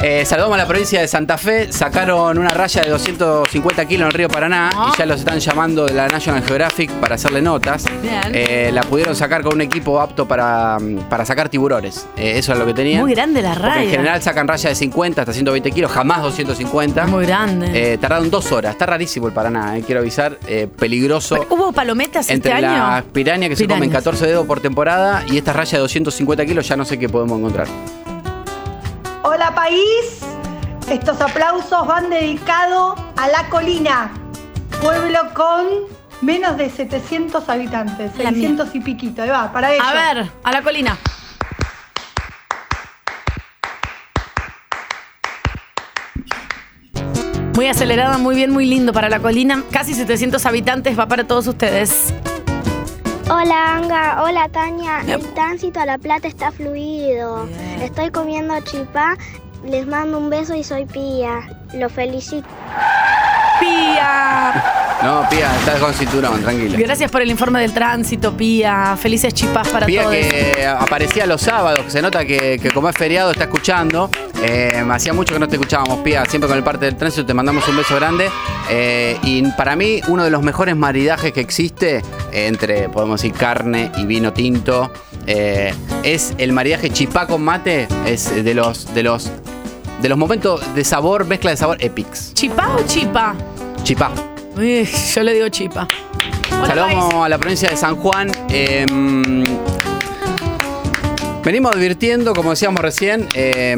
[0.00, 1.72] Eh, saludamos a la provincia de Santa Fe.
[1.72, 4.92] Sacaron una raya de 250 kilos en el río Paraná Ah.
[4.94, 7.84] y ya los están llamando de la National Geographic para hacerle notas.
[8.32, 10.78] Eh, la pudieron sacar con un equipo apto para,
[11.10, 12.06] para sacar tiburones.
[12.16, 13.00] Eh, eso es lo que tenían.
[13.02, 13.82] Muy grande la Porque raya.
[13.82, 17.06] en general sacan raya de 50 hasta 120 kilos, jamás 250.
[17.08, 17.92] Muy grande.
[17.94, 18.72] Eh, tardaron dos horas.
[18.72, 20.38] Está rarísimo el Paraná, quiero avisar.
[20.78, 21.44] Peligroso.
[21.50, 23.04] ¿Hubo palometas Entre este las año?
[23.12, 23.96] pirañas que se comen Pirañas.
[24.04, 27.36] 14 dedos por temporada y esta raya de 250 kilos ya no sé qué podemos
[27.40, 27.66] encontrar.
[29.22, 30.20] Hola país,
[30.88, 34.12] estos aplausos van dedicados a La Colina,
[34.80, 35.66] pueblo con
[36.20, 39.84] menos de 700 habitantes, La 600 y piquito, ahí va, para ellos.
[39.86, 40.96] A ver, a la colina.
[47.54, 49.64] Muy acelerada, muy bien, muy lindo para la colina.
[49.72, 52.14] Casi 700 habitantes, va para todos ustedes.
[53.30, 55.00] Hola Anga, hola Tania.
[55.06, 57.46] El tránsito a La Plata está fluido.
[57.82, 59.16] Estoy comiendo chipá.
[59.64, 61.48] Les mando un beso y soy Pía.
[61.74, 62.46] Lo felicito.
[63.60, 64.64] Pía.
[65.02, 66.76] No, Pía, estás con cinturón, tranquila.
[66.78, 68.96] Gracias por el informe del tránsito, Pía.
[68.96, 70.14] Felices chipas para Pía todos.
[70.16, 74.10] que aparecía los sábados, que se nota que, que como es feriado está escuchando.
[74.42, 76.24] Eh, hacía mucho que no te escuchábamos, Pía.
[76.26, 78.30] Siempre con el parte del tránsito te mandamos un beso grande.
[78.70, 81.98] Eh, y para mí, uno de los mejores maridajes que existe
[82.32, 84.90] eh, entre, podemos decir, carne y vino tinto,
[85.26, 87.88] eh, es el maridaje chipá con mate.
[88.06, 89.30] Es de los, de los,
[90.00, 92.34] de los momentos de sabor, mezcla de sabor epics.
[92.34, 93.34] ¿Chipá o chipa?
[93.82, 94.10] Chipá.
[94.56, 95.86] Uy, yo le digo chipa.
[96.52, 98.30] Hola, Saludamos a la provincia de San Juan.
[98.48, 98.84] Eh,
[101.48, 103.74] venimos advirtiendo, como decíamos recién, eh,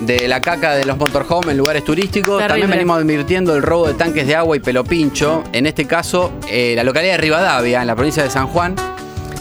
[0.00, 2.36] de la caca de los motorhome en lugares turísticos.
[2.36, 2.48] Terrible.
[2.48, 5.42] También venimos advirtiendo del robo de tanques de agua y pelo pincho.
[5.54, 8.76] En este caso, eh, la localidad de Rivadavia, en la provincia de San Juan.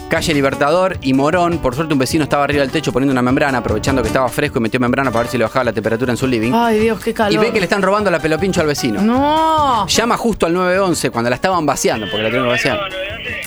[0.09, 1.57] Calle Libertador y Morón.
[1.57, 4.59] Por suerte un vecino estaba arriba del techo poniendo una membrana, aprovechando que estaba fresco
[4.59, 6.51] y metió membrana para ver si le bajaba la temperatura en su living.
[6.53, 7.39] Ay, Dios, qué y calor.
[7.39, 9.01] ve que le están robando la pelo pincho al vecino.
[9.01, 9.87] No.
[9.87, 12.79] Llama justo al 911 cuando la estaban vaciando, porque la que vaciar.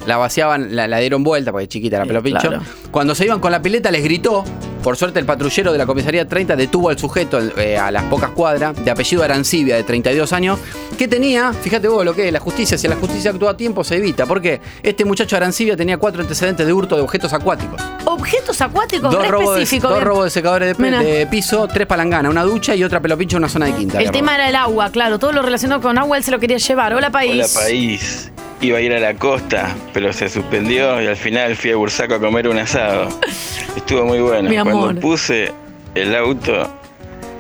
[0.07, 2.49] La vaciaban, la, la dieron vuelta, porque es chiquita la pelo pincho.
[2.49, 2.62] claro.
[2.91, 4.45] Cuando se iban con la pileta les gritó.
[4.83, 8.31] Por suerte el patrullero de la comisaría 30 detuvo al sujeto eh, a las pocas
[8.31, 10.61] cuadras, de apellido Arancibia, de 32 años,
[10.97, 13.83] que tenía, fíjate vos lo que es la justicia, si la justicia actúa a tiempo
[13.83, 14.27] se evita.
[14.27, 17.82] Porque este muchacho Arancibia tenía cuatro antecedentes de hurto de objetos acuáticos.
[18.05, 19.90] Objetos acuáticos, Dos robos, de, específicos.
[19.90, 23.43] dos robos de secadores de, piso, tres palanganas, una ducha y otra pelo pincho en
[23.43, 24.01] una zona de quinta.
[24.01, 25.18] El tema era el agua, claro.
[25.18, 26.94] Todo lo relacionado con agua él se lo quería llevar.
[26.94, 27.32] Hola, país.
[27.56, 28.31] Hola país.
[28.60, 32.14] Iba a ir a la costa, pero se suspendió y al final fui a Bursaco
[32.14, 33.09] a comer un asado.
[33.77, 34.48] Estuvo muy bueno.
[34.48, 34.81] Mi amor.
[34.81, 35.52] Cuando puse
[35.94, 36.68] el auto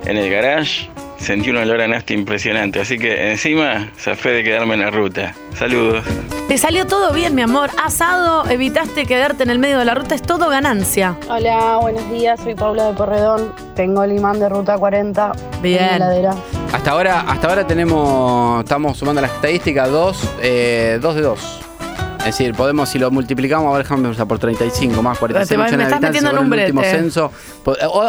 [0.04, 2.80] en el garage, sentí un olor a nafta impresionante.
[2.80, 5.34] Así que encima zafé de quedarme en la ruta.
[5.58, 6.04] Saludos.
[6.48, 7.70] Te salió todo bien, mi amor.
[7.82, 11.16] Asado, evitaste quedarte en el medio de la ruta, es todo ganancia.
[11.28, 13.52] Hola, buenos días, soy Paula de Porredón.
[13.74, 15.82] Tengo el imán de ruta 40 Bien.
[15.82, 16.34] en mi heladera.
[16.72, 21.60] Hasta ahora, hasta ahora tenemos, estamos sumando las estadísticas, dos, eh, dos de dos.
[22.26, 25.56] Es decir, podemos, si lo multiplicamos, a ver, déjame pensar, por 35 más 46 Te
[25.56, 26.96] vas- millones me de estás habitantes, el en un último brete.
[26.98, 27.32] censo.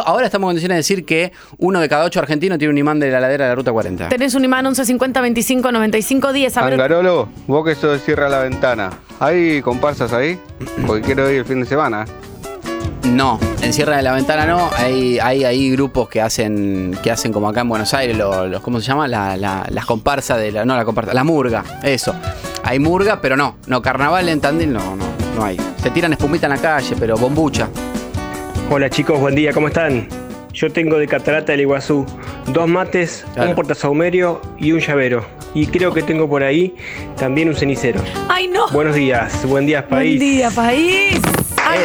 [0.06, 2.98] Ahora estamos en condiciones de decir que uno de cada ocho argentinos tiene un imán
[2.98, 4.08] de la ladera de la ruta 40.
[4.08, 6.56] Tenés un imán 1150 25 95 10.
[6.56, 8.90] A ver, Angarolo, vos que de cierra la ventana.
[9.20, 10.38] ¿Hay comparsas ahí?
[10.86, 12.04] Porque quiero ir el fin de semana.
[13.04, 14.68] No, en Sierra de la Ventana no.
[14.76, 18.60] Hay, hay, hay grupos que hacen, que hacen como acá en Buenos Aires, los, los-
[18.60, 19.08] ¿cómo se llama?
[19.08, 20.64] La- la- las comparsas de la.
[20.66, 22.14] No, la comparsa, la murga, eso.
[22.68, 23.56] Hay murga, pero no.
[23.66, 25.56] No, carnaval en Tandil no, no, no hay.
[25.82, 27.66] Se tiran espumita en la calle, pero bombucha.
[28.70, 30.06] Hola chicos, buen día, ¿cómo están?
[30.52, 32.04] Yo tengo de Catarata del Iguazú
[32.48, 33.48] dos mates, Claro.
[33.48, 35.24] un portasaumerio y un llavero.
[35.54, 36.76] Y creo que tengo por ahí
[37.16, 38.02] también un cenicero.
[38.28, 38.68] ¡Ay, no!
[38.68, 40.18] Buenos días, buen día país.
[40.18, 41.22] Buen día, país.
[41.64, 41.80] Ay,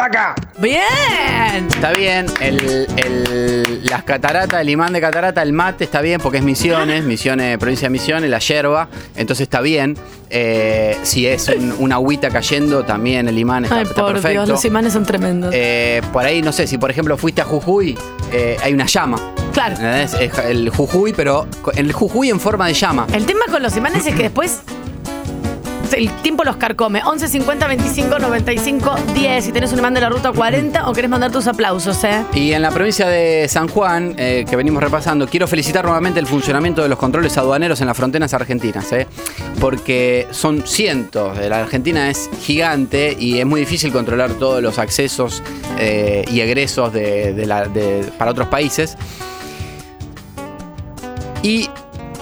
[0.00, 0.34] ¡Taca!
[0.58, 1.68] Bien.
[1.68, 6.38] Está bien, el, el- las cataratas, el imán de catarata, el mate está bien porque
[6.38, 9.98] es Misiones, Misiones, provincia de Misiones, la yerba, entonces está bien.
[10.30, 14.30] Eh, si es un- una agüita cayendo, también el imán está, Ay, está por perfecto.
[14.30, 15.50] Dios, los imanes son tremendos.
[15.54, 17.98] Eh, por ahí, no sé, si por ejemplo fuiste a Jujuy,
[18.32, 19.18] eh, hay una llama.
[19.52, 19.74] Claro.
[19.74, 20.14] ¿Entendés?
[20.14, 23.06] Es El Jujuy, pero co- el Jujuy en forma de llama.
[23.12, 24.60] El tema con los imanes es que después
[25.92, 27.02] el tiempo los carcome.
[27.04, 29.44] 11 50 25 95 10.
[29.44, 32.24] Si tenés un imán de la ruta 40 o querés mandar tus aplausos, ¿eh?
[32.34, 36.26] Y en la provincia de San Juan, eh, que venimos repasando, quiero felicitar nuevamente el
[36.26, 39.06] funcionamiento de los controles aduaneros en las fronteras argentinas, ¿eh?
[39.60, 41.36] porque son cientos.
[41.38, 45.42] La Argentina es gigante y es muy difícil controlar todos los accesos
[45.78, 48.96] y egresos de- para otros países.
[51.42, 51.68] Y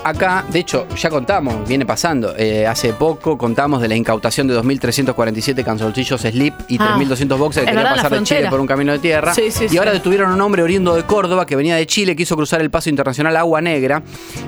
[0.05, 2.35] acá, de hecho, ya contamos, viene pasando.
[2.37, 7.63] eh, hace poco contamos de la incautación de 2.347 canzoncillos slip y Ah, 3.200 boxes
[7.65, 9.35] que es quería verdad, la pasar de Chile por un camino de tierra.
[9.35, 9.79] Sí, sí, y sí.
[9.79, 12.71] ahora detuvieron a un hombre oriundo de Córdoba que venía de Chile, quiso cruzar el
[12.71, 14.03] paso internacional Agua Negra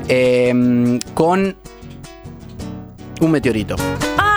[0.08, 1.56] eh, con
[3.20, 3.76] un meteorito.
[4.16, 4.29] Ay,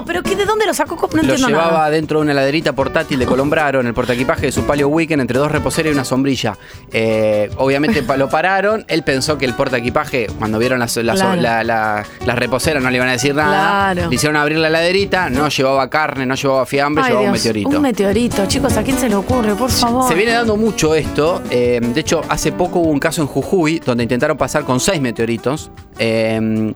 [0.00, 0.96] no, pero ¿qué, ¿de dónde lo sacó?
[0.96, 1.90] No Lo entiendo llevaba nada.
[1.90, 5.38] dentro de una heladerita portátil de Colombraro en el portaequipaje de su palio Weekend entre
[5.38, 6.56] dos reposeras y una sombrilla.
[6.92, 8.84] Eh, obviamente lo pararon.
[8.88, 11.40] Él pensó que el portaequipaje, cuando vieron las, las, Claro.
[11.40, 13.92] la- la- las reposeras, no le iban a decir nada.
[13.92, 14.08] Claro.
[14.08, 15.30] Le hicieron abrir la heladerita.
[15.30, 17.68] No llevaba carne, no llevaba fiambre, Ay, llevaba un meteorito.
[17.70, 19.54] Un meteorito, chicos, ¿a quién se le ocurre?
[19.54, 20.08] Por favor.
[20.08, 21.42] Se viene dando mucho esto.
[21.50, 25.00] eh, de hecho, hace poco hubo un caso en Jujuy donde intentaron pasar con seis
[25.00, 25.70] meteoritos.
[25.98, 26.72] Eh,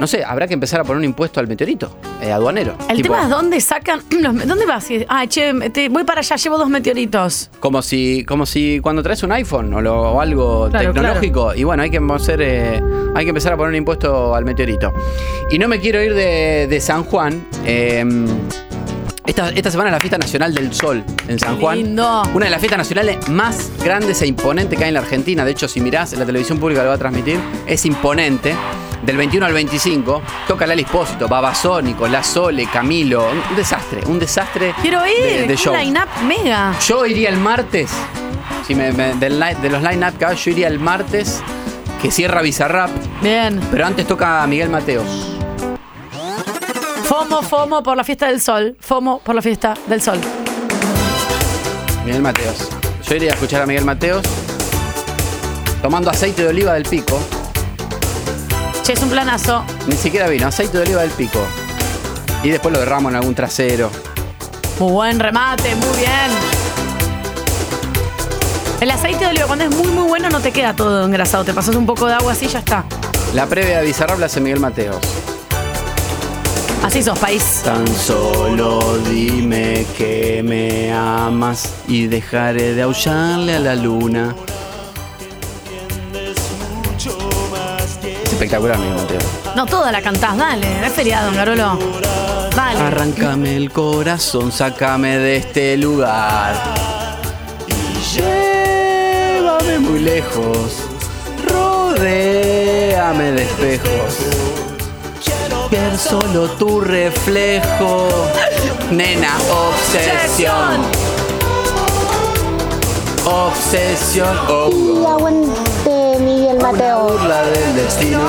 [0.00, 2.74] no sé, habrá que empezar a poner un impuesto al meteorito, eh, aduanero.
[2.88, 4.00] El Tipo, tema es dónde sacan.
[4.20, 4.88] los- ¿Dónde vas?
[5.08, 7.50] Ay, che, te- voy para allá, llevo dos meteoritos.
[7.60, 11.64] Como si, como si cuando traes un iPhone o, lo- o algo Claro, tecnológico, y
[11.64, 12.80] bueno, hay que, hacer, eh,
[13.14, 14.92] hay que empezar a poner un impuesto al meteorito.
[15.50, 17.44] Y no me quiero ir de, de San Juan.
[17.66, 18.04] eh,
[19.26, 21.78] esta, esta semana es la fiesta nacional del sol en San Juan.
[21.78, 22.22] Lindo.
[22.34, 25.44] Una de las fiestas nacionales más grandes e imponentes que hay en la Argentina.
[25.44, 27.38] De hecho, si mirás, la televisión pública lo va a transmitir.
[27.66, 28.54] Es imponente.
[29.04, 33.26] Del 21 al 25, toca Lali Espósito, Babasónico, La Sole, Camilo.
[33.50, 34.74] Un, desastre, un desastre.
[34.80, 35.48] Quiero ir.
[35.48, 36.72] de, de un line-up mega.
[36.86, 37.90] Yo iría el martes.
[38.64, 41.42] Si me, me- del line- de los line-up que yo iría el martes,
[42.00, 42.90] que cierra Bizarrap.
[43.20, 43.60] Bien.
[43.72, 45.36] Pero antes toca Miguel Mateos.
[47.04, 48.76] FOMO, FOMO por la fiesta del sol.
[48.80, 50.18] FOMO por la fiesta del sol.
[52.04, 52.68] Miguel Mateos.
[53.06, 54.22] Yo iría a escuchar a Miguel Mateos
[55.82, 57.20] tomando aceite de oliva del pico.
[58.84, 59.64] Che, es un planazo.
[59.86, 61.40] Ni siquiera vino, aceite de oliva del pico.
[62.42, 63.90] Y después lo derramo en algún trasero.
[64.78, 66.30] Muy buen remate, muy bien.
[68.80, 71.44] El aceite de oliva, cuando es muy, muy bueno, no te queda todo engrasado.
[71.44, 72.84] Te pasas un poco de agua así y ya está.
[73.34, 74.98] La previa de Bizarrap la hace Miguel Mateos.
[76.92, 77.62] Así sos, país.
[77.64, 84.36] Tan solo dime que me amas y dejaré de aullarle a la luna.
[88.04, 89.24] Es espectacular, Miguel Mateos.
[89.56, 90.86] No, toda la cantás, dale.
[90.86, 91.78] Es feriado, Garolo.
[92.54, 92.80] Dale.
[92.80, 96.54] Arráncame el corazón, sácame de este lugar.
[97.68, 100.76] Y llévame muy lejos.
[101.48, 104.61] Rodéame de espejos.
[105.72, 108.06] Ver solo tu reflejo.
[108.90, 110.82] Nena, obsesión.
[113.24, 114.36] Obsesión.
[114.50, 117.04] Oh, Y aguante Miguel Mateo.
[117.08, 118.20] burla del destino.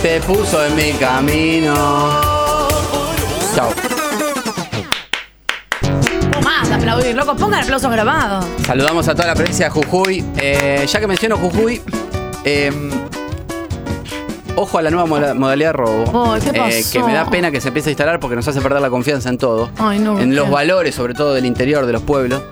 [0.00, 1.74] Te puso en mi camino.
[3.54, 3.68] Chao.
[6.42, 7.36] Más aplaudir, loco.
[7.36, 8.46] Pongan aplausos grabados.
[8.66, 10.24] Saludamos a toda la provincia de Jujuy.
[10.38, 11.82] Eh, ya que menciono Jujuy,
[12.44, 12.72] eh,
[14.56, 16.32] ojo a la nueva moda- modalidad de robo.
[16.32, 16.92] Ay, ¿qué Eh, pasó?
[16.92, 19.28] que me da pena que se empiece a instalar porque nos hace perder la confianza
[19.28, 19.70] en todo.
[19.78, 20.18] Ay, no.
[20.20, 20.50] en los ¿qué?
[20.50, 22.42] valores, sobre todo del interior de los pueblos.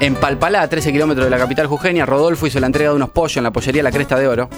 [0.00, 3.10] En Palpalá, a 13 kilómetros de la capital jujeña, Rodolfo hizo la entrega de unos
[3.10, 4.48] pollos en la pollería La Cresta de Oro.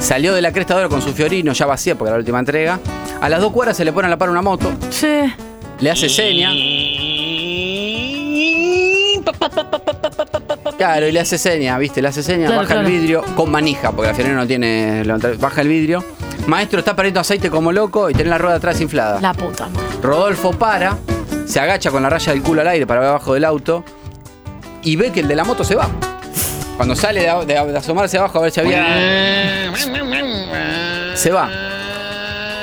[0.00, 2.38] Salió de la Cresta de Oro con su fiorino ya vacía porque era la última
[2.40, 2.80] entrega.
[3.20, 5.32] A las dos cuadras se le pone a la par una moto, Che.
[5.80, 6.50] le hace seña.
[10.76, 12.00] Claro, y le hace seña, ¿viste?
[12.00, 12.88] Le hace seña, Claro, baja claro.
[12.88, 15.02] el vidrio con manija, porque la fiorina no tiene.
[15.40, 16.04] Baja el vidrio.
[16.48, 19.20] Maestro está perdiendo aceite como loco y tiene la rueda atrás inflada.
[19.20, 19.86] La puta madre.
[20.02, 20.96] Rodolfo para,
[21.46, 23.84] se agacha con la raya del culo al aire para ver abajo del auto
[24.82, 25.86] y ve que el de la moto se va.
[26.76, 28.82] Cuando sale de, de- de asomarse abajo a ver si había.
[31.14, 31.50] Se va.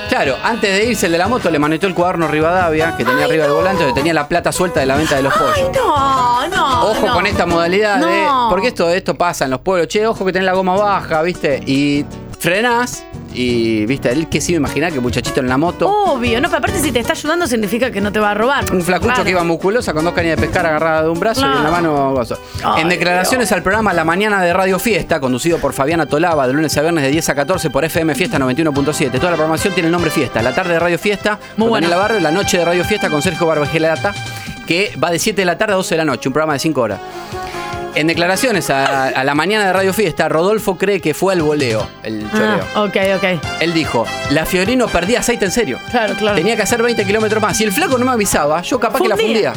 [0.10, 3.26] Claro, antes de irse el de la moto le manetó el cuaderno Rivadavia, que tenía
[3.26, 5.72] arriba del volante, donde tenía la plata suelta de la venta de los pollos.
[5.76, 6.86] No, no.
[6.92, 7.14] Ojo no.
[7.14, 8.24] con esta modalidad de.
[8.24, 8.48] No.
[8.50, 9.90] Porque esto, esto pasa en los pueblos.
[9.90, 11.62] Che, ojo que tenés la goma baja, ¿viste?
[11.68, 12.06] Y
[12.40, 13.04] frenás.
[13.36, 14.12] Y, ¿viste?
[14.12, 15.90] Él que se iba a imaginar que muchachito en la moto.
[15.90, 18.72] Obvio, no, pero aparte si te está ayudando significa que no te va a robar.
[18.72, 19.24] Un flacucho Claro.
[19.24, 21.72] que iba musculosa con dos cañas de pescar agarrada de un brazo y en la
[21.72, 22.38] mano gozo.
[22.64, 26.54] Ay, en declaraciones al programa La Mañana de Radio Fiesta, conducido por Fabiana Tolaba, de
[26.54, 29.12] lunes a viernes de 10 a 14 por FM Fiesta 91.7.
[29.20, 30.42] Toda la programación tiene el nombre Fiesta.
[30.42, 31.86] La tarde de Radio Fiesta Muy con bueno.
[31.88, 34.14] Daniela Barrio, la noche de Radio Fiesta con Sergio Barbagelata,
[34.68, 36.60] que va de 7 de la tarde a 12 de la noche, un programa de
[36.60, 37.00] 5 horas.
[37.96, 41.88] En declaraciones a, a la mañana de Radio Fiesta, Rodolfo cree que fue al voleo,
[42.04, 42.60] el choreo.
[42.76, 43.62] Ah, ok, ok.
[43.62, 45.80] Él dijo, la Fiorino perdía aceite en serio.
[45.92, 46.36] Claro, claro.
[46.36, 47.56] Tenía que hacer 20 kilómetros más.
[47.58, 49.54] Si el flaco no me avisaba, yo capaz que la fundía.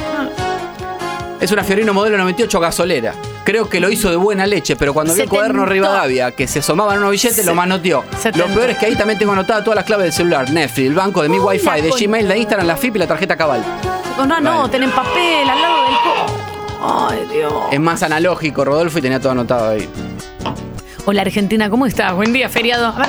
[1.40, 3.14] Es una Fiorino modelo 98 gasolera.
[3.44, 5.72] Creo que lo hizo de buena leche, pero cuando vi el Se cuaderno tentó.
[5.72, 8.04] Rivadavia que se asomaban unos billetes, Se- lo manoteó.
[8.20, 10.86] se Lo peor es que ahí también tengo anotadas todas las claves del celular, Netflix,
[10.86, 13.36] el banco de mi Uy, wifi, de Gmail, de Instagram, la FIP y la tarjeta
[13.36, 13.64] cabal.
[14.26, 16.47] No anoten en papel, al lado del co-
[16.80, 17.52] Ay, Dios.
[17.72, 19.88] Es más analógico, Rodolfo, y tenía todo anotado ahí.
[21.06, 22.14] Hola Argentina, ¿cómo estás?
[22.14, 22.86] Buen día, feriado.
[22.86, 23.08] A ver.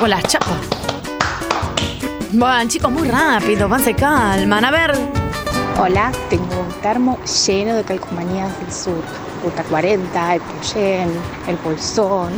[0.00, 0.46] Hola, chapa.
[2.32, 4.64] Van, chicos, muy rápido, van, se calman.
[4.64, 4.92] A ver.
[5.80, 9.00] Hola, tengo un termo lleno de calcomanías del sur.
[9.44, 11.10] Ruta 40, el Puyén,
[11.48, 12.30] el Bolsón,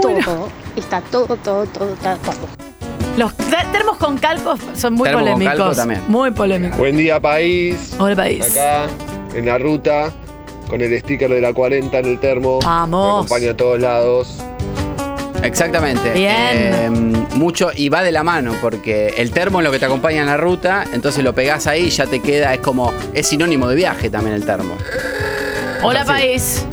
[0.00, 0.48] todo.
[0.76, 2.34] Está todo, todo, todo, está todo.
[3.18, 5.58] Los te- termos con calcos son muy Termo con polémicos.
[5.58, 6.02] calco también.
[6.08, 6.78] Muy polémicos.
[6.78, 7.94] Buen día, país.
[7.98, 8.50] Hola, país.
[8.50, 8.86] Acá,
[9.38, 10.12] en la ruta,
[10.68, 12.60] con el sticker de la 40 en el termo.
[12.60, 13.06] Vamos.
[13.06, 14.36] Me acompaña a todos lados.
[15.42, 16.12] Exactamente.
[16.12, 16.34] Bien.
[16.34, 16.90] Eh,
[17.34, 20.26] mucho y va de la mano porque el termo es lo que te acompaña en
[20.26, 23.76] la ruta, entonces lo pegás ahí y ya te queda, es como, es sinónimo de
[23.76, 24.74] viaje también el termo.
[25.82, 26.66] Hola, país.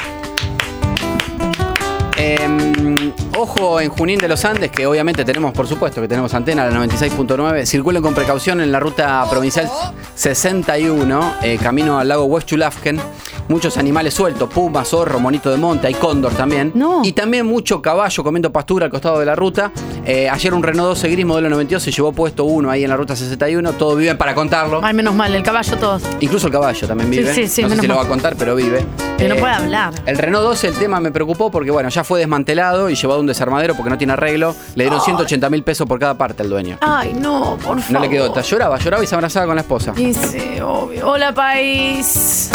[2.27, 6.65] Eh, ojo en Junín de los Andes, que obviamente tenemos, por supuesto, que tenemos antena,
[6.65, 7.67] la 96.9.
[7.67, 9.69] Circulen con precaución en la ruta provincial
[10.15, 12.99] 61, eh, camino al lago Huechulafken.
[13.47, 16.73] Muchos animales sueltos, puma, zorro, monito de monte, hay cóndor también.
[17.03, 19.71] Y también mucho caballo comiendo pastura al costado de la ruta.
[20.05, 22.97] Eh, ayer un Renault 12 gris modelo 92 se llevó puesto uno ahí en la
[22.97, 23.73] ruta 61.
[23.73, 24.79] Todos viven para contarlo.
[24.83, 26.03] Ay, menos mal, el caballo todos.
[26.21, 27.33] Incluso el caballo también vive.
[27.33, 28.85] sí, sí, no sé menos si lo va a contar, pero vive.
[29.17, 29.93] Que no Eh, puede hablar.
[30.05, 33.21] el Renault 12, el tema me preocupó porque, bueno, ya fue desmantelado y llevado a
[33.21, 34.55] un desarmadero porque no tiene arreglo.
[34.75, 36.77] Le dieron 180 mil pesos por cada parte al dueño.
[36.81, 37.91] Ay, no, por favor.
[37.91, 38.41] No le quedó otra.
[38.41, 39.93] Lloraba, lloraba y se abrazaba con la esposa.
[39.95, 41.07] Sí, obvio.
[41.09, 42.49] Hola, país.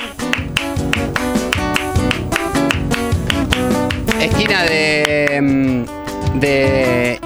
[4.21, 5.39] Esquina de.
[5.43, 7.21] mm, de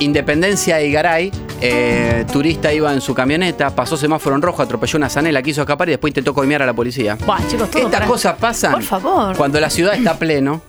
[0.00, 1.30] Independencia y Garay.
[1.60, 5.88] eh, turista iba en su camioneta, pasó semáforo en rojo, atropelló una zanela, quiso escapar
[5.88, 7.16] y después intentó coimear a la policía.
[7.26, 9.36] Buah, chicos, todo Estas para- cosas pasan Por favor.
[9.36, 10.62] cuando la ciudad está pleno,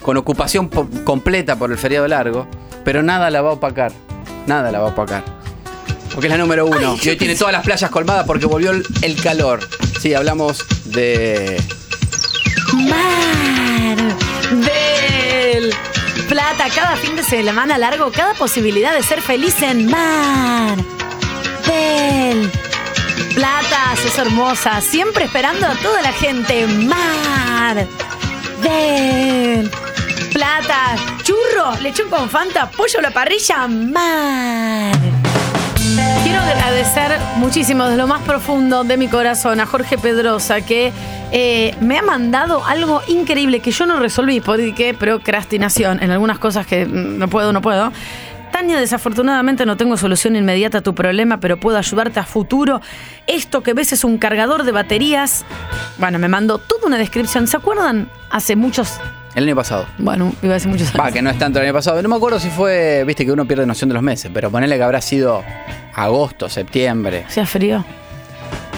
[0.00, 2.46] con ocupación po- completa por el feriado largo,
[2.86, 3.92] pero nada la va a opacar.
[4.46, 5.22] Nada la va a opacar.
[6.14, 6.92] Porque es la número uno.
[6.92, 9.60] Ay, y hoy tiene todas las playas colmadas porque volvió el, el calor.
[10.00, 11.60] Sí, hablamos de.
[16.28, 20.76] Plata, cada fin de semana largo, cada posibilidad de ser feliz en Mar
[21.66, 22.50] del
[23.34, 26.66] Plata, es hermosa, siempre esperando a toda la gente.
[26.66, 27.86] Mar
[28.62, 29.70] del
[30.32, 35.03] Plata, churro, lechón con Fanta, pollo a la parrilla, Mar.
[36.24, 40.90] Quiero agradecer muchísimo desde lo más profundo de mi corazón a Jorge Pedrosa que
[41.32, 46.66] eh, me ha mandado algo increíble que yo no resolví porque procrastinación en algunas cosas
[46.66, 47.92] que mm, no puedo, no puedo.
[48.52, 52.80] Tania, desafortunadamente no tengo solución inmediata a tu problema, pero puedo ayudarte a futuro.
[53.26, 55.44] Esto que ves es un cargador de baterías.
[55.98, 57.46] Bueno, me mandó toda una descripción.
[57.48, 58.08] ¿Se acuerdan?
[58.30, 58.98] Hace muchos,
[59.34, 59.86] El año pasado.
[59.98, 61.00] bueno, iba a decir muchos años.
[61.06, 62.00] Va, que no es tanto el año pasado.
[62.02, 64.76] No me acuerdo si fue, viste que uno pierde noción de los meses, pero ponele
[64.76, 65.42] que habrá sido
[65.94, 67.24] agosto, septiembre.
[67.26, 67.84] Hacía frío.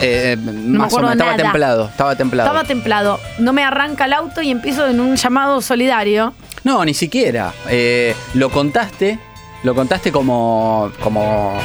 [0.01, 1.43] Eh, me más o acuerdo menos, estaba nada.
[1.45, 2.49] templado, estaba templado.
[2.49, 3.21] Estaba templado.
[3.39, 6.35] No me arranca el auto y empiezo en un llamado solidario.
[6.65, 7.53] No, ni siquiera.
[7.71, 9.19] Eh, lo contaste,
[9.63, 11.57] lo contaste como, como,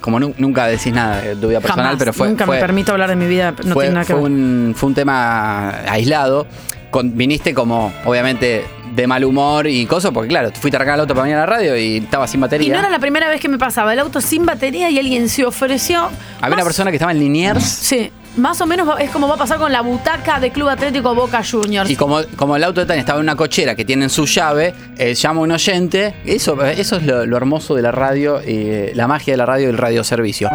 [0.00, 1.98] como nu- nunca decís nada de tu vida personal, Jamás.
[1.98, 3.52] pero fue, Nunca fue, me permito hablar de mi vida.
[3.64, 4.30] No fue- tiene nada que fue ver.
[4.32, 6.46] un, fue un tema aislado.
[6.90, 10.94] Con- viniste como, obviamente, de mal humor y cosas, porque claro, te fuiste a arrancar
[10.94, 12.72] el auto para venir a la radio y estaba sin Y batería.
[12.72, 13.92] no era la primera vez que me pasaba.
[13.92, 16.08] El auto sin batería y alguien se ofreció.
[16.40, 18.10] Había una persona que estaba en Liniers Sí.
[18.36, 21.42] Más o menos es como va a pasar con la butaca de Club Atlético Boca
[21.48, 21.90] Juniors.
[21.90, 24.74] Y como, como el auto de Tania estaba en una cochera que tienen su llave,
[24.96, 26.14] eh, llama un oyente.
[26.24, 29.66] Eso, eso es lo, lo hermoso de la radio, y la magia de la radio
[29.66, 30.48] y el radioservicio.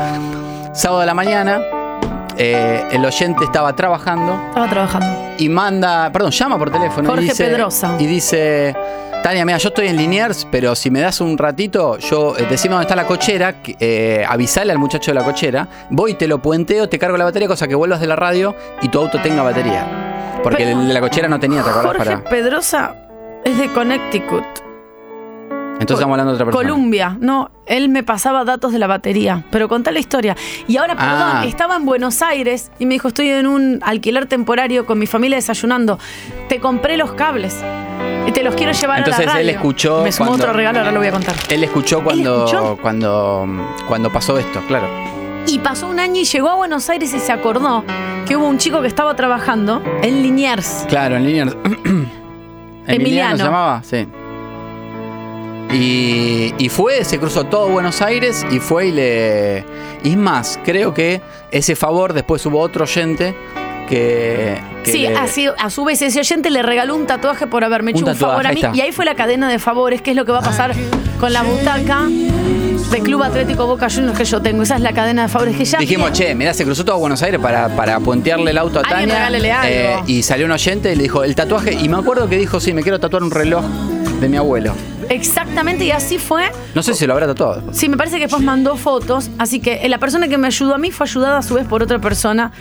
[0.74, 1.60] Sábado de la mañana,
[2.44, 5.36] eh, el oyente estaba trabajando Estaba trabajando.
[5.38, 7.10] y manda, perdón, llama por teléfono.
[7.10, 7.96] Jorge y dice, Pedrosa.
[8.00, 8.76] Y dice,
[9.24, 12.74] Tania, mira, yo estoy en Liniers, pero si me das un ratito, yo eh, decime
[12.74, 16.90] dónde está la cochera, eh, avisale al muchacho de la cochera, voy, te lo puenteo,
[16.90, 20.40] te cargo la batería, cosa que vuelvas de la radio y tu auto tenga batería.
[20.44, 21.96] Porque Pero- el de la cochera no tenía, ¿te acordás?
[21.98, 22.24] Jorge Para...
[22.30, 22.96] Pedrosa
[23.46, 24.44] es de Connecticut.
[25.80, 26.70] Entonces estamos hablando de otra persona.
[26.70, 27.18] Columbia.
[27.20, 29.44] No, él me pasaba datos de la batería.
[29.52, 30.36] Pero contá la historia.
[30.68, 31.46] Y ahora, perdón, Ah.
[31.46, 35.38] estaba en Buenos Aires y me dijo, estoy en un alquiler temporario con mi familia
[35.38, 36.00] desayunando.
[36.48, 37.58] Te compré los cables.
[38.26, 39.50] Y te los quiero llevar Entonces a la radio.
[39.50, 41.36] él escuchó Me sumó cuando- otro regalo, ahora lo voy a contar.
[41.50, 42.78] Él escuchó cuando, escuchó?
[42.82, 43.46] cuando,
[43.88, 44.88] cuando pasó esto, claro.
[45.48, 47.84] Y pasó un año y llegó a Buenos Aires y se acordó
[48.26, 50.86] que hubo un chico que estaba trabajando en Liniers.
[50.88, 51.46] Claro, en línea.
[52.88, 53.38] Emiliano.
[53.38, 53.82] se llamaba?
[53.84, 54.08] Sí.
[55.74, 59.66] Y, y fue, se cruzó todo Buenos Aires y fue y le.
[60.04, 61.22] Y es más, creo que
[61.52, 63.36] ese favor después hubo otro oyente
[63.90, 64.60] que.
[64.84, 67.92] que Sí, le- así, a su vez ese oyente le regaló un tatuaje por haberme
[67.92, 68.56] hecho Un un, favor a mí.
[68.62, 68.72] está.
[68.76, 70.74] Y ahí fue la cadena de favores, que es lo que va a pasar
[71.20, 74.62] con la butaca de Club Atlético Boca Juniors que yo tengo.
[74.64, 75.80] Esa es la cadena de favores que ya.
[75.80, 79.26] Dijimos, che, mirá, se cruzó todo Buenos Aires para, para puentearle el auto a Tania.
[79.96, 80.04] algo.
[80.06, 81.74] y salió un oyente y le dijo, el tatuaje.
[81.74, 83.64] Y me acuerdo que dijo, sí, me quiero tatuar un reloj
[84.20, 84.76] de mi abuelo.
[85.10, 86.52] Exactamente, y así fue.
[86.76, 87.64] No sé si lo habrá tatuado.
[87.74, 89.30] Sí, me parece que después mandó fotos.
[89.38, 91.66] Así que eh, la persona que me ayudó a mí fue ayudada a su vez
[91.68, 92.52] por otra persona.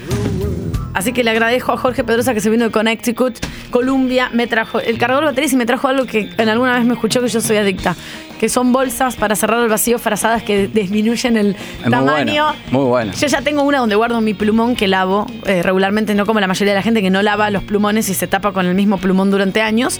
[0.94, 3.38] Así que le agradezco a Jorge Pedrosa que se vino de Connecticut,
[3.70, 6.84] Columbia, me trajo el cargador de baterías y me trajo algo que en alguna vez
[6.84, 7.96] me escuchó que yo soy adicta,
[8.38, 12.44] que son bolsas para cerrar el vacío frazadas que disminuyen el Es muy tamaño.
[12.44, 12.58] bueno.
[12.70, 13.12] Muy bueno.
[13.18, 16.46] Yo ya tengo una donde guardo mi plumón que lavo eh, regularmente, no como la
[16.46, 18.98] mayoría de la gente que no lava los plumones y se tapa con el mismo
[18.98, 19.98] plumón durante años.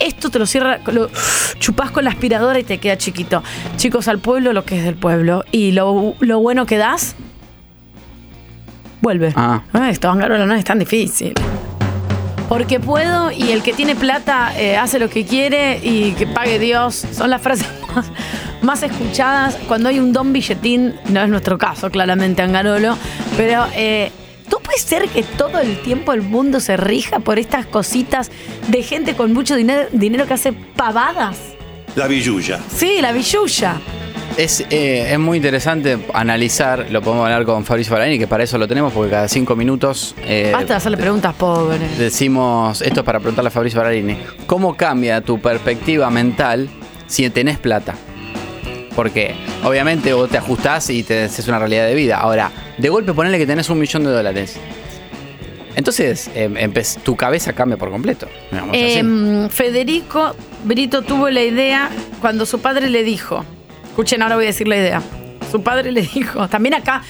[0.00, 1.10] Esto te lo cierra, lo
[1.58, 3.42] chupás con la aspiradora y te queda chiquito.
[3.76, 5.44] Chicos, al pueblo lo que es del pueblo.
[5.52, 7.14] Y lo, lo bueno que das,
[9.00, 9.32] vuelve.
[9.36, 9.62] Ah.
[9.88, 11.34] Esto, Angarola, no es tan difícil.
[12.48, 16.58] Porque puedo y el que tiene plata eh, hace lo que quiere y que pague
[16.58, 17.06] Dios.
[17.12, 18.10] Son las frases más,
[18.62, 20.94] más escuchadas cuando hay un don billetín.
[21.10, 22.96] No es nuestro caso, claramente, Angarolo.
[23.36, 24.10] Pero eh,
[24.50, 28.30] ¿no puede ser que todo el tiempo el mundo se rija por estas cositas
[28.68, 31.36] de gente con mucho dinero, dinero que hace pavadas?
[31.96, 32.60] La billulla.
[32.74, 33.80] Sí, la billulla.
[34.36, 38.58] Es, eh, es muy interesante analizar, lo podemos hablar con Fabricio Baranini, que para eso
[38.58, 41.98] lo tenemos, porque cada cinco minutos eh, Basta de hacerle preguntas pobres.
[41.98, 44.16] decimos, esto es para preguntarle a Fabricio Baranini,
[44.46, 46.70] ¿cómo cambia tu perspectiva mental
[47.06, 47.96] si tenés plata?
[48.94, 52.16] Porque obviamente vos te ajustás y te es una realidad de vida.
[52.18, 52.50] Ahora,
[52.80, 54.58] de golpe ponele que tenés un millón de dólares.
[55.76, 56.54] Entonces, em,
[57.04, 58.28] tu cabeza cambia por completo.
[58.72, 60.34] Em, Federico
[60.64, 61.90] Brito tuvo la idea
[62.20, 63.44] cuando su padre le dijo,
[63.88, 65.02] escuchen, ahora voy a decir la idea.
[65.50, 67.02] Su padre le dijo, también acá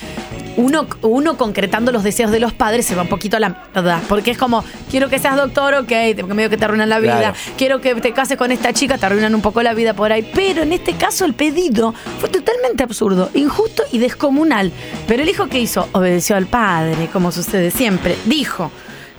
[0.60, 4.00] uno, uno concretando los deseos de los padres se va un poquito a la verdad,
[4.08, 5.90] porque es como, quiero que seas doctor, ok,
[6.28, 7.34] medio que te arruinan la vida, Claro.
[7.56, 10.28] quiero que te cases con esta chica, te arruinan un poco la vida por ahí,
[10.34, 14.72] pero en este caso el pedido fue totalmente absurdo, injusto y descomunal.
[15.08, 18.70] Pero el hijo que hizo obedeció al padre, como sucede siempre, dijo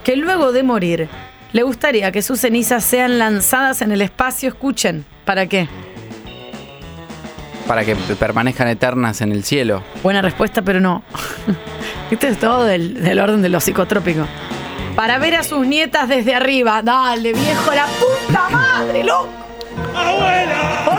[0.03, 1.09] que luego de morir
[1.53, 5.67] le gustaría que sus cenizas sean lanzadas en el espacio, escuchen, ¿para qué?
[7.71, 9.81] Para que permanezcan eternas en el cielo.
[10.03, 11.03] Buena respuesta, pero no.
[12.11, 14.27] Esto es todo del, del orden de lo psicotrópico.
[14.93, 16.81] Para ver a sus nietas desde arriba.
[16.81, 19.29] Dale, viejo, la puta madre, loco.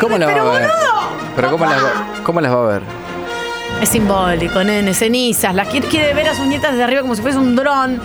[0.00, 0.68] ¿Cómo las pero va a ver?
[0.70, 1.02] boludo,
[1.36, 2.82] Pero ¿cómo las, va- ¿cómo las va a ver?
[3.82, 5.54] Es simbólico, nene, cenizas.
[5.54, 8.00] Las quiere, quiere ver a sus nietas desde arriba como si fuese un dron.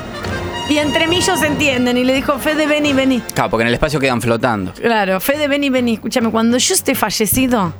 [0.67, 1.95] Y entre mí ellos se entienden.
[1.95, 3.21] Y le dijo, Fede, vení, vení.
[3.33, 4.73] Claro, porque en el espacio quedan flotando.
[4.73, 5.93] Claro, Fede, vení, vení.
[5.93, 7.71] Escúchame, cuando yo esté fallecido,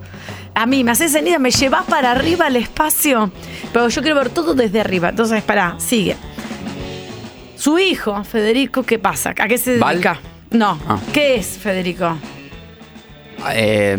[0.59, 3.31] a mí me haces ceniza, me llevas para arriba al espacio.
[3.71, 5.09] Pero yo quiero ver todo desde arriba.
[5.09, 6.15] Entonces, pará, sigue.
[7.55, 9.35] Su hijo, Federico, ¿qué pasa?
[9.37, 9.95] ¿A qué se ¿Val?
[9.97, 10.19] dedica?
[10.49, 10.79] No.
[10.87, 10.97] Ah.
[11.13, 12.17] ¿Qué es Federico?
[13.53, 13.95] Eh,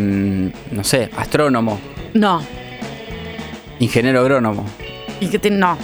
[0.73, 1.79] no sé, astrónomo,
[2.15, 2.43] No.
[3.79, 4.65] ingeniero agrónomo.
[5.21, 5.59] ¿Y qué tiene?
[5.59, 5.79] No.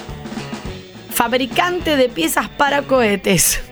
[1.10, 3.62] Fabricante de piezas para cohetes.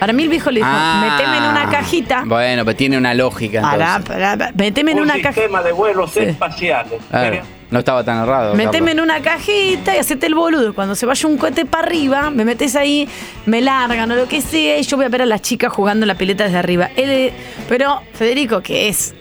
[0.00, 1.16] Para mí el viejo le dijo, Ah.
[1.16, 2.22] meteme en una cajita.
[2.26, 3.60] Bueno, pero tiene una lógica.
[3.60, 4.08] Pará, entonces.
[4.08, 5.32] pará, pará, meteme en una cajita.
[5.34, 7.00] sistema de vuelos espaciales.
[7.10, 8.54] Claro, no estaba tan errado.
[8.54, 10.74] Meteme en una cajita y hacete el boludo.
[10.74, 13.06] Cuando se vaya un cohete para arriba, me metes ahí,
[13.46, 16.06] me largan o lo que sea, y yo voy a ver a las chicas jugando
[16.06, 16.88] la pileta desde arriba.
[16.96, 17.32] Él, eh,
[17.68, 19.14] pero Federico, que es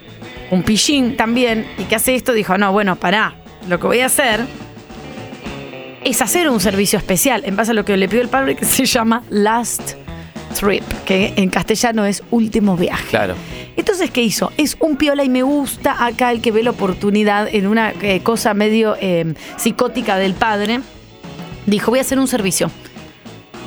[0.49, 3.35] un pichín también, y que hace esto, dijo, no, bueno, pará,
[3.68, 4.45] lo que voy a hacer
[6.03, 8.65] es hacer un servicio especial, en base a lo que le pidió el padre, que
[8.65, 9.93] se llama Last
[10.57, 13.07] Trip, que en castellano es último viaje.
[13.09, 13.35] Claro.
[13.76, 14.51] Entonces, ¿qué hizo?
[14.57, 18.21] Es un piola y me gusta acá el que ve la oportunidad en una eh,
[18.21, 20.81] cosa medio eh, psicótica del padre.
[21.65, 22.69] Dijo, voy a hacer un servicio.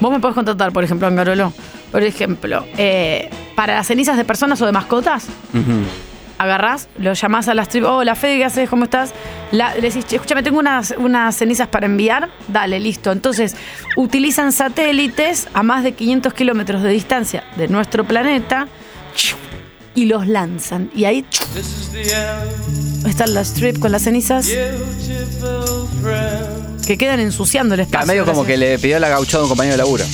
[0.01, 1.53] Vos me podés contratar, por ejemplo, Angarolo.
[1.91, 5.29] Por ejemplo, eh, para las cenizas de personas o de mascotas.
[6.43, 7.91] Agarrás, lo llamás a las tribus.
[7.91, 8.69] Hola, Fede, ¿qué haces?
[8.69, 9.13] ¿Cómo estás?
[9.51, 12.31] La- le decís, "Che, escúchame, tengo unas, unas cenizas para enviar.
[12.49, 13.13] Dale, listo.
[13.13, 13.55] Entonces,
[13.97, 18.69] utilizan satélites a más de 500 kilómetros de distancia de nuestro planeta
[19.95, 20.91] y los lanzan.
[20.95, 21.47] Y ahí ¡chiu!
[23.07, 24.47] está la strip con las cenizas
[26.87, 28.07] que quedan ensuciando el Está espacio.
[28.13, 30.05] medio como que le pidió la gauchada a un compañero de laburo.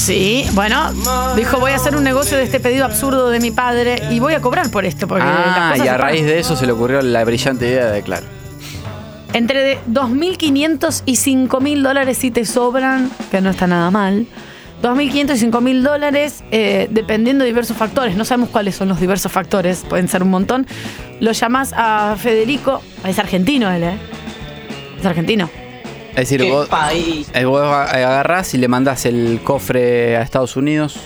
[0.00, 0.92] Sí, bueno,
[1.36, 4.32] dijo voy a hacer un negocio de este pedido absurdo de mi padre y voy
[4.32, 7.22] a cobrar por esto porque Ah, y a raíz de eso se le ocurrió la
[7.22, 8.24] brillante idea de, claro.
[9.34, 14.26] Entre de 2.500 y 5.000 dólares si te sobran, que no está nada mal.
[14.82, 18.16] 2.500 y 5.000 dólares, eh, dependiendo de diversos factores.
[18.16, 20.66] No sabemos cuáles son los diversos factores, pueden ser un montón.
[21.20, 23.98] Lo llamás a Federico, es argentino él, ¿eh?
[24.98, 25.50] Es argentino.
[26.10, 27.30] Es decir, ¿Qué vos, país?
[27.34, 30.98] eh, vos agarrás y le mandás el cofre a Estados Unidos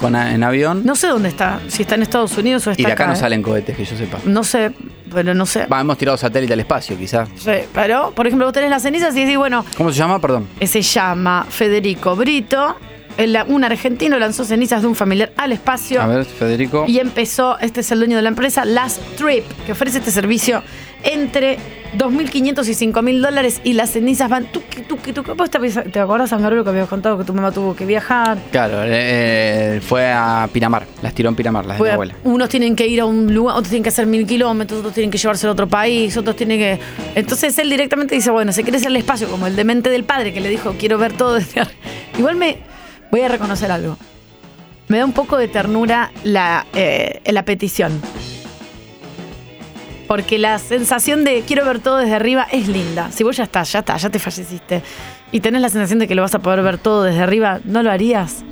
[0.00, 0.82] con, en avión.
[0.84, 3.12] No sé dónde está, si está en Estados Unidos o está y de acá acá,
[3.12, 3.20] no ¿eh?
[3.20, 4.18] salen cohetes, que yo sepa.
[4.24, 4.72] No sé,
[5.12, 5.66] pero no sé.
[5.66, 7.28] Va, hemos tirado satélite al espacio, quizás.
[7.36, 10.20] Sí, pero, por ejemplo, vos tenés las cenizas y decís, bueno, ¿Cómo se llama?
[10.20, 10.46] Perdón.
[10.60, 12.76] eh, se llama Federico Brito.
[13.20, 16.00] El- un argentino lanzó cenizas de un familiar al espacio.
[16.00, 16.84] A ver, Federico.
[16.88, 20.62] Y empezó, este es el dueño de la empresa, Last Trip, que ofrece este servicio
[21.02, 21.58] entre
[21.98, 25.32] 2.500 y 5.000 dólares y las cenizas van tuqui, tuqui, tuqui.
[25.32, 28.38] ¿Vos te, te acordás, Angarulo, que habías contado que tu mamá tuvo que viajar?
[28.52, 30.86] Claro, eh, fue a Pinamar.
[31.02, 32.14] Las tiró en Pinamar, las de mi abuela.
[32.24, 35.10] unos tienen que ir a un lugar, otros tienen que hacer mil kilómetros, otros tienen
[35.10, 36.78] que llevarse a otro país, otros tienen que...
[37.14, 40.32] Entonces él directamente dice, bueno, se quiere hacer el espacio, como el demente del padre
[40.32, 41.62] que le dijo, quiero ver todo desde.
[42.18, 42.58] Igual me...
[43.10, 43.96] Voy a reconocer algo.
[44.88, 48.00] Me da un poco de ternura la, eh, la petición.
[50.08, 53.10] Porque la sensación de quiero ver todo desde arriba es linda.
[53.12, 54.82] Si vos ya estás, ya está, ya te falleciste.
[55.30, 57.82] Y tenés la sensación de que lo vas a poder ver todo desde arriba, ¿no
[57.84, 58.44] lo harías?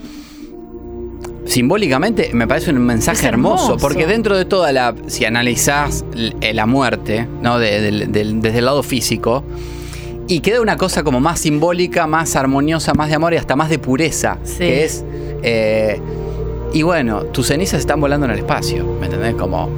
[1.46, 3.78] Simbólicamente me parece un mensaje hermoso, hermoso.
[3.78, 6.04] porque dentro de toda la, si analizás
[6.40, 7.58] eh, la muerte, ¿no?
[7.58, 9.42] De- desde el lado físico,
[10.28, 13.70] y queda una cosa como más simbólica, más armoniosa, más de amor y hasta más
[13.70, 15.04] de pureza, que es,
[15.42, 16.00] eh,
[16.72, 19.34] y bueno, tus cenizas están volando en el espacio, ¿me entendés?
[19.34, 19.68] Como,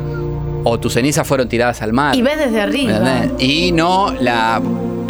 [0.64, 2.16] o tus cenizas fueron tiradas al mar.
[2.16, 3.26] Y ves desde ¿me arriba.
[3.38, 4.60] Y no la.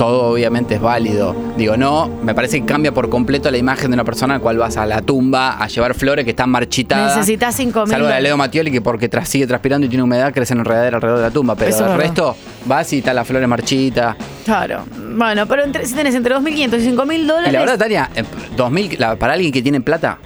[0.01, 1.37] Todo obviamente es válido.
[1.59, 4.57] Digo, no, me parece que cambia por completo la imagen de una persona al cual
[4.57, 7.17] vas a la tumba a llevar flores que están marchitadas.
[7.19, 8.19] Necesitas 5 mil Salvo la.
[8.19, 11.27] Leo Mattioli, que porque tras, sigue transpirando y tiene humedad, crece en enredadera alrededor de
[11.27, 11.55] la tumba.
[11.55, 14.17] Pero Eso el resto, vas y está las flores marchitas.
[14.47, 14.85] Claro.
[15.17, 17.51] Bueno, pero entre- si tenés entre 2.500 y 5.000 dólares...
[17.51, 18.25] Y la verdad, Tania, eh,
[18.57, 20.17] 2000, la- para alguien que tiene plata.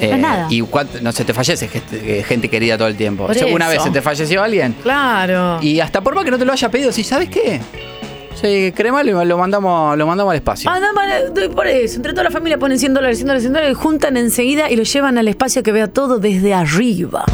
[0.00, 0.46] eh, es nada.
[0.48, 3.28] Y cuánto- no se te fallece gente, eh, gente querida todo el tiempo.
[3.28, 3.74] ¿Alguna eso.
[3.74, 4.74] vez se te falleció alguien?
[4.82, 5.58] Claro.
[5.60, 7.60] Y hasta por más que no te lo haya pedido, si sabes qué?
[8.40, 10.70] Sí, cremalo y lo mandamos, lo mandamos al espacio.
[10.70, 11.96] Ah, vale, doy por eso.
[11.96, 14.82] Entre toda la familia ponen 100 dólares, 100 dólares, 100 dólares, juntan enseguida y lo
[14.82, 17.24] llevan al espacio que vea todo desde arriba.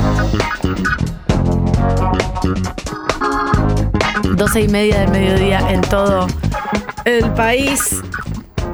[4.37, 6.27] 12 y media del mediodía en todo
[7.05, 8.01] el país.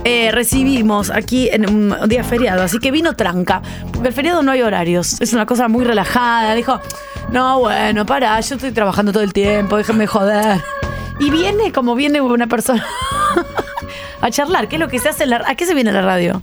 [0.05, 4.53] Eh, recibimos aquí en un día feriado, así que vino tranca, porque el feriado no
[4.53, 6.55] hay horarios, es una cosa muy relajada.
[6.55, 6.81] Dijo,
[7.31, 10.63] no, bueno, para, yo estoy trabajando todo el tiempo, déjenme joder.
[11.21, 12.87] Y viene como viene una persona
[14.21, 15.95] a charlar, ¿qué es lo que se hace en la ¿A qué se viene a
[15.95, 16.43] la radio?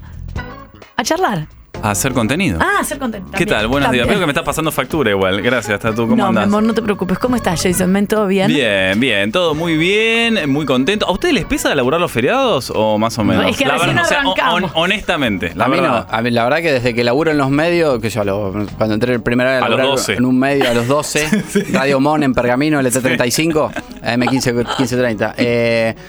[0.97, 1.47] A charlar.
[1.85, 2.57] A hacer contenido.
[2.59, 3.31] Ah, hacer contenido.
[3.37, 3.67] ¿Qué tal?
[3.67, 4.07] Buenos días.
[4.07, 5.39] Veo que me estás pasando factura igual.
[5.43, 6.07] Gracias, Tatu.
[6.07, 6.45] ¿Cómo No, mi andás?
[6.45, 7.19] amor, no te preocupes.
[7.19, 7.91] ¿Cómo estás, Jason?
[7.91, 8.47] ¿Men todo bien?
[8.47, 11.05] Bien, bien, todo muy bien, muy contento.
[11.07, 13.45] ¿A ustedes les pesa elaborar los feriados o más o menos?
[13.51, 16.07] Es que la recién verdad, o sea, honestamente, la a mí verdad.
[16.09, 18.25] no, a mí la verdad que desde que laburo en los medios, que yo a
[18.25, 20.13] lo- cuando entré el primer vez A los laburar 12.
[20.15, 23.71] en un medio a los 12, Radio Mon en Pergamino, LT35,
[24.03, 25.35] M15 1530.
[25.37, 25.95] Eh,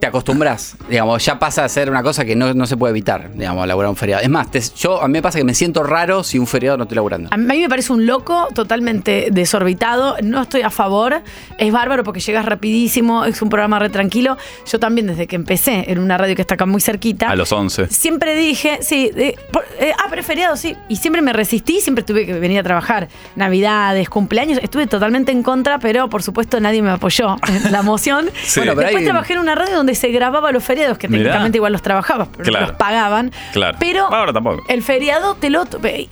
[0.00, 3.32] te acostumbras, digamos, ya pasa a ser una cosa que no, no se puede evitar,
[3.34, 4.22] digamos, laburar un feriado.
[4.22, 6.76] Es más, te- yo a mí me pasa que me siento raro si un feriado
[6.76, 7.28] no estoy laburando.
[7.32, 10.16] A mí me parece un loco totalmente desorbitado.
[10.22, 11.22] No estoy a favor.
[11.58, 13.24] Es bárbaro porque llegas rapidísimo.
[13.24, 14.36] Es un programa re tranquilo.
[14.70, 17.28] Yo también, desde que empecé en una radio que está acá muy cerquita.
[17.28, 17.88] A los 11.
[17.88, 20.76] Siempre dije, sí, de- por- eh, ah, pero feriado, sí.
[20.88, 23.08] Y siempre me resistí, siempre tuve que venir a trabajar.
[23.34, 28.30] Navidades, cumpleaños, estuve totalmente en contra, pero por supuesto nadie me apoyó en la moción.
[28.44, 28.60] Sí.
[28.60, 31.22] Bueno, pero Después hay- trabajé en una radio donde se grababa los feriados, que Mirá.
[31.24, 32.66] técnicamente igual los trabajaba, pero Claro.
[32.68, 33.32] los pagaban.
[33.52, 33.76] Claro.
[33.80, 34.62] Pero Ahora tampoco.
[34.68, 35.64] el feriado te lo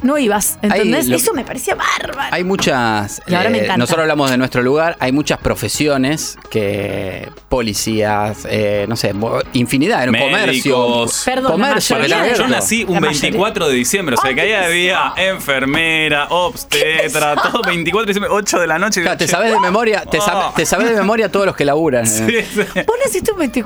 [0.02, 1.04] no ibas, ¿entendés?
[1.04, 2.28] Hay lo- Eso me parecía bárbaro.
[2.32, 3.22] Hay muchas.
[3.26, 3.76] Y ahora me encanta.
[3.78, 4.96] nosotros hablamos de nuestro lugar.
[5.00, 7.28] Hay muchas profesiones que.
[7.48, 9.14] Policías, eh, no sé,
[9.54, 10.04] infinidad.
[10.04, 11.06] En comercio.
[11.24, 13.20] Perdón, la comercio, mayoría Yo nací un La mayoría.
[13.22, 18.30] 24 de diciembre, o sea que ahí qué había enfermera, obstetra, todo 24 de diciembre,
[18.32, 19.02] 8 de la noche.
[19.02, 20.52] Claro, te sabes de memoria, te, sab- Oh.
[20.54, 22.06] te sabes de memoria todos los que laburan.
[22.06, 22.60] Sí, sí.
[22.86, 23.65] ¿Vos naciste un 24?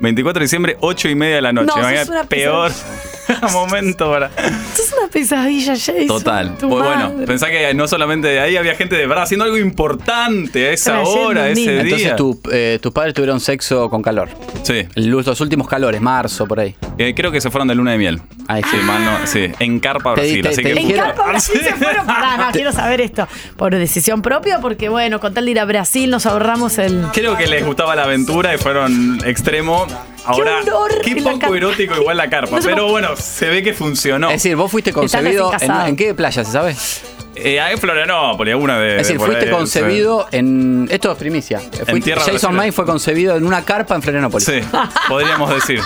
[0.00, 1.66] 24 de diciembre, 8 y media de la noche.
[1.76, 2.72] No, sos una peor
[3.52, 4.26] momento para.
[4.26, 6.06] Esto es una pesadilla, Jason.
[6.06, 6.56] Total.
[6.58, 9.56] Tu Pues bueno, pensá que no solamente de ahí había gente de verdad haciendo algo
[9.56, 11.72] importante a esa Trayendo hora, un ese niño.
[11.72, 11.80] día.
[11.82, 14.28] Entonces tu- eh, tus padres tuvieron sexo con calor.
[14.62, 14.86] Sí.
[14.94, 16.74] Los, los últimos calores, marzo, por ahí.
[16.98, 18.20] Eh, creo que se fueron de luna de miel.
[18.48, 20.36] Ahí Sí, mal no- sí, en Carpa, Te Brasil.
[20.36, 22.06] di- te- así te que En Carpa Brasil se fueron.
[22.06, 23.26] Pará, no, quiero saber esto.
[23.56, 24.60] ¿Por decisión propia?
[24.60, 27.02] Porque, bueno, con tal de ir a Brasil nos ahorramos el.
[27.12, 29.86] Creo que les gustaba la aventura y fueron extremo.
[30.24, 30.58] Ahora,
[31.04, 32.56] qué, la poco erótico igual la carpa.
[32.56, 34.28] No pero puede- se ve que funcionó.
[34.30, 35.50] Es decir, vos fuiste concebido.
[35.60, 35.70] En.
[35.72, 36.74] ¿En qué playa se sabe?
[37.34, 38.92] Eh, ahí en Florianópolis, alguna de.
[38.92, 40.88] Es decir, de fuiste ahí, concebido en.
[40.90, 41.60] Esto es primicia.
[41.60, 42.54] Fuiste- tierra Jason.
[42.54, 44.46] May fue concebido en una carpa en Florianópolis.
[44.46, 44.60] Sí,
[45.08, 45.80] podríamos decir.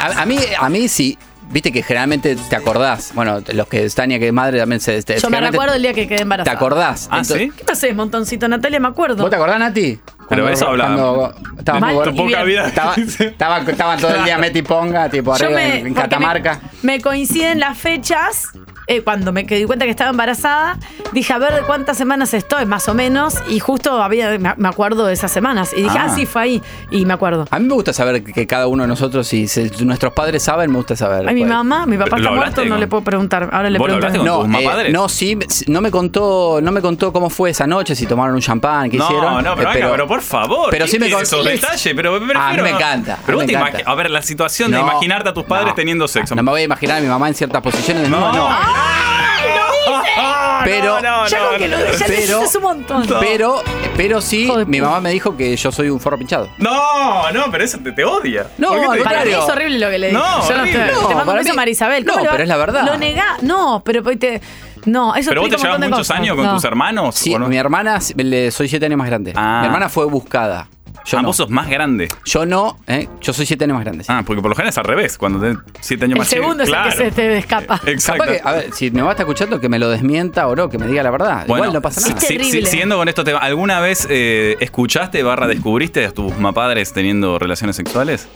[0.00, 1.16] A, a mí, a mí sí.
[1.50, 3.10] Viste que generalmente te acordás.
[3.14, 5.02] Bueno, los que Tania, que es madre, también se.
[5.02, 6.56] te- Yo me recuerdo el día que quedé ¿Te embarazada.
[6.56, 7.08] acordás?
[7.10, 7.52] Ah, Entonces- ¿sí?
[7.54, 8.80] ¿Qué pasé, montoncito, Natalia?
[8.80, 9.16] Me acuerdo.
[9.22, 10.00] ¿Vos te acordás, Nati?
[10.34, 10.94] Pero eso hablaba.
[10.94, 12.94] cuando estaba.
[13.18, 16.60] Estaba, estaba- todo el día Meti Ponga, tipo arriba me- en, Catamarca.
[16.82, 18.50] Me, me coinciden las fechas.
[18.88, 20.76] eh, cuando me di cuenta que estaba embarazada,
[21.12, 23.36] dije a ver de cuántas semanas estoy, más o menos.
[23.48, 25.72] Y justo había, me acuerdo de esas semanas.
[25.74, 26.14] Y dije, ah, Ah.
[26.14, 26.62] sí, fue ahí.
[26.90, 27.46] Y me acuerdo.
[27.52, 30.68] A mí me gusta saber que cada uno de nosotros, si se- nuestros padres saben,
[30.70, 31.28] me gusta saber.
[31.28, 31.52] Ay, mi Pues.
[31.52, 33.48] mamá, mi papá ¿Lo está muerto, no con- le puedo preguntar.
[33.52, 34.46] Ahora le ¿Vos lo pregunto.
[34.48, 35.38] No, eh, no, sí,
[35.68, 38.98] no me contó, no me contó cómo fue esa noche, si tomaron un champán, qué
[38.98, 39.44] No, hicieron.
[39.44, 40.70] no, pero, eh, venga, pero por favor.
[40.70, 43.46] pero ¿quién sí me esos detalles, pero prefiero- A mí me encanta, Pero a vos
[43.46, 43.90] te me encanta.
[43.90, 45.74] a ver, la situación de imaginarte a tus padres no.
[45.74, 46.34] teniendo sexo.
[46.34, 48.08] No me voy a imaginar a mi mamá en ciertas posiciones.
[48.08, 48.32] No, No.
[48.32, 49.61] no.
[50.64, 53.06] Pero, no, Ya con que lo ya pero- lo es un montón.
[53.20, 53.62] pero,
[53.96, 56.48] pero sí, mi mamá me dijo que yo soy un forro pinchado.
[56.58, 58.46] No, no, pero eso te, te odia.
[58.58, 59.38] No, ¿Por qué te- al Para mí contrario.
[59.44, 60.18] es horrible lo que le dije.
[60.18, 60.80] No, Yo no horrible.
[60.80, 62.04] te, te No, mando un para beso, mí- Marisabel.
[62.04, 62.86] ¿Cómo no, le va- pero es la verdad.
[62.86, 63.36] Lo negá.
[63.42, 64.40] No, pero pues te.
[64.84, 66.16] No, eso ¿Pero vos te explica un llevas montón de muchos cosas.
[66.20, 66.54] años con No.
[66.54, 67.14] tus hermanos?
[67.14, 67.48] Sí, ¿o no?
[67.48, 69.32] mi hermana, le- soy siete años más grande.
[69.36, 69.58] Ah.
[69.60, 70.68] Mi hermana fue buscada.
[71.04, 71.28] Yo ah, no.
[71.28, 72.08] vos sos más grande.
[72.24, 73.08] Yo no, ¿eh?
[73.20, 74.04] yo soy siete años más grande.
[74.04, 74.12] sí.
[74.12, 75.18] Ah, porque por lo general es al revés.
[75.18, 76.90] Cuando tenés siete años El más chico- segundo es claro.
[76.90, 77.80] el que se te escapa.
[77.86, 78.24] Exacto.
[78.24, 80.68] Capaz que, a ver, si mi mamá está escuchando, que me lo desmienta o no,
[80.68, 81.44] que me diga la verdad.
[81.46, 82.14] Bueno, Igual no pasa nada.
[82.20, 82.66] Terrible.
[82.66, 88.28] siguiendo con temas, ¿alguna vez eh, escuchaste barra descubriste a tus mapadres teniendo relaciones sexuales?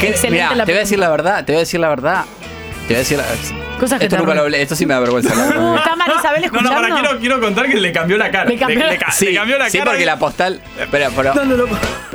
[0.00, 0.08] ¿Qué?
[0.08, 2.24] Excelente Mirá, la te voy a decir la verdad, te voy a decir la verdad.
[2.86, 4.94] Te voy a decir la Cosas que Esto te nunca lo hablé, esto sí me
[4.94, 5.30] da vergüenza.
[5.30, 6.70] ¿Está Marisabel No, escuchando?
[6.70, 8.44] no, para, quiero, quiero contar que le cambió la cara.
[8.48, 9.90] Le cambió la- ca- Sí, le cambió la sí, cara.
[9.90, 10.60] porque y- la postal.
[10.90, 11.64] Pero, pero, No, no, no.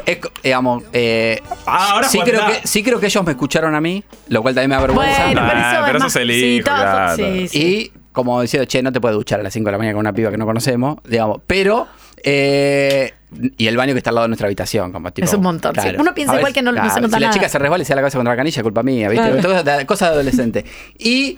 [0.06, 3.76] es co- digamos, eh, Ah, ahora sí, creo que, sí creo que ellos me escucharon
[3.76, 5.26] a mí, lo cual también me da vergüenza.
[5.26, 7.16] Bueno, pero Ah, eso pero es eso más- es el sí, hijo, todo- claro.
[7.16, 7.60] sí, sí.
[7.60, 10.00] Y como diciendo, che, no te puedes duchar a las 5 de la mañana con
[10.00, 11.42] una piba que no conocemos, digamos.
[11.46, 11.88] Pero,
[12.24, 13.14] eh,
[13.58, 15.26] y el baño que está al lado de nuestra habitación, como tipo.
[15.26, 15.90] Es un montón, sí.
[15.98, 17.34] Uno piensa igual que no- no se nota Si la nada.
[17.34, 19.32] chica se resbala y se da la cabeza contra la canilla, es culpa mía, ¿viste?
[19.32, 19.48] Claro.
[19.48, 20.66] Cosa, de- cosa de adolescente.
[20.98, 21.38] Y,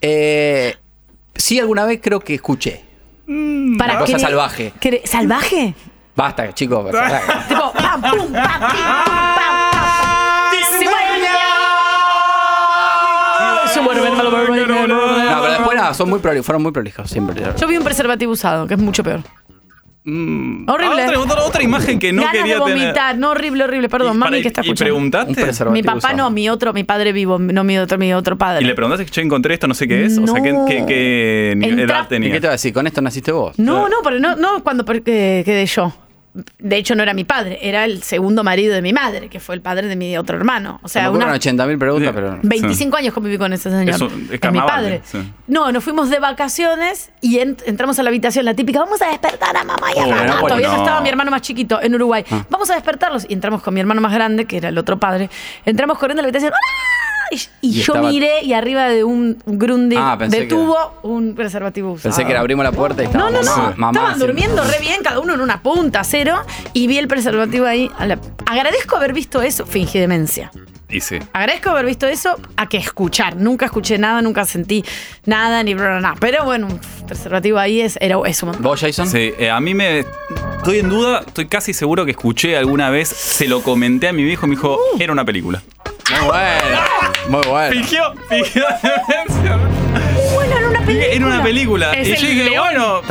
[0.00, 0.76] eh,
[1.34, 2.84] sí, alguna vez creo que escuché.
[3.26, 4.72] Para Una cosa salvaje.
[5.04, 5.74] ¿Salvaje?
[6.14, 6.90] Basta, chicos.
[6.92, 7.32] salvaje.
[7.48, 10.78] tipo, pam, pum, pam, pim, pum, pam, pam.
[10.78, 10.86] Sí,
[13.80, 14.86] bueno.
[14.86, 17.42] No, pero después nada, son muy fueron muy prolijos siempre.
[17.58, 19.20] Yo vi un preservativo usado, que es mucho peor.
[20.06, 21.02] Horrible.
[21.02, 23.18] Ah, otra, otra- otra imagen que no Ganas quería de vomitar, tener.
[23.18, 23.88] no horrible, horrible.
[23.88, 24.84] Perdón, Y para- mami que está ¿Y escuchando.
[24.84, 25.30] preguntaste?
[25.30, 26.16] Un preservativo Mi papá usado.
[26.16, 28.62] no, mi otro, mi padre vivo, no mi otro, mi otro padre.
[28.62, 30.16] ¿Y le preguntaste que yo encontré esto, no sé qué es?
[30.18, 31.52] O sea, ¿qué, qué, qué
[31.82, 32.30] edad ¿Y tenía?
[32.32, 32.72] qué te voy a decir?
[32.72, 33.58] ¿Con esto naciste vos?
[33.58, 35.92] No, no, pero no, no cuando quedé yo.
[36.58, 39.54] De hecho, no era mi padre, era el segundo marido de mi madre, que fue
[39.54, 40.80] el padre de mi otro hermano.
[40.82, 42.38] O Se sea, una, 80.000 preguntas, pero.
[42.42, 43.94] 25 años conviví con ese señor.
[43.94, 45.00] Es un- es Es mi padre.
[45.04, 45.32] sí.
[45.46, 49.06] No, nos fuimos de vacaciones y ent- entramos a la habitación, la típica, vamos a
[49.08, 50.74] despertar a mamá y a Oh, no, Todavía no.
[50.76, 50.82] no.
[50.82, 52.24] estaba mi hermano más chiquito en Uruguay.
[52.30, 52.44] Ah.
[52.50, 53.24] Vamos a despertarlos.
[53.28, 55.30] Y entramos con mi hermano más grande, que era el otro padre.
[55.64, 56.52] Entramos corriendo a la habitación.
[56.52, 57.15] ¡Hola!
[57.60, 60.24] Y, yo estaba- miré y arriba de un grundy Ah, que-
[61.02, 62.02] un preservativo usado.
[62.10, 63.56] Pensé que le abrimos la puerta y estaba No, no, no.
[63.56, 66.36] mamá, mamá Estaban durmiendo re bien, cada uno en una punta, cero.
[66.72, 67.90] Y vi el preservativo ahí.
[68.46, 69.66] Agradezco haber visto eso.
[69.66, 70.50] Fingí demencia.
[70.88, 71.18] Y sí.
[71.32, 73.34] Agradezco haber visto eso a que escuchar.
[73.36, 74.84] Nunca escuché nada, nunca sentí
[75.24, 76.14] nada, ni bla, bla, bla.
[76.20, 78.46] Pero bueno, un preservativo ahí es, era eso.
[78.60, 79.08] ¿Vos, Jason?
[79.08, 80.04] Sí, eh, a mí me.
[80.58, 84.22] Estoy en duda, estoy casi seguro que escuché alguna vez, se lo comenté a mi
[84.24, 85.00] viejo, me dijo, Uh.
[85.02, 85.62] era una película.
[86.10, 86.78] Muy bueno.
[87.28, 87.72] Muy bueno.
[87.72, 88.64] Fingió, fingió.
[90.34, 91.14] Bueno, era una película.
[91.14, 91.92] Era una película.
[91.92, 92.64] Es y el yo dije, león.
[92.74, 93.02] bueno,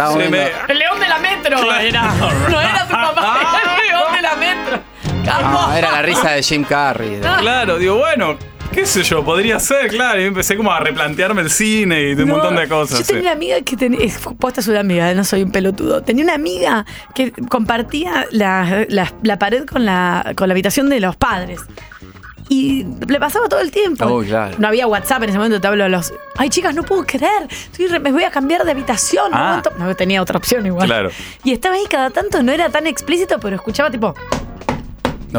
[0.68, 1.80] El león de la metro Claro.
[1.84, 2.14] era.
[2.50, 3.65] No era tu papá, era
[5.26, 7.20] era la risa de Jim Carrey.
[7.40, 8.38] Claro, digo, bueno,
[8.72, 10.22] qué sé yo, podría ser, claro.
[10.22, 13.00] Y empecé como a replantearme el cine y un No, montón de cosas.
[13.00, 13.14] Yo sí.
[13.14, 14.00] tenía una amiga que tenía.
[14.06, 16.04] es- Posta soy una amiga, no soy un pelotudo.
[16.04, 21.00] Tenía una amiga que compartía la, la- la pared con la, con la habitación de
[21.00, 21.62] los padres.
[22.48, 24.22] Y le pasaba todo el tiempo.
[24.24, 24.56] Claro.
[24.60, 26.14] No había WhatsApp en ese momento, te hablo de los.
[26.38, 27.48] Ay, chicas, no puedo creer.
[27.50, 29.32] Estoy re- me voy a cambiar de habitación.
[29.32, 29.48] no Ah.
[29.58, 29.72] aguanto".
[29.80, 30.86] No tenía otra opción igual.
[30.86, 31.10] Claro.
[31.44, 34.14] Y estaba ahí cada tanto, no era tan explícito, pero escuchaba tipo,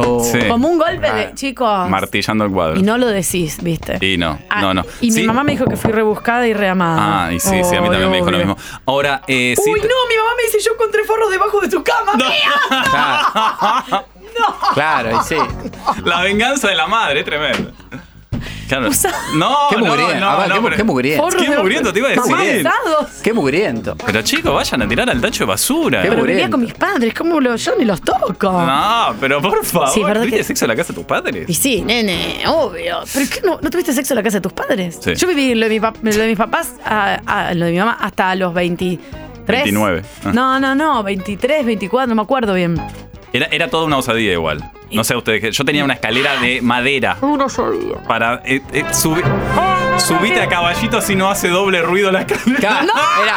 [0.01, 0.21] No.
[0.21, 0.39] Sí.
[0.49, 1.35] como un golpe de Ah.
[1.35, 1.89] chicos.
[1.89, 2.77] Martillando el cuadro.
[2.79, 3.99] Y no lo decís, ¿viste?
[4.05, 4.85] Y no, Ah, no, no.
[5.01, 5.21] Y Sí.
[5.21, 7.27] mi mamá me dijo que fui rebuscada y reamada.
[7.27, 8.57] Ah, y sí, sí, a mí también me dijo lo mismo.
[8.87, 9.71] Ahora, eh, sí.
[9.71, 12.13] Uy, no, mi mamá me dice, yo encontré forros debajo de tu cama.
[12.15, 12.27] ¡Mía!
[14.75, 15.37] Claro, claro, y sí.
[16.05, 17.71] La venganza de la madre, es tremendo.
[18.69, 18.89] Claro.
[19.35, 20.15] No, Qué no, mugriento.
[20.21, 21.29] no, Ah, no, qué, qué mugriento.
[21.37, 22.67] Qué mugriento, te iba a decir.
[23.23, 23.97] Qué mugriento.
[24.05, 26.03] Pero chicos, vayan a tirar al tacho de basura.
[26.03, 28.51] Qué Pero vivía con mis padres, ¿cómo lo, yo ni los toco?
[28.51, 31.49] No, pero por favor, Sí, ¿verdad ¿tuviste que- sexo en la casa de tus padres?
[31.49, 33.01] Y sí, nene, obvio.
[33.13, 34.99] ¿Pero qué no, no tuviste sexo en la casa de tus padres?
[35.03, 35.15] Sí.
[35.15, 37.97] Yo viví lo de, mi lo de mis papás, a, a- lo de mi mamá,
[38.01, 39.01] hasta los 23.
[39.47, 40.03] 29.
[40.25, 40.33] Ah.
[40.33, 42.77] No, no, no, 23, 24, no me acuerdo bien.
[43.37, 44.71] Era, era toda una osadía igual.
[44.93, 47.97] No sé ustedes, que- yo tenía una escalera de madera Uno sabía.
[48.07, 49.25] para eh, eh, subir.
[49.99, 52.81] Subite a caballito si no hace doble ruido la escalera.
[53.23, 53.37] Era,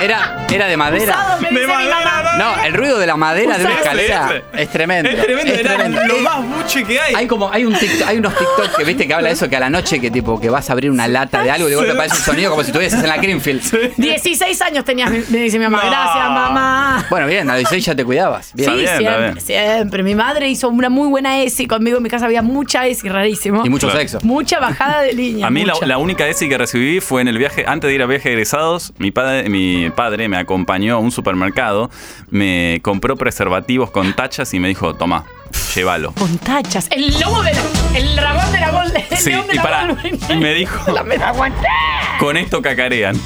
[0.00, 1.12] era, era de madera.
[1.12, 2.22] Usado, me De madera.
[2.38, 5.10] No, el ruido de la madera de una escalera es tremendo.
[5.10, 6.00] Es tremendo, era tremendo.
[6.06, 7.14] lo más buche que hay.
[7.14, 9.56] Hay como, hay un TikTok- hay unos TikTok que viste que habla de eso que
[9.56, 11.76] a la noche que tipo que vas a abrir una lata de algo y de
[11.76, 13.94] golpe aparece un sonido como si estuvieses en la Greenfield.
[13.96, 15.82] 16 años tenías, me dice mi mamá.
[15.84, 15.90] No.
[15.90, 17.06] Gracias, mamá.
[17.10, 18.52] Bueno, bien, a los 16 ya te cuidabas.
[18.54, 18.70] Bien.
[18.70, 19.40] sí, bien, siempre, bien.
[19.40, 20.02] siempre.
[20.02, 21.98] Mi madre hizo una muy buena ESI conmigo.
[21.98, 23.64] En mi casa había mucha ESI, rarísimo.
[23.64, 24.00] Y mucho Claro.
[24.00, 24.18] sexo.
[24.22, 25.46] Mucha bajada de línea.
[25.46, 28.06] A mí la, única ESI que recibí fue en el viaje, antes de ir a
[28.06, 31.90] viaje de egresados, mi padre, mi padre me acompañó a un supermercado,
[32.30, 35.24] me compró preservativos con tachas y me dijo, toma,
[35.74, 36.12] llévalo.
[36.12, 36.88] Con tachas.
[36.90, 37.60] El lobo de la,
[37.98, 39.96] El dragón de la el Sí, león de y la para,
[40.30, 41.04] y me dijo, La
[42.18, 43.16] con esto cacarean.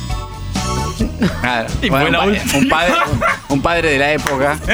[1.40, 1.68] Claro.
[1.82, 2.93] Y Bueno, fue la un, pa- un padre,
[3.48, 4.59] un padre de la época.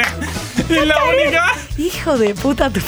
[0.69, 2.81] Y la única, Hijo de puta, tu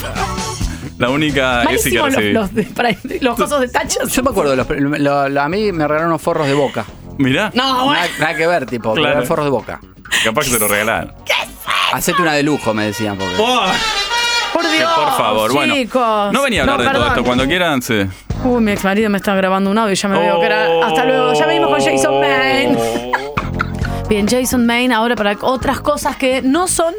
[0.99, 2.33] la única que Malísimo los, recibí.
[2.33, 2.91] los, de- para-
[3.21, 4.11] los cosos de tachas.
[4.13, 6.85] Yo me acuerdo, de los, lo- lo- a mí me regalaron unos forros de boca.
[7.19, 7.93] Mirá, No, bueno.
[8.01, 9.25] Nada, nada que ver, tipo, Claro.
[9.25, 9.81] forros de boca.
[10.25, 11.13] capaz que se lo regalaron.
[11.93, 13.17] Hacete una de lujo, me decían.
[13.17, 13.35] Porque...
[13.39, 13.63] Oh,
[14.53, 14.91] Por que Dios.
[14.93, 15.75] por favor, bueno.
[15.75, 16.33] chicos.
[16.33, 17.09] No venía a hablar de todo perdón.
[17.13, 17.25] esto.
[17.25, 18.07] Cuando quieran, sí.
[18.45, 20.69] Uy, mi ex marido me está grabando un audio y ya me veo que era.
[20.69, 20.85] Oh.
[20.85, 21.33] Hasta luego.
[21.35, 22.79] Ya venimos con Jason Maine.
[24.09, 26.95] Bien, Jason Maine ahora para otras cosas que no son.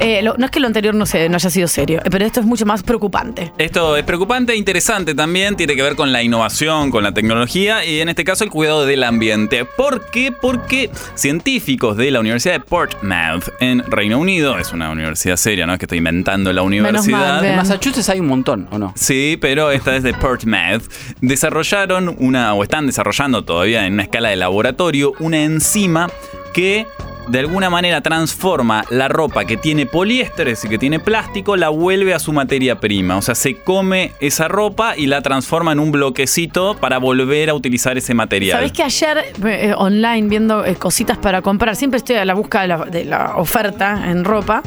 [0.00, 2.24] Eh, lo- no es que lo anterior no, se, no haya sido serio, eh, pero
[2.26, 3.52] esto es mucho más preocupante.
[3.58, 7.84] Esto es preocupante e interesante también, tiene que ver con la innovación, con la tecnología
[7.84, 9.64] y en este caso el cuidado del ambiente.
[9.64, 10.32] ¿Por qué?
[10.32, 15.72] Porque científicos de la Universidad de Portsmouth en Reino Unido, es una universidad seria, no
[15.74, 17.36] es que estoy inventando la universidad.
[17.36, 17.56] mal, En.
[17.56, 18.92] Massachusetts hay un montón, ¿o no?
[18.96, 20.82] Sí, pero esta es de Portsmouth.
[21.20, 26.10] Desarrollaron una, o están desarrollando todavía en una escala de laboratorio, una enzima
[26.52, 26.86] que
[27.28, 32.14] de alguna manera transforma la ropa que tiene poliésteres y que tiene plástico, la vuelve
[32.14, 33.16] a su materia prima.
[33.16, 37.54] O sea, se come esa ropa y la transforma en un bloquecito para volver a
[37.54, 38.58] utilizar ese material.
[38.58, 42.62] ¿Sabés que ayer eh, online viendo eh, cositas para comprar, siempre estoy a la busca
[42.62, 44.62] de la, de la oferta en ropa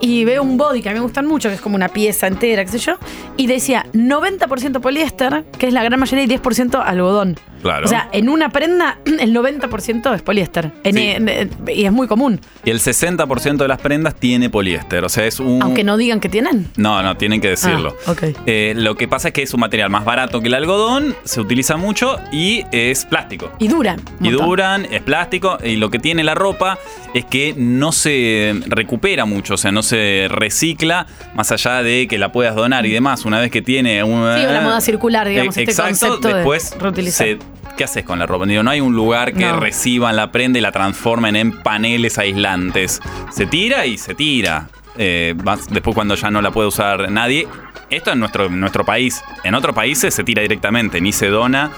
[0.00, 2.26] y veo un body que a mí me gustan mucho, que es como una pieza
[2.26, 2.98] entera, qué sé yo,
[3.36, 7.36] y decía 90% poliéster, que es la gran mayoría, y 10% algodón.
[7.64, 7.86] Claro.
[7.86, 10.70] O sea, en una prenda el 90% es poliéster.
[10.84, 11.00] En- Sí.
[11.08, 15.02] en- en- y es muy común, Y el 60% de las prendas tiene poliéster.
[15.02, 15.62] O sea, es un.
[15.62, 16.68] aunque no digan que tienen.
[16.76, 17.96] No, no, tienen que decirlo.
[18.06, 18.22] Ah, ok.
[18.44, 21.40] Eh, lo que pasa es que es un material más barato que el algodón, se
[21.40, 23.50] utiliza mucho y es plástico.
[23.58, 23.98] Y duran.
[24.20, 26.78] Y duran, es plástico, y lo que tiene la ropa
[27.14, 32.18] es que no se recupera mucho, o sea, no se recicla, más allá de que
[32.18, 34.20] la puedas donar y demás, una vez que tiene un...
[34.38, 36.74] Sí, o la moda circular, digamos, Eh, este exacto, concepto después
[37.14, 37.38] se-
[37.76, 38.46] ¿Qué haces con la ropa?
[38.46, 39.58] Digo, no hay un lugar que No.
[39.58, 43.00] reciban la prenda y la transformen en paneles aislantes.
[43.32, 44.68] Se tira y se tira.
[44.96, 47.48] Eh, vas- después cuando ya no la puede usar nadie.
[47.90, 49.24] Esto en nuestro, en nuestro país.
[49.42, 51.70] En otros países se tira directamente, ni se dona.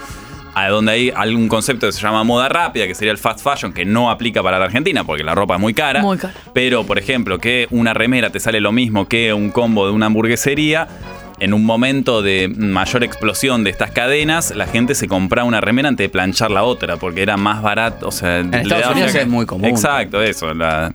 [0.54, 3.74] A donde hay algún concepto que se llama moda rápida, que sería el fast fashion,
[3.74, 6.00] que no aplica para la Argentina porque la ropa es muy cara.
[6.00, 6.32] Muy cara.
[6.54, 10.06] Pero, por ejemplo, que una remera te sale lo mismo que un combo de una
[10.06, 10.88] hamburguesería.
[11.38, 15.88] En un momento de mayor explosión de estas cadenas, la gente se compraba una remera
[15.88, 18.08] antes de planchar la otra, porque era más barato.
[18.08, 19.66] O sea, en Estados Unidos es muy común.
[19.66, 20.54] Exacto, eso.
[20.54, 20.94] La,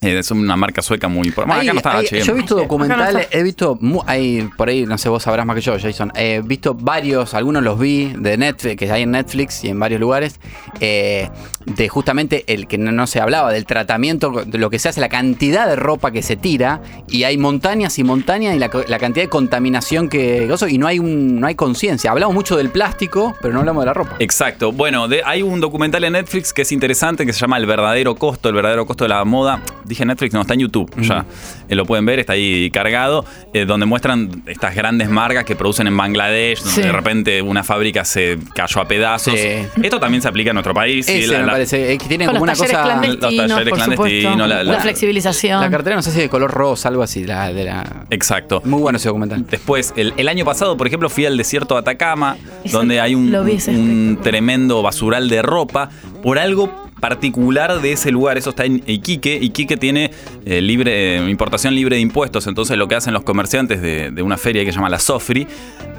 [0.00, 1.30] es una marca sueca muy.
[1.30, 2.24] Bueno, acá no está hay- H&M.
[2.24, 5.56] yo he visto no documentales, he visto, hay, por ahí, no sé, vos sabrás más
[5.56, 9.64] que yo, Jason, he visto varios, algunos los vi de Netflix, que hay en Netflix
[9.64, 10.38] y en varios lugares,
[10.80, 11.28] eh,
[11.66, 15.00] de justamente el que no, no se hablaba, del tratamiento, de lo que se hace,
[15.00, 19.24] la cantidad de ropa que se tira, y hay montañas y montañas, y la, cantidad
[19.24, 22.10] de contaminación que y no hay, un, no hay conciencia.
[22.10, 24.16] Hablamos mucho del plástico, pero no hablamos de la ropa.
[24.18, 24.70] Exacto.
[24.72, 28.14] Bueno, de- hay un documental en Netflix que es interesante que se llama El verdadero
[28.14, 29.60] costo, el verdadero costo de la moda.
[29.88, 31.24] Dije Netflix, no, está en YouTube ya.
[31.68, 35.86] Eh, lo pueden ver, está ahí cargado, eh, donde muestran estas grandes marcas que producen
[35.86, 36.82] en Bangladesh, donde Sí.
[36.82, 39.34] de repente una fábrica se cayó a pedazos.
[39.34, 39.48] Sí.
[39.82, 41.08] Esto también se aplica en nuestro país.
[41.08, 42.92] y Ese la- me la- parece, es que tiene Con como una los talleres cosa...
[43.00, 45.60] clandestinos, los talleres clandestinos, la- La, la- flexibilización.
[45.60, 48.04] La cartera no sé si de color rosa, algo así, la, de la...
[48.10, 48.60] Exacto.
[48.64, 49.46] Muy bueno ese documental.
[49.48, 53.14] Después, el, el año pasado, por ejemplo, fui al desierto de Atacama, Eso donde hay
[53.14, 55.90] un tremendo basural de ropa
[56.22, 58.38] por algo particular de ese lugar.
[58.38, 59.38] Eso está en Iquique.
[59.40, 60.10] Iquique tiene
[60.44, 62.46] eh, libre, eh, importación libre de impuestos.
[62.46, 65.46] Entonces lo que hacen los comerciantes de, una feria que se llama la Sofri,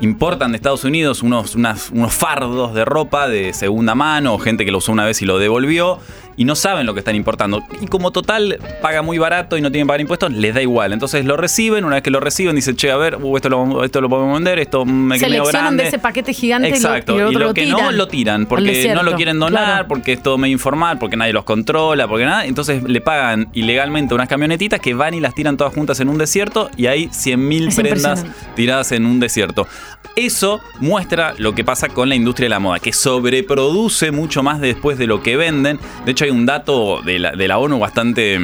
[0.02, 4.80] importan de Estados Unidos unos, unos fardos de ropa de segunda mano gente que lo
[4.80, 6.00] usó una vez y lo devolvió
[6.40, 7.62] y no saben lo que están importando.
[7.82, 10.94] Y como total paga muy barato y no tienen que pagar impuestos, les da igual.
[10.94, 13.84] Entonces lo reciben, una vez que lo reciben dicen, che, a ver, uh, esto, lo,
[13.84, 15.84] esto lo podemos vender, esto me Seleccionan grande.
[15.84, 17.92] de ese paquete gigante y lo- Exacto, y, el y, lo lo que tiran no
[17.92, 19.88] lo tiran porque no lo quieren donar, Claro.
[19.90, 22.46] porque es todo medio informal, porque nadie los controla, porque nada.
[22.46, 26.18] Entonces le pagan ilegalmente unas camionetitas que van y las tiran todas juntas en un
[26.18, 28.26] desierto y hay 100.000 Es prendas
[28.56, 29.68] tiradas en un desierto.
[30.16, 34.60] Eso muestra lo que pasa con la industria de la moda, que sobreproduce mucho más
[34.62, 35.80] después de lo que venden.
[36.06, 38.40] De hecho, hay un dato de la, de la ONU bastante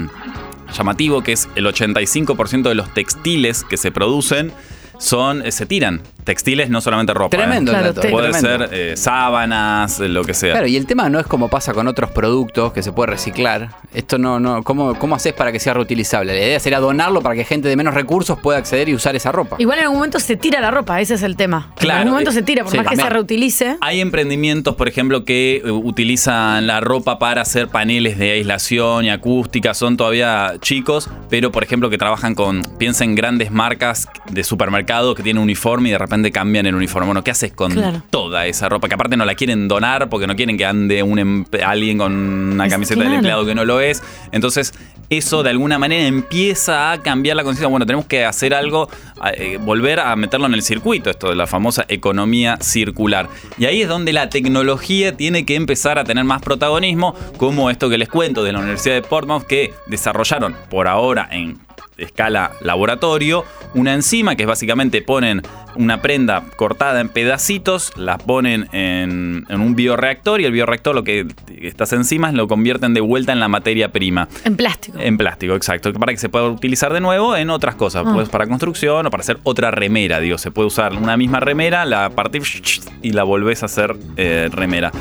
[0.76, 4.52] llamativo, que es el 85% de los textiles que se producen
[4.99, 6.01] son, eh, se tiran.
[6.23, 7.38] Textiles, no solamente ropa.
[7.38, 7.76] Tremendo ¿eh?
[7.77, 8.67] el dato, Puede tremendo.
[8.67, 10.53] ser eh, sábanas, lo que sea.
[10.53, 13.69] Claro, y el tema no es como pasa con otros productos que se puede reciclar.
[13.93, 16.34] Esto no, no, ¿cómo, cómo haces para que sea reutilizable?
[16.34, 19.31] La idea sería donarlo para que gente de menos recursos pueda acceder y usar esa
[19.31, 19.55] ropa.
[19.59, 21.67] Igual en algún momento se tira la ropa, ese es el tema.
[21.69, 23.77] en Claro, algún momento eh, se tira, por sí, más que se reutilice.
[23.81, 29.09] Hay emprendimientos, por ejemplo, que eh, utilizan la ropa para hacer paneles de aislación y
[29.11, 29.76] acústica.
[29.76, 34.43] Son todavía chicos, pero por ejemplo que trabajan con, piensa en grandes marcas de
[34.86, 37.07] que tienen uniforme y de repente cambian el uniforme.
[37.07, 38.02] Bueno, ¿qué haces con Claro.
[38.10, 38.88] toda esa ropa?
[38.88, 42.14] Que aparte no la quieren donar porque no quieren que ande un em- alguien con
[42.14, 44.02] una camiseta del empleado que no lo es.
[44.32, 44.74] Entonces,
[45.10, 47.68] eso de alguna manera empieza a cambiar la conciencia.
[47.68, 48.90] Bueno, tenemos que hacer algo,
[49.36, 53.28] eh, volver a meterlo en el circuito, esto de la famosa economía circular.
[53.57, 57.90] Y ahí es donde la tecnología tiene que empezar a tener más protagonismo, como esto
[57.90, 61.57] que les cuento de la Universidad de Portsmouth, que desarrollaron por ahora en
[61.97, 65.41] escala laboratorio una enzima que es básicamente ponen
[65.76, 71.03] una prenda cortada en pedacitos, la ponen en, en un bioreactor y el bioreactor lo
[71.03, 71.27] que
[71.61, 74.27] estas enzimas lo convierten de vuelta en la materia prima.
[74.45, 74.99] En plástico.
[74.99, 75.91] En plástico, exacto.
[75.93, 78.05] Para que se pueda utilizar de nuevo en otras cosas.
[78.07, 78.11] Ah.
[78.13, 80.38] Pues para construcción o para hacer otra remera, digo.
[80.38, 84.91] Se puede usar una misma remera, la partís y la volvés a hacer eh, remera.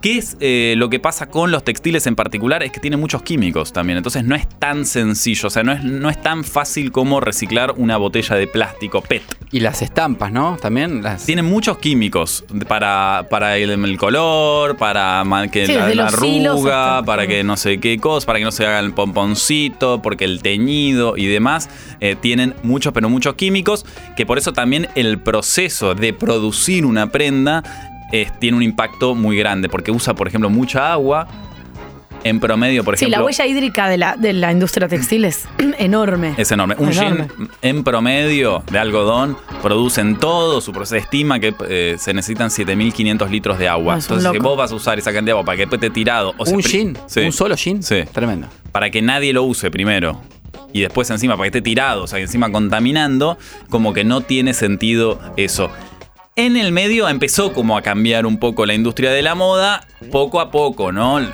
[0.00, 2.62] ¿Qué es eh, lo que pasa con los textiles en particular?
[2.62, 3.96] Es que tiene muchos químicos también.
[3.96, 5.48] Entonces no es tan sencillo.
[5.48, 9.22] O sea, no es, no es tan fácil como reciclar una botella de plástico PET.
[9.52, 10.56] Y las estampas, ¿no?
[10.60, 11.24] También las.
[11.24, 17.42] Tienen muchos químicos para, para el, el color, para que Sí, la, arruga, para que
[17.42, 21.26] no sé qué cosa, para que no se haga el pomponcito, porque el teñido y
[21.26, 21.68] demás
[22.00, 23.86] eh, tienen muchos, pero muchos químicos,
[24.16, 27.85] que por eso también el proceso de producir una prenda
[28.38, 31.26] tiene un impacto muy grande, porque usa, por ejemplo, mucha agua.
[32.24, 33.20] En promedio, por sí, ejemplo.
[33.20, 35.46] la huella hídrica de la, de la industria textil es
[35.78, 36.34] enorme.
[36.36, 36.74] Es enorme.
[36.78, 37.28] Un Enorme.
[37.28, 40.96] jean en promedio de algodón producen todo su proceso.
[40.96, 43.94] Se estima que eh, se necesitan 7.500 litros de agua.
[43.94, 46.34] Entonces, si vos vas a usar esa cantidad de agua para que después te tirado.
[46.36, 46.98] O ¿Un jean?
[47.24, 47.80] ¿Un solo jean?
[47.82, 48.02] Sí.
[48.12, 48.48] Tremendo.
[48.72, 50.20] Para que nadie lo use primero.
[50.72, 53.38] Y después encima para que esté tirado, o sea, encima contaminando,
[53.70, 55.70] como que no tiene sentido eso.
[56.38, 60.38] En el medio empezó como a cambiar un poco la industria de la moda, poco
[60.40, 61.18] a poco, ¿no?
[61.18, 61.26] Eh,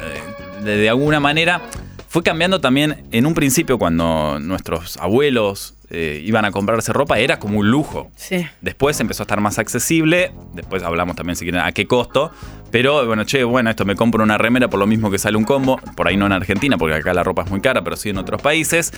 [0.63, 1.61] De, de alguna manera
[2.09, 7.41] fue cambiando también en un principio cuando nuestros abuelos eh, iban a comprarse ropa, era
[7.41, 8.13] como un lujo.
[8.15, 8.47] Sí.
[8.61, 12.31] Después empezó a estar más accesible, después hablamos también si quieren a qué costo,
[12.71, 15.45] pero bueno, che, bueno, esto me compro una remera por lo mismo que sale un
[15.45, 18.11] combo, por ahí no en Argentina, porque acá la ropa es muy cara, pero sí
[18.11, 18.93] en otros países.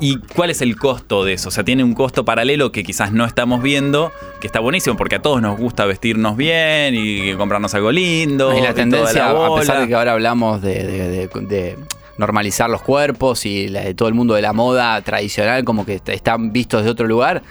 [0.00, 1.48] ¿Y cuál es el costo de eso?
[1.48, 4.10] O sea, tiene un costo paralelo que quizás no estamos viendo,
[4.40, 8.52] que está buenísimo, porque a todos nos gusta vestirnos bien y comprarnos algo lindo.
[8.52, 11.28] y y la toda tendencia, la a pesar de que ahora hablamos de, de- de-
[11.46, 11.78] de
[12.18, 15.94] normalizar los cuerpos y la- de todo el mundo de la moda tradicional, como que
[15.94, 17.42] est- están vistos de otro lugar,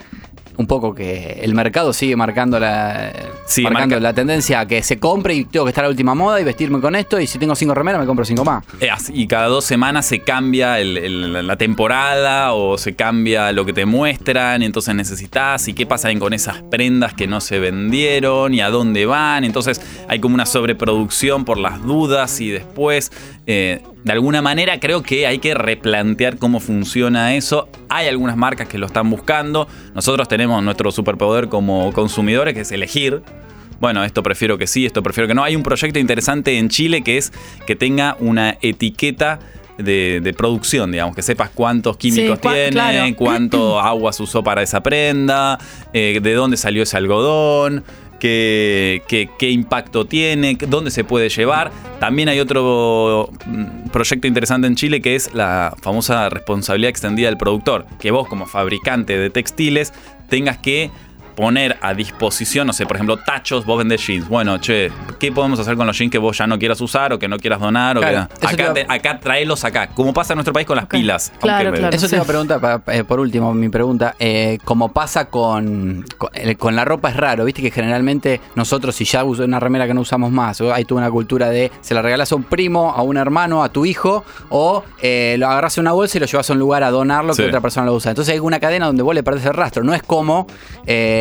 [0.58, 3.12] un poco que el mercado sigue marcando la,
[3.46, 5.92] Sí, marcando marca- la tendencia a que se compre y tengo que estar a la
[5.92, 7.20] última moda y vestirme con esto.
[7.20, 8.64] Y si tengo cinco remeras, me compro cinco más.
[8.80, 13.66] Eh, Y cada dos semanas se cambia el- el- la temporada o se cambia lo
[13.66, 18.54] que te muestran, entonces necesitas y qué pasa con esas prendas que no se vendieron
[18.54, 19.44] y a dónde van.
[19.44, 23.12] Entonces hay como una sobreproducción por las dudas y después,
[23.48, 27.70] eh, de alguna manera creo que hay que replantear cómo funciona eso.
[27.88, 29.68] Hay algunas marcas que lo están buscando.
[29.94, 33.22] Nosotros tenemos nuestro superpoder como consumidores, que es elegir
[33.80, 35.44] bueno, esto prefiero que sí, esto prefiero que no.
[35.44, 37.34] Hay un proyecto interesante en Chile que es
[37.66, 39.40] que tenga una etiqueta
[39.80, 43.16] de, de producción, digamos, que sepas cuántos químicos Sí, tiene, claro.
[43.18, 45.58] cuánto agua se usó para esa prenda,
[45.94, 47.84] eh, de dónde salió ese algodón.
[48.20, 51.72] Qué, qué- qué impacto tiene, dónde se puede llevar.
[52.00, 57.38] También hay otro mm, proyecto interesante en Chile que es la famosa responsabilidad extendida del
[57.38, 57.88] productor.
[58.00, 59.92] Que vos como fabricante de textiles
[60.32, 60.90] tengas que
[61.36, 64.28] poner a disposición, no sé, por ejemplo, tachos, vos vendés jeans.
[64.28, 67.20] Bueno, che, ¿qué podemos hacer con los jeans que vos ya no quieras usar o
[67.20, 67.98] que no quieras donar?
[67.98, 69.88] O Claro, que, acá, te- acá traelos acá.
[69.88, 71.32] Como pasa en nuestro país con las pilas.
[71.42, 74.16] aunque- Eso te iba a preguntar, eh, por último, mi pregunta.
[74.20, 78.96] eh, como pasa con, con, eh, con la ropa es raro, viste que generalmente nosotros,
[78.96, 81.72] si ya uso una remera que no usamos más, o hay toda una cultura de
[81.82, 85.48] se la regalas a un primo, a un hermano, a tu hijo, o eh, lo
[85.48, 87.42] agarras en una bolsa y lo llevas a un lugar a donarlo Sí.
[87.44, 88.12] que otra persona lo usa.
[88.12, 89.84] Entonces hay una cadena donde vos le perdés el rastro.
[89.84, 90.48] No es como.
[90.86, 91.21] eh,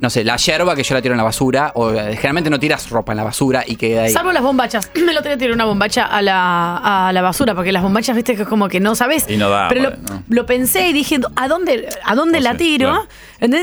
[0.00, 2.58] no sé, la yerba que yo la tiro en la basura, o eh, generalmente no
[2.58, 4.12] tiras ropa en la basura y queda ahí.
[4.12, 4.90] Salvo las bombachas.
[4.94, 8.14] Me lo tenía que tirar una bombacha a la, a la basura, porque las bombachas,
[8.16, 9.26] viste, que es como que no sabes.
[9.28, 10.22] Y no da, Pero lo, bueno, no.
[10.28, 13.06] lo pensé y dije, ¿a dónde, a dónde la tiro?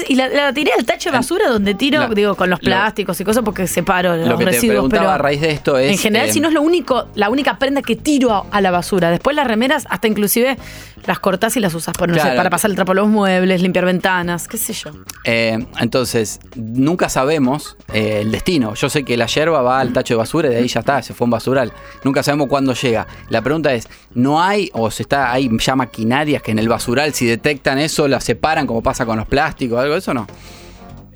[0.08, 3.20] Y la, la tiré al tacho de basura donde tiro, digo, con los lo- plásticos
[3.20, 4.74] y cosas, porque separo Lo los te residuos.
[4.76, 5.92] preguntaba Pero a raíz de esto es.
[5.92, 8.62] en general, eh, si no es lo único, la única prenda que tiro a, a
[8.62, 9.10] la basura.
[9.10, 10.58] Después las remeras, hasta inclusive
[11.06, 13.62] las cortás y las usas por, no sé, para pasar el trapo a los muebles,
[13.62, 14.92] limpiar ventanas, qué sé yo.
[15.26, 16.23] Eh, entonces,
[16.56, 18.74] nunca sabemos eh, el destino.
[18.76, 21.02] Yo sé que la yerba va al tacho de basura y de ahí ya está,
[21.02, 21.72] se fue un basural.
[22.04, 23.08] Nunca sabemos cuándo llega.
[23.30, 27.14] La pregunta es, ¿no hay o se está hay ya maquinarias que en el basural
[27.14, 30.28] si detectan eso las separan como pasa con los plásticos algo de eso no?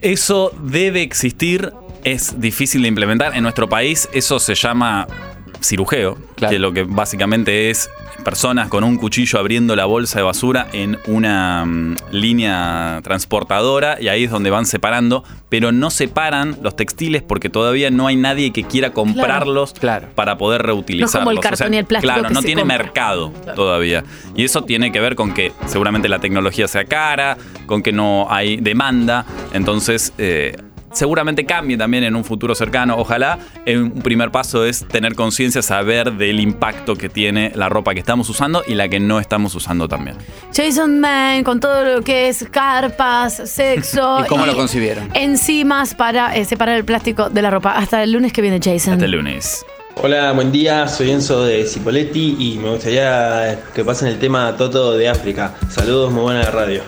[0.02, 1.74] Eso debe existir,
[2.04, 3.36] es difícil de implementar.
[3.36, 5.08] En nuestro país eso se llama
[5.62, 7.90] cirujeo, que lo que básicamente es
[8.24, 14.08] personas con un cuchillo abriendo la bolsa de basura en una mm, línea transportadora y
[14.08, 18.52] ahí es donde van separando, pero no separan los textiles porque todavía no hay nadie
[18.52, 19.74] que quiera comprarlos
[20.16, 21.34] para poder reutilizarlos.
[21.34, 22.78] el cartón y el plástico Claro, que no se tiene compra.
[22.78, 24.04] mercado todavía.
[24.36, 28.28] Y eso tiene que ver con que seguramente la tecnología sea cara, con que no
[28.30, 29.26] hay demanda.
[29.54, 30.58] Entonces, eh,
[30.92, 32.96] seguramente cambie también en un futuro cercano.
[32.98, 33.40] Ojalá.
[33.66, 38.30] Un primer paso es tener conciencia, saber del impacto que tiene la ropa que estamos
[38.30, 40.18] usando y la que no estamos usando también.
[40.54, 44.22] Jason Man, con todo lo que es carpas, sexo.
[44.26, 45.10] ¿Y cómo lo concibieron?
[45.14, 47.72] Enzimas para eh, separar el plástico de la ropa.
[47.72, 48.94] Hasta el lunes que viene, Jason.
[48.94, 49.66] Hasta el lunes.
[50.00, 54.96] Hola, buen día, soy Enzo de Cipoletti y me gustaría que pasen el tema Toto
[54.96, 55.56] de África.
[55.70, 56.84] Saludos, muy buena radio.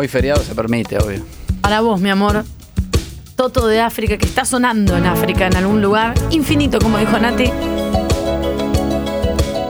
[0.00, 1.24] Hoy feriado se permite, obvio.
[1.60, 2.44] Para vos, mi amor.
[3.34, 7.50] Toto de África, que está sonando en África, en algún lugar infinito, como dijo Nati.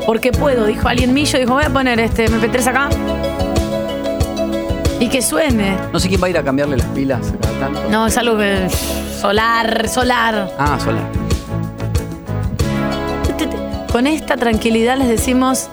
[0.05, 2.91] Porque puedo, dijo alguien millo, dijo, voy a poner este MP3 acá.
[5.01, 5.79] Y que suene.
[5.95, 7.89] No sé quién va a ir a cambiarle las pilas cada tanto.
[7.89, 8.69] No, es algo que.
[9.19, 10.53] Solar, solar.
[10.59, 11.11] Ah, solar.
[13.91, 15.71] Con esta tranquilidad les decimos.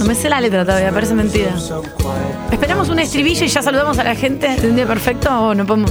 [0.00, 1.50] No me sé la letra todavía, parece mentira.
[2.50, 5.66] ¿Esperamos un estribillo y ya saludamos a la gente de un día perfecto o no
[5.66, 5.90] podemos?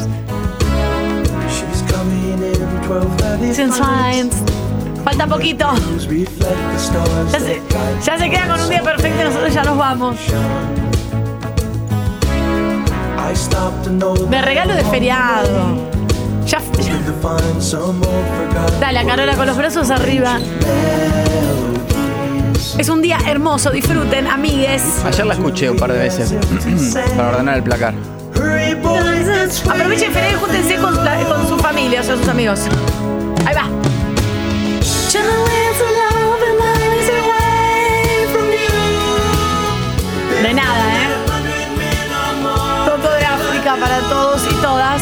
[5.04, 5.68] Falta poquito.
[7.32, 7.62] Ya se,
[8.04, 10.16] ya se queda con un día perfecto y nosotros ya nos vamos.
[14.28, 15.88] Me regalo de feriado.
[16.48, 16.60] Ya,
[18.80, 20.40] Dale, a Carola con los brazos arriba.
[22.78, 24.82] Es un día hermoso, disfruten, amigues.
[25.06, 26.34] Ayer la escuché un par de veces
[27.16, 27.94] para ordenar el placar.
[29.70, 32.62] Aprovechen feriado y júntense con, la- con su familia, o sea, sus amigos.
[33.46, 33.66] Ahí va.
[40.42, 41.08] De nada, ¿eh?
[42.86, 45.02] Toto de África para todos y todas.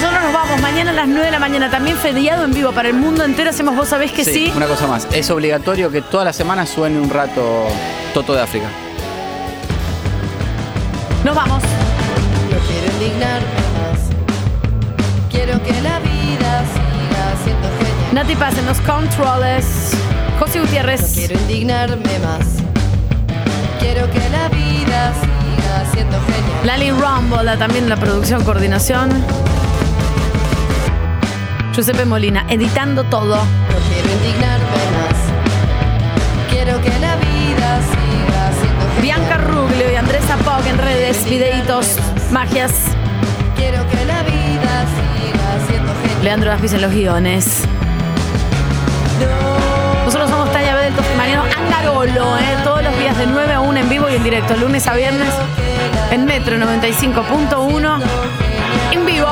[0.00, 2.88] Nosotros nos vamos mañana a las 9 de la mañana, también feriado en vivo para
[2.88, 3.50] el mundo entero.
[3.50, 4.50] Hacemos vos sabés que sí.
[4.56, 7.66] Una cosa más, es obligatorio que toda la semana suene un rato
[8.14, 8.64] Toto de África.
[11.22, 11.62] Nos vamos.
[11.62, 13.46] No quiero indignarme
[13.76, 14.00] más.
[15.30, 18.14] Quiero que la vida siga siendo genial.
[18.14, 19.90] Nati Paz en los controles.
[20.38, 21.02] José Gutiérrez.
[21.02, 22.46] No quiero indignarme más.
[23.78, 26.64] Quiero que la vida siga siendo genial.
[26.64, 29.10] Lali Rumble, también en la producción, coordinación.
[31.72, 33.36] Giuseppe Molina, editando todo.
[33.36, 34.66] No quiero indignarme
[34.96, 36.50] más.
[36.50, 39.02] Quiero que la vida siga siendo genial.
[39.02, 41.96] Bianca Ruglio y Andrés Apog en redes, videitos,
[42.32, 42.72] magias.
[43.56, 46.24] Quiero que la vida siga siendo genial.
[46.24, 47.62] Leandro Daspis en los guiones.
[50.04, 52.56] Nosotros somos Talla Bedeltos y Mariano Angarolo, ¿eh?
[52.64, 55.28] todos los días de 9 a 1 en vivo y en directo, lunes a viernes
[56.10, 58.02] en Metro 95.1
[58.92, 59.28] en vivo.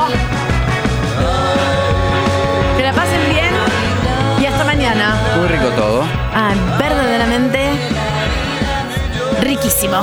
[5.39, 6.02] Muy rico todo.
[6.35, 7.70] Ah, verdaderamente
[9.40, 10.01] riquísimo.